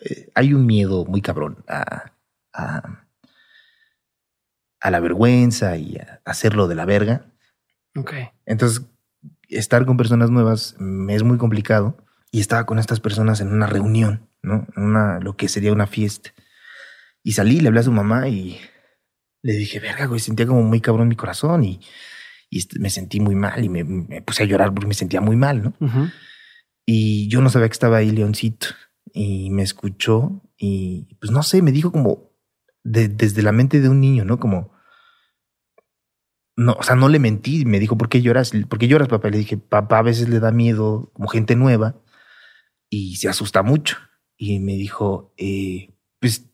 [0.03, 2.11] eh, hay un miedo muy cabrón a,
[2.53, 3.05] a,
[4.81, 7.25] a la vergüenza y a hacerlo de la verga.
[7.97, 8.13] Ok.
[8.45, 8.83] Entonces,
[9.49, 11.97] estar con personas nuevas me es muy complicado
[12.31, 14.67] y estaba con estas personas en una reunión, ¿no?
[14.75, 16.31] En una, lo que sería una fiesta.
[17.23, 18.59] Y salí, le hablé a su mamá y
[19.41, 21.79] le dije, verga, güey, sentía como muy cabrón mi corazón y,
[22.49, 25.35] y me sentí muy mal y me, me puse a llorar porque me sentía muy
[25.35, 25.73] mal, ¿no?
[25.79, 26.07] Ujú.
[26.85, 28.67] Y yo no sabía que estaba ahí Leoncito
[29.13, 32.31] y me escuchó y pues no sé, me dijo como
[32.83, 34.39] de- desde la mente de un niño, ¿no?
[34.39, 34.71] Como,
[36.57, 38.51] no, o sea, no le mentí, me dijo, ¿por qué lloras?
[38.67, 39.29] ¿Por qué lloras, papá?
[39.29, 41.95] Le dije, papá a veces le da miedo como gente nueva
[42.89, 43.97] y se asusta mucho.
[44.37, 46.49] Y me dijo, eh, pues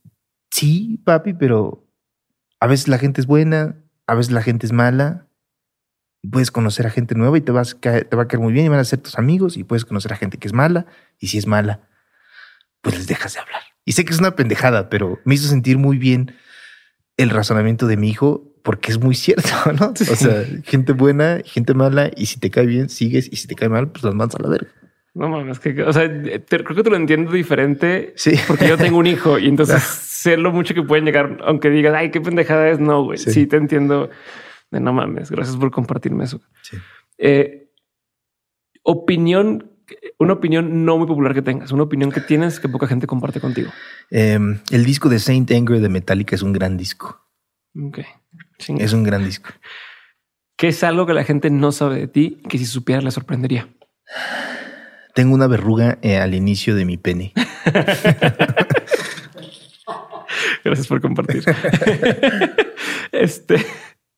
[0.52, 1.88] sí, papi, pero
[2.60, 5.28] a veces la gente es buena, a veces la gente es mala.
[6.30, 8.86] Puedes conocer a gente nueva y te va a caer muy bien y van a
[8.86, 9.56] ser tus amigos.
[9.56, 10.86] Y puedes conocer a gente que es mala.
[11.18, 11.88] Y si es mala,
[12.82, 13.62] pues les dejas de hablar.
[13.86, 16.36] Y sé que es una pendejada, pero me hizo sentir muy bien
[17.16, 19.50] el razonamiento de mi hijo porque es muy cierto,
[19.80, 19.94] ¿no?
[19.96, 20.06] Sí.
[20.12, 22.10] O sea, gente buena gente mala.
[22.16, 23.30] Y si te cae bien, sigues.
[23.32, 24.70] Y si te cae mal, pues las mandas a la verga.
[25.16, 28.32] No mames, que, o sea, te- creo que te lo entiendo diferente Sí.
[28.48, 31.94] porque yo tengo un hijo y entonces sé lo mucho que pueden llegar, aunque digas,
[31.96, 32.80] ay, qué pendejada es.
[32.80, 33.20] No, güey.
[33.20, 33.32] Sí.
[33.32, 33.46] Sí.
[33.46, 34.10] te entiendo.
[34.72, 35.30] De no mames.
[35.30, 36.42] Gracias por compartirme eso.
[36.64, 36.78] Sí.
[37.20, 37.70] Eh,
[38.82, 39.72] opinión,
[40.18, 43.40] una opinión no muy popular que tengas, una opinión que tienes que poca gente comparte
[43.40, 43.70] contigo.
[44.10, 47.22] Em, el disco de Saint Anger de Metallica es un gran disco.
[47.80, 48.00] Ok.
[48.78, 49.50] Es un gran disco.
[50.58, 53.68] ¿Qué es algo que la gente no sabe de ti que si supiera le sorprendería?
[55.14, 57.34] Tengo una verruga eh, al inicio de mi pene.
[60.64, 61.44] Gracias por compartir.
[63.12, 63.66] este,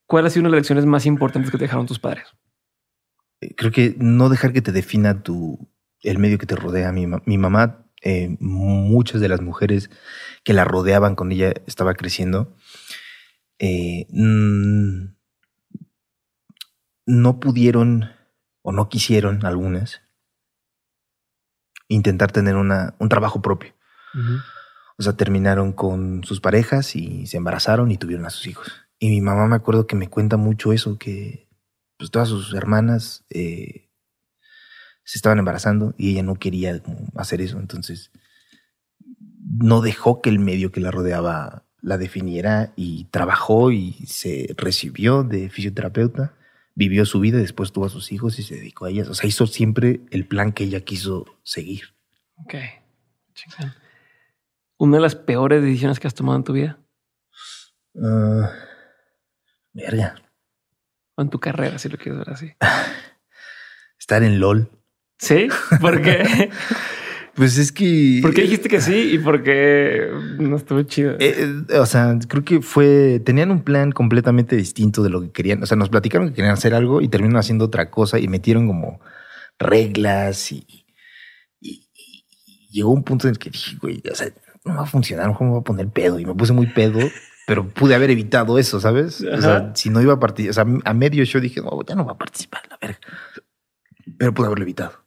[0.06, 2.28] ¿cuál ha sido una de las lecciones más importantes que te dejaron tus padres?
[3.56, 5.70] creo que no dejar que te defina tu
[6.02, 6.92] el medio que te rodea.
[6.92, 9.90] Mi, mi mamá, eh, muchas de las mujeres
[10.44, 12.56] que la rodeaban cuando ella estaba creciendo,
[13.60, 14.08] eh,
[17.06, 18.12] no pudieron
[18.62, 20.02] o no quisieron algunas
[21.88, 23.74] intentar tener una, un trabajo propio.
[24.98, 28.72] O sea, terminaron con sus parejas y se embarazaron y tuvieron a sus hijos.
[28.98, 31.50] Y mi mamá me acuerdo que me cuenta mucho eso, que
[31.98, 33.90] pues todas sus hermanas eh,
[35.04, 36.82] se estaban embarazando y ella no quería
[37.16, 37.60] hacer eso.
[37.60, 38.12] Entonces,
[38.98, 45.24] no dejó que el medio que la rodeaba la definiera y trabajó y se recibió
[45.24, 46.34] de fisioterapeuta,
[46.74, 49.08] vivió su vida, después tuvo a sus hijos y se dedicó a ellas.
[49.08, 51.94] O sea, hizo siempre el plan que ella quiso seguir.
[52.38, 52.56] Ok.
[53.36, 53.74] Chingón.
[54.78, 56.80] Una de las peores decisiones que has tomado en tu vida
[58.04, 58.52] Ah,
[59.72, 60.16] verga.
[61.16, 62.52] o en tu carrera, si lo quieres ver así.
[64.00, 64.70] Estar en LOL.
[65.20, 65.48] Sí,
[65.80, 66.50] porque
[67.36, 68.20] Pues es que.
[68.22, 70.08] ¿Por qué dijiste que sí y por qué
[70.40, 71.14] no estuvo chido?
[71.20, 73.20] Eh, eh, o sea, creo que fue.
[73.26, 75.62] Tenían un plan completamente distinto de lo que querían.
[75.62, 78.68] O sea, nos platicaron que querían hacer algo y terminaron haciendo otra cosa y metieron
[78.68, 79.02] como
[79.60, 80.66] reglas y,
[81.62, 81.88] y-
[82.46, 84.28] y llegó un punto en el que dije, güey, o sea,
[84.64, 86.20] no va a funcionar, ¿cómo me voy a poner pedo?
[86.20, 87.00] Y me puse muy pedo,
[87.48, 89.22] pero pude haber evitado eso, ¿sabes?
[89.22, 91.96] O sea, si no iba a participar, o sea, a medio show dije, no, ya
[91.96, 92.98] no va a participar, la verga.
[94.18, 95.05] Pero pude haberlo evitado.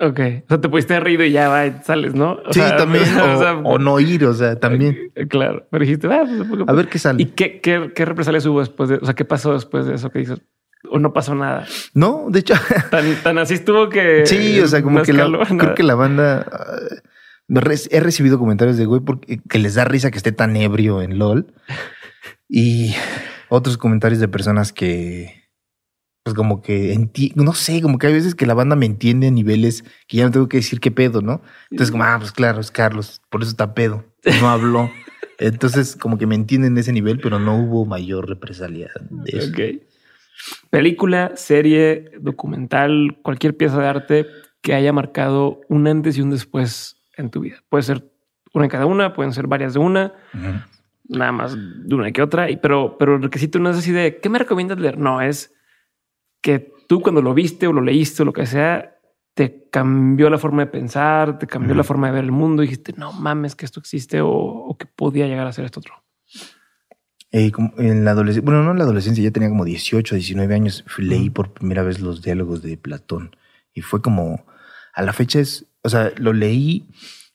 [0.00, 0.20] Ok.
[0.44, 2.32] O sea, te pusiste haber reído y ya va, sales, ¿no?
[2.46, 3.04] O sí, sea, también.
[3.18, 5.12] o O, sea, o no ir, o sea, también.
[5.28, 5.66] Claro.
[5.70, 7.22] Pero dijiste, ah, pues, A ver qué sale.
[7.22, 10.10] ¿Y qué, qué, qué represalias hubo después de O sea, ¿qué pasó después de eso
[10.10, 10.40] que dices?
[10.90, 11.66] O no pasó nada.
[11.94, 12.54] No, de hecho,
[12.90, 14.24] Tan, tan así estuvo que.
[14.26, 16.46] sí, o sea, como no que la, creo que la banda.
[16.50, 16.76] ah,
[17.90, 21.18] he recibido comentarios de güey porque que les da risa que esté tan ebrio en
[21.18, 21.52] LOL.
[22.48, 22.94] Y
[23.48, 25.37] otros comentarios de personas que.
[26.28, 29.28] Pues como que enti- no sé, como que hay veces que la banda me entiende
[29.28, 31.40] a niveles que ya no tengo que decir qué pedo, ¿no?
[31.70, 34.04] Entonces, como, ah, pues claro, es Carlos, por eso está pedo,
[34.42, 34.90] no habló.
[35.38, 39.52] Entonces, como que me entienden en ese nivel, pero no hubo mayor represalia de eso.
[40.68, 44.26] Película, serie, documental, cualquier pieza de arte
[44.60, 47.62] que haya marcado un antes y un después en tu vida.
[47.70, 48.04] Puede ser
[48.52, 50.12] una en cada una, pueden ser varias de una,
[51.08, 54.18] nada más de una que otra, y, pero, pero el requisito no es así de
[54.18, 54.98] ¿qué me recomiendas leer?
[54.98, 55.54] No, es
[56.40, 58.96] que tú cuando lo viste o lo leíste o lo que sea,
[59.34, 62.66] te cambió la forma de pensar, te cambió la forma de ver el mundo y
[62.66, 65.94] dijiste, no mames que esto existe o, o que podía llegar a ser esto otro.
[67.30, 70.54] Eh, como en la adolescencia, bueno, no en la adolescencia, ya tenía como 18, 19
[70.54, 73.36] años, leí por primera vez los diálogos de Platón
[73.74, 74.46] y fue como,
[74.94, 76.88] a la fecha es, o sea, lo leí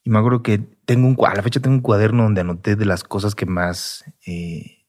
[0.04, 2.86] y me acuerdo que tengo un, a la fecha tengo un cuaderno donde anoté de
[2.86, 4.84] las cosas que más, eh,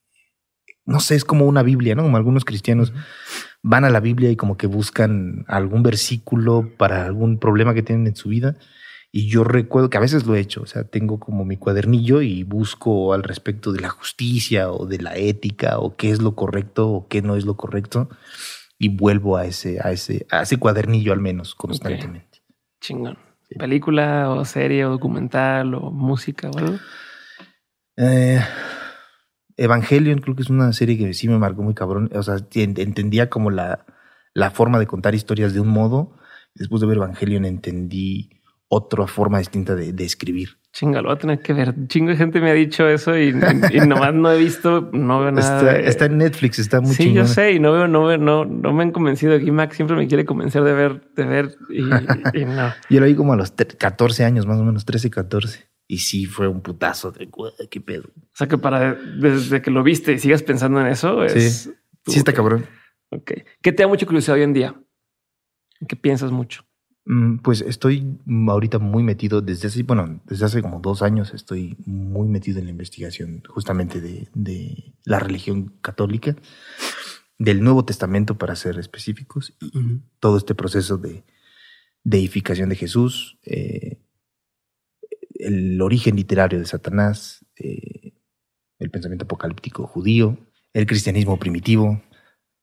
[0.86, 2.02] no sé, es como una Biblia, ¿no?
[2.02, 2.94] Como algunos cristianos
[3.64, 8.06] van a la Biblia y como que buscan algún versículo para algún problema que tienen
[8.06, 8.56] en su vida.
[9.10, 12.20] Y yo recuerdo que a veces lo he hecho, o sea, tengo como mi cuadernillo
[12.20, 16.34] y busco al respecto de la justicia o de la ética o qué es lo
[16.34, 18.10] correcto o qué no es lo correcto
[18.78, 22.42] y vuelvo a ese, a ese, a ese cuadernillo al menos constantemente.
[22.82, 23.16] Chingón.
[23.48, 23.54] Sí.
[23.54, 26.78] Película o serie o documental o música o algo.
[27.96, 28.40] Eh,
[29.56, 32.10] Evangelion creo que es una serie que sí me marcó muy cabrón.
[32.14, 33.86] O sea, ent- entendía como la,
[34.34, 36.16] la forma de contar historias de un modo.
[36.54, 38.30] Después de ver Evangelion entendí
[38.68, 40.58] otra forma distinta de, de escribir.
[40.72, 41.72] Chinga, lo voy a tener que ver.
[41.86, 43.28] Chingo de gente me ha dicho eso y,
[43.72, 45.58] y nomás no he visto, no veo nada.
[45.60, 47.22] Está, de- está en Netflix, está muy sí, chingona.
[47.22, 49.34] yo sé y no veo, no veo, no, no me han convencido.
[49.36, 51.82] Aquí Max siempre me quiere convencer de ver, de ver y,
[52.40, 52.72] y no.
[52.90, 55.68] Yo lo vi como a los tre- 14 años, más o menos, 13, 14.
[55.86, 58.04] Y sí fue un putazo de "Güey, qué pedo.
[58.16, 61.62] O sea que para desde que lo viste y sigas pensando en eso es.
[61.64, 61.70] Sí.
[62.06, 62.66] Sí, está cabrón.
[63.10, 63.32] Ok.
[63.62, 64.74] ¿Qué te da mucha curiosidad hoy en día?
[65.88, 66.64] ¿Qué piensas mucho?
[67.06, 68.18] Mm, Pues estoy
[68.48, 72.64] ahorita muy metido desde hace, bueno, desde hace como dos años estoy muy metido en
[72.64, 76.34] la investigación justamente de, de la religión católica,
[77.38, 79.70] del Nuevo Testamento para ser específicos, y
[80.20, 81.24] todo este proceso de
[82.04, 83.98] deificación de Jesús, eh,
[85.44, 88.12] el origen literario de Satanás, eh,
[88.78, 90.38] el pensamiento apocalíptico judío,
[90.72, 92.02] el cristianismo primitivo,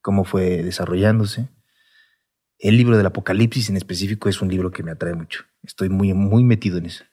[0.02, 1.50] cómo fue desarrollándose.
[2.60, 5.44] El libro del Apocalipsis en específico es un libro que me atrae mucho.
[5.64, 7.04] Estoy muy, muy metido en eso.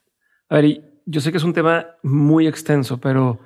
[0.49, 3.41] A ver, y yo sé que es un tema muy extenso, pero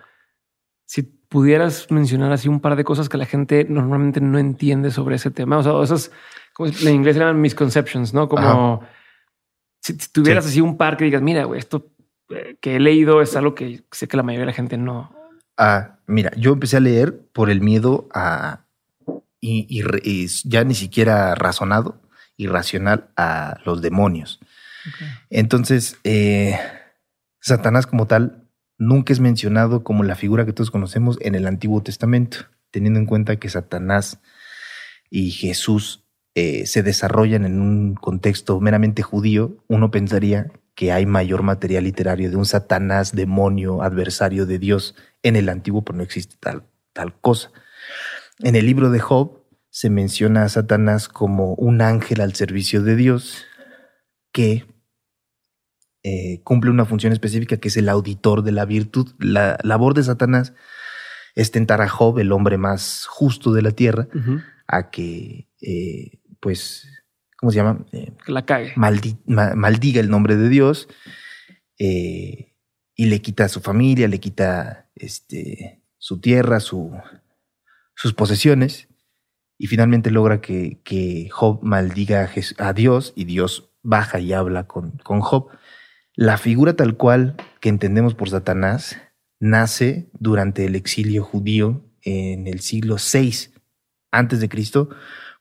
[0.85, 5.17] si pudieras mencionar así un par de cosas que la gente normalmente no entiende sobre
[5.17, 6.11] ese tema, o sea, esas,
[6.53, 8.29] como en inglés se llaman misconceptions, ¿no?
[8.29, 8.83] Como
[9.81, 10.51] si, si tuvieras Sí.
[10.51, 11.93] así un par que digas, mira, güey, esto
[12.61, 15.15] que he leído es algo que sé que la mayoría de la gente no.
[15.57, 18.65] Ah, mira, yo empecé a leer por el miedo a
[19.41, 22.01] y, y re- y ya ni siquiera razonado,
[22.37, 24.41] irracional a los demonios.
[25.31, 26.59] Entonces, eh,
[27.41, 28.45] Satanás como tal
[28.79, 32.39] nunca es mencionado como la figura que todos conocemos en el Antiguo Testamento,
[32.71, 34.21] teniendo en cuenta que Satanás
[35.11, 36.05] y Jesús
[36.35, 42.31] eh, se desarrollan en un contexto meramente judío, uno pensaría que hay mayor material literario
[42.31, 47.19] de un Satanás, demonio, adversario de Dios en el Antiguo, pero no existe tal, tal
[47.21, 47.51] cosa.
[48.41, 52.97] En el libro de Job se menciona a Satanás como un ángel al servicio de
[52.97, 53.45] Dios
[54.33, 54.67] que
[56.03, 59.11] eh, cumple una función específica que es el auditor de la virtud.
[59.19, 60.53] La labor de Satanás
[61.35, 64.09] es tentar a Job, el hombre más justo de la tierra,
[64.67, 66.89] a que, eh, pues,
[67.43, 67.85] ¿cómo se llama?
[67.91, 68.73] Eh, la cague.
[68.77, 70.87] maldi- ma- maldiga el nombre de Dios
[71.79, 72.55] eh,
[72.95, 76.93] y le quita a su familia, le quita este, su tierra, su,
[77.97, 78.87] sus posesiones
[79.59, 84.93] y finalmente logra que, que Job maldiga a Dios y Dios baja y habla con,
[84.99, 85.49] con Job.
[86.15, 88.97] La figura tal cual que entendemos por Satanás
[89.41, 93.51] nace durante el exilio judío en el siglo VI
[94.13, 94.91] antes de Cristo,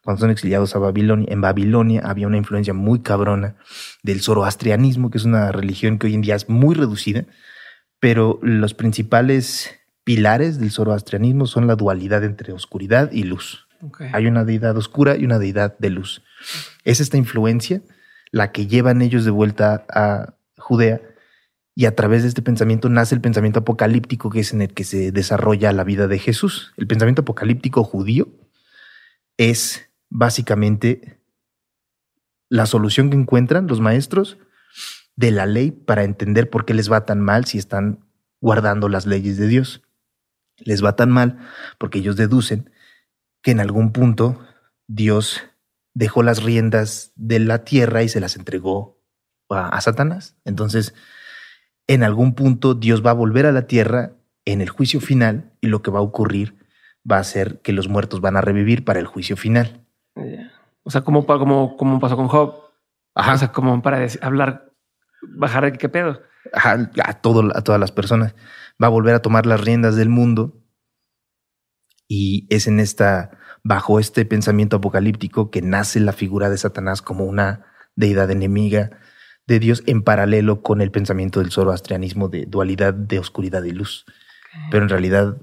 [0.04, 1.28] cuando son exiliados a Babilonia.
[1.30, 3.56] En Babilonia había una influencia muy cabrona
[4.02, 7.24] del zoroastrianismo, que es una religión que hoy en día es muy reducida,
[8.00, 9.70] pero los principales
[10.04, 13.68] pilares del zoroastrianismo son la dualidad entre oscuridad y luz.
[13.80, 14.10] Okay.
[14.12, 16.22] Hay una deidad oscura y una deidad de luz.
[16.84, 17.82] Es esta influencia
[18.30, 21.00] la que llevan ellos de vuelta a Judea
[21.74, 24.84] y a través de este pensamiento nace el pensamiento apocalíptico que es en el que
[24.84, 26.72] se desarrolla la vida de Jesús.
[26.76, 28.28] El pensamiento apocalíptico judío
[29.36, 31.18] es básicamente
[32.50, 34.38] la solución que encuentran los maestros
[35.16, 38.04] de la ley para entender por qué les va tan mal si están
[38.40, 39.82] guardando las leyes de Dios.
[40.58, 41.38] Les va tan mal
[41.78, 42.70] porque ellos deducen
[43.40, 44.38] que en algún punto
[44.86, 45.40] Dios
[45.94, 49.02] dejó las riendas de la tierra y se las entregó
[49.48, 50.36] a, Satanás.
[50.44, 50.94] Entonces,
[51.86, 54.12] en algún punto Dios va a volver a la tierra
[54.44, 56.56] en el juicio final y lo que va a ocurrir
[57.10, 59.81] va a ser que los muertos van a revivir para el juicio final.
[60.92, 62.54] Sea, como, como, como pasó con Job.
[63.14, 63.34] Ajá.
[63.34, 64.72] O sea, como para decir, hablar,
[65.36, 66.22] bajar de qué pedo.
[66.52, 68.34] Ajá, a, todo, a todas las personas.
[68.82, 70.62] Va a volver a tomar las riendas del mundo
[72.08, 77.24] y es en esta, bajo este pensamiento apocalíptico que nace la figura de Satanás como
[77.24, 77.64] una
[77.94, 78.90] deidad enemiga
[79.46, 84.04] de Dios en paralelo con el pensamiento del zoroastrianismo de dualidad de oscuridad y luz.
[84.70, 85.38] Pero en realidad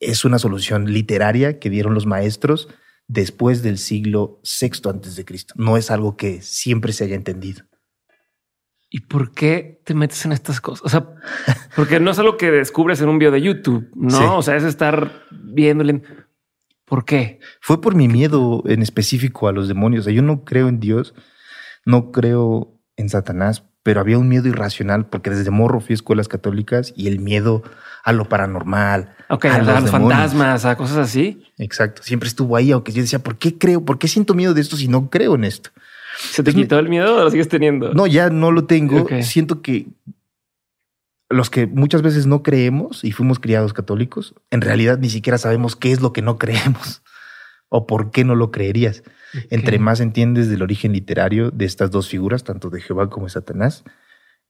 [0.00, 2.68] es una solución literaria que dieron los maestros
[3.12, 5.54] después del siglo VI antes de Cristo.
[5.56, 7.64] No es algo que siempre se haya entendido.
[8.88, 10.84] ¿Y por qué te metes en estas cosas?
[10.84, 11.08] O sea,
[11.76, 14.10] porque no es algo que descubres en un video de YouTube, no?
[14.10, 14.24] Sí.
[14.26, 16.02] O sea, es estar viéndole.
[16.84, 17.40] ¿Por qué?
[17.60, 20.02] Fue por mi miedo en específico a los demonios.
[20.02, 21.14] O sea, yo no creo en Dios,
[21.84, 26.28] no creo en Satanás, pero había un miedo irracional porque desde morro fui a escuelas
[26.28, 27.62] católicas y el miedo
[28.04, 31.42] a lo paranormal, okay, a, los, a los fantasmas, a cosas así.
[31.58, 32.02] Exacto.
[32.02, 33.84] Siempre estuvo ahí, aunque yo decía, ¿por qué creo?
[33.84, 35.70] ¿Por qué siento miedo de esto si no creo en esto?
[36.18, 37.94] ¿Se te quitó el miedo o lo sigues teniendo?
[37.94, 39.02] No, ya no lo tengo.
[39.02, 39.22] Okay.
[39.22, 39.86] Siento que
[41.28, 45.76] los que muchas veces no creemos y fuimos criados católicos, en realidad ni siquiera sabemos
[45.76, 47.02] qué es lo que no creemos
[47.68, 49.02] o por qué no lo creerías.
[49.30, 49.46] Okay.
[49.50, 53.32] Entre más entiendes del origen literario de estas dos figuras, tanto de Jehová como de
[53.32, 53.82] Satanás,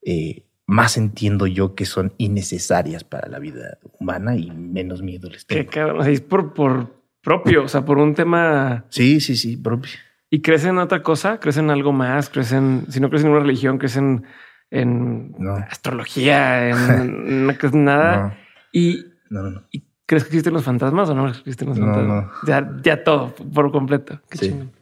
[0.05, 5.47] eh, más entiendo yo que son innecesarias para la vida humana y menos miedo les
[5.47, 5.61] tengo.
[5.61, 8.85] Qué cabrón, es por, por propio, o sea, por un tema.
[8.89, 9.93] Sí, sí, sí, propio.
[10.31, 11.39] ¿Y crecen en otra cosa?
[11.39, 12.31] ¿Crecen en algo más?
[12.31, 14.25] ¿Crecen, si no crecen en una religión, crecen
[14.71, 15.57] en no.
[15.57, 18.23] astrología, en no nada?
[18.23, 18.35] No.
[18.73, 19.63] Y, no, no.
[19.71, 22.31] ¿y crees que existen los fantasmas o no existen los fantasmas?
[22.47, 24.21] Ya, ya todo por completo.
[24.31, 24.49] Qué sí.
[24.49, 24.73] chingón.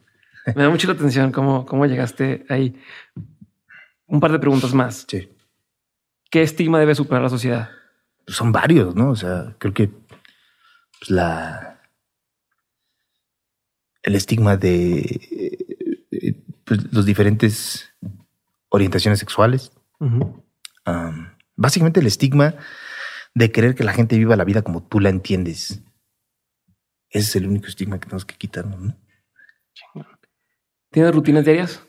[0.55, 2.75] Me da mucho la atención cómo, cómo llegaste ahí.
[4.07, 5.05] Un par de preguntas más.
[5.07, 5.29] Sí.
[6.31, 7.69] ¿Qué estigma debe superar la sociedad?
[8.25, 9.09] Pues son varios, ¿no?
[9.11, 11.81] O sea, creo que pues la
[14.01, 15.19] el estigma de
[16.11, 17.93] eh, pues, los diferentes
[18.69, 19.73] orientaciones sexuales.
[19.99, 20.43] Uh -huh.
[20.87, 22.55] um, básicamente el estigma
[23.35, 25.83] de querer que la gente viva la vida como tú la entiendes.
[27.09, 28.97] Ese es el único estigma que tenemos que quitarnos, ¿no?
[30.91, 31.81] ¿Tienes rutinas diarias?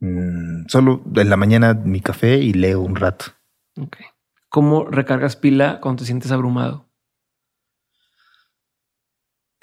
[0.00, 3.26] Mm, solo en la mañana mi café y leo un rato.
[3.80, 3.96] Ok.
[4.48, 6.88] ¿Cómo recargas pila cuando te sientes abrumado?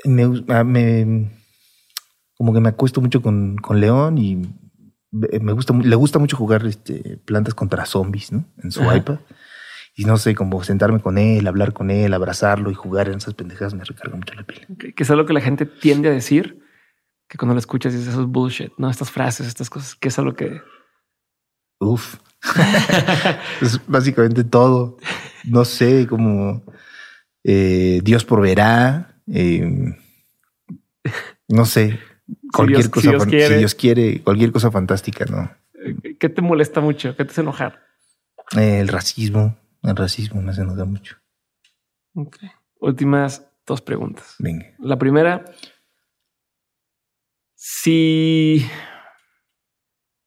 [0.06, 0.28] Me,
[0.66, 1.32] me
[2.38, 4.42] como que me acuesto mucho con, con León y
[5.12, 8.46] me gusta, le gusta mucho jugar este, plantas contra zombies, ¿no?
[8.62, 8.98] En su Ajá.
[8.98, 9.20] iPad.
[9.96, 13.36] Y no sé, como sentarme con él, hablar con él, abrazarlo y jugar en esas
[13.36, 14.66] pendejadas me recarga mucho la pila.
[14.74, 14.94] Okay.
[14.94, 16.63] Que es algo que la gente tiende a decir,
[17.34, 18.92] que cuando lo escuchas dices eso es bullshit, ¿no?
[18.92, 20.62] Estas frases, estas cosas, que es algo que...
[21.80, 22.18] Uf.
[23.62, 24.98] es básicamente todo.
[25.44, 26.62] No sé, como
[27.44, 29.20] eh, Dios proveerá.
[29.26, 29.98] Eh,
[31.48, 32.00] no sé,
[32.52, 35.50] cualquier si Dios, cosa, si Dios, quiere, si Dios quiere, cualquier cosa fantástica, ¿no?
[36.20, 37.16] ¿Qué te molesta mucho?
[37.18, 37.82] ¿Qué te hace enojar?
[38.56, 41.18] Eh, el racismo, el racismo me hace enojar mucho.
[42.14, 42.38] Ok.
[42.80, 44.36] Últimas dos preguntas.
[44.38, 44.68] Venga.
[44.78, 45.46] La primera,
[47.66, 48.70] si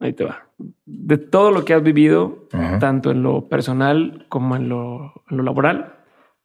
[0.01, 0.49] ahí te va.
[0.87, 2.79] De todo lo que has vivido, uh -huh.
[2.79, 5.99] tanto en lo personal como en lo, en lo, laboral,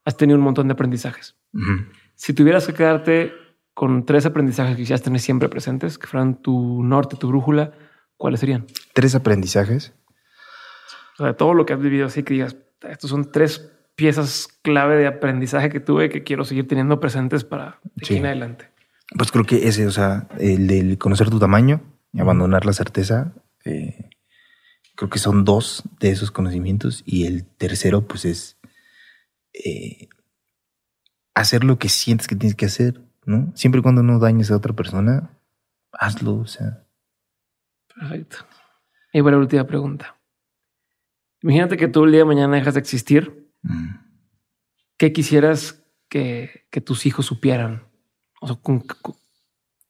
[0.03, 1.37] has tenido un montón de aprendizajes.
[1.53, 1.87] Uh -huh.
[2.15, 3.31] Si tuvieras que quedarte
[3.73, 7.71] con tres aprendizajes que quisieras tener siempre presentes, que fueran tu norte, tu brújula,
[8.17, 8.65] ¿cuáles serían?
[8.93, 9.93] Tres aprendizajes.
[11.19, 14.97] O sea, todo lo que has vivido, así que digas, estos son tres piezas clave
[14.97, 18.13] de aprendizaje que tuve que quiero seguir teniendo presentes para de Sí.
[18.13, 18.70] aquí en adelante.
[19.17, 21.81] Pues creo que ese, o sea, el del conocer tu tamaño
[22.13, 23.33] y abandonar la certeza,
[23.65, 24.11] eh,
[25.01, 28.59] Creo que son dos de esos conocimientos y el tercero pues es
[29.51, 30.09] eh,
[31.33, 33.51] hacer lo que sientes que tienes que hacer, ¿no?
[33.55, 35.31] Siempre y cuando no dañes a otra persona,
[35.91, 36.85] hazlo, o sea.
[37.95, 38.45] Perfecto.
[39.11, 40.19] Y bueno, última pregunta.
[41.41, 43.51] Imagínate que tú el día de mañana dejas de existir.
[43.63, 43.95] Mm.
[44.97, 47.87] ¿Qué quisieras que, que, tus hijos supieran?
[48.41, 48.83] O sea, con,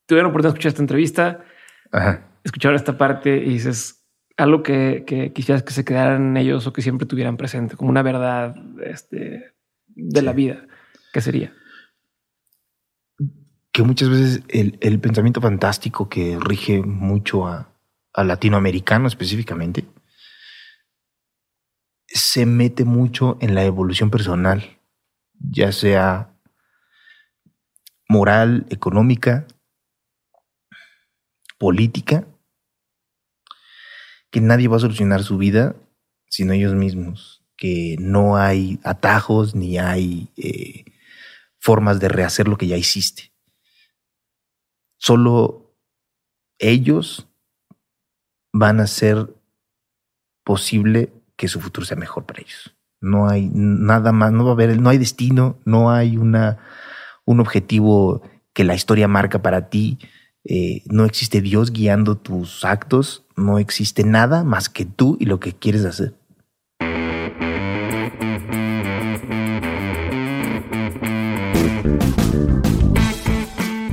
[0.05, 1.45] tuvieron oportunidad de escuchar esta entrevista,
[1.91, 2.27] Ajá.
[2.43, 4.05] escuchar esta parte y dices
[4.37, 7.89] algo que, que, quisieras que se quedaran en ellos o que siempre tuvieran presente, como
[7.89, 9.53] una verdad este,
[9.87, 10.67] de la vida.
[11.13, 11.53] ¿Qué sería?
[13.71, 17.69] Que muchas veces el, el pensamiento fantástico que rige mucho a,
[18.13, 19.85] a latinoamericano específicamente
[22.13, 24.77] se mete mucho en la evolución personal,
[25.39, 26.30] ya sea
[28.11, 29.47] moral, económica,
[31.57, 32.27] política,
[34.29, 35.75] que nadie va a solucionar su vida
[36.31, 40.85] sino ellos mismos, que no hay atajos ni hay eh,
[41.59, 43.33] formas de rehacer lo que ya hiciste.
[44.97, 45.75] Solo
[46.57, 47.27] ellos
[48.53, 49.27] van a ser
[50.45, 52.77] posible que su futuro sea mejor para ellos.
[53.01, 56.59] No hay nada más, no va a haber, no hay destino, no hay una,
[57.25, 58.21] un objetivo
[58.53, 59.99] que la historia marca para ti.
[60.43, 65.39] Eh, no existe Dios guiando tus actos, no existe nada más que tú y lo
[65.39, 66.15] que quieres hacer.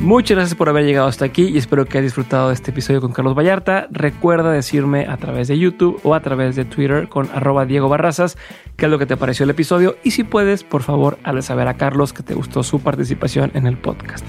[0.09, 3.03] Muchas gracias por haber llegado hasta aquí y espero que hayas disfrutado de este episodio
[3.03, 3.89] con Carlos Vallarta.
[3.91, 8.39] Recuerda decirme a través de YouTube o a través de Twitter con arroba Diego Barrazas
[8.77, 11.69] qué es lo que te pareció el episodio y si puedes, por favor, hazle saber
[11.69, 14.25] a Carlos que te gustó su participación en el podcast.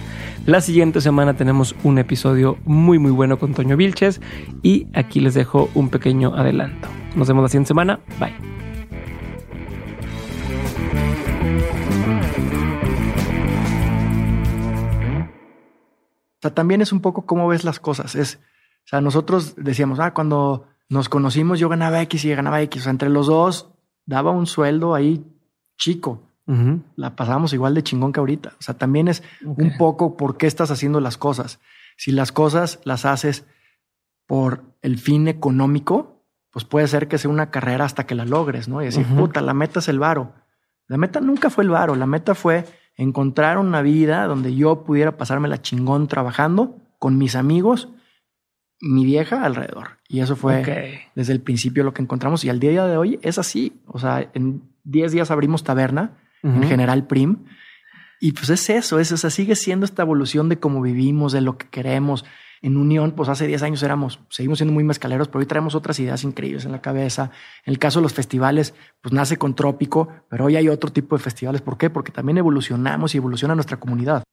[0.45, 4.19] La siguiente semana tenemos un episodio muy muy bueno con Toño Vilches
[4.61, 6.89] y aquí les dejo un pequeño adelanto.
[7.15, 8.01] Nos vemos la siguiente semana.
[8.19, 8.68] Bye.
[16.39, 18.15] O sea, también es un poco cómo ves las cosas.
[18.15, 18.39] Es,
[18.85, 22.81] o sea, nosotros decíamos, ah, cuando nos conocimos yo ganaba X y ganaba X.
[22.81, 23.69] O sea, entre los dos
[24.05, 25.25] daba un sueldo ahí
[25.77, 26.23] chico.
[26.95, 28.53] La pasábamos igual de chingón que ahorita.
[28.59, 31.59] O sea, también es un poco por qué estás haciendo las cosas.
[31.95, 33.45] Si las cosas las haces
[34.25, 38.67] por el fin económico, pues puede ser que sea una carrera hasta que la logres,
[38.67, 38.81] ¿no?
[38.81, 40.33] Y decir, puta, la meta es el varo.
[40.87, 42.65] La meta nunca fue el varo, la meta fue
[42.99, 47.87] encontrar una vida donde yo pudiera pasarme la chingón trabajando con mis amigos,
[48.81, 49.99] mi vieja alrededor.
[50.09, 52.43] Y eso fue desde el principio lo que encontramos.
[52.43, 53.81] Y al día de hoy es así.
[53.87, 57.45] O sea, en 10 días abrimos taberna en General Prim.
[58.19, 61.39] Y pues es eso, es, o sea, sigue siendo esta evolución de cómo vivimos, de
[61.39, 62.25] lo que queremos,
[62.61, 65.99] en Unión, pues hace 10 años éramos, seguimos siendo muy mezcaleros, pero hoy traemos otras
[65.99, 67.31] ideas increíbles en la cabeza.
[67.65, 71.17] En el caso de los festivales, pues nace con Trópico, pero hoy hay otro tipo
[71.17, 71.61] de festivales.
[71.61, 71.89] ¿Por qué?
[71.89, 74.23] Porque también evolucionamos y evoluciona nuestra comunidad.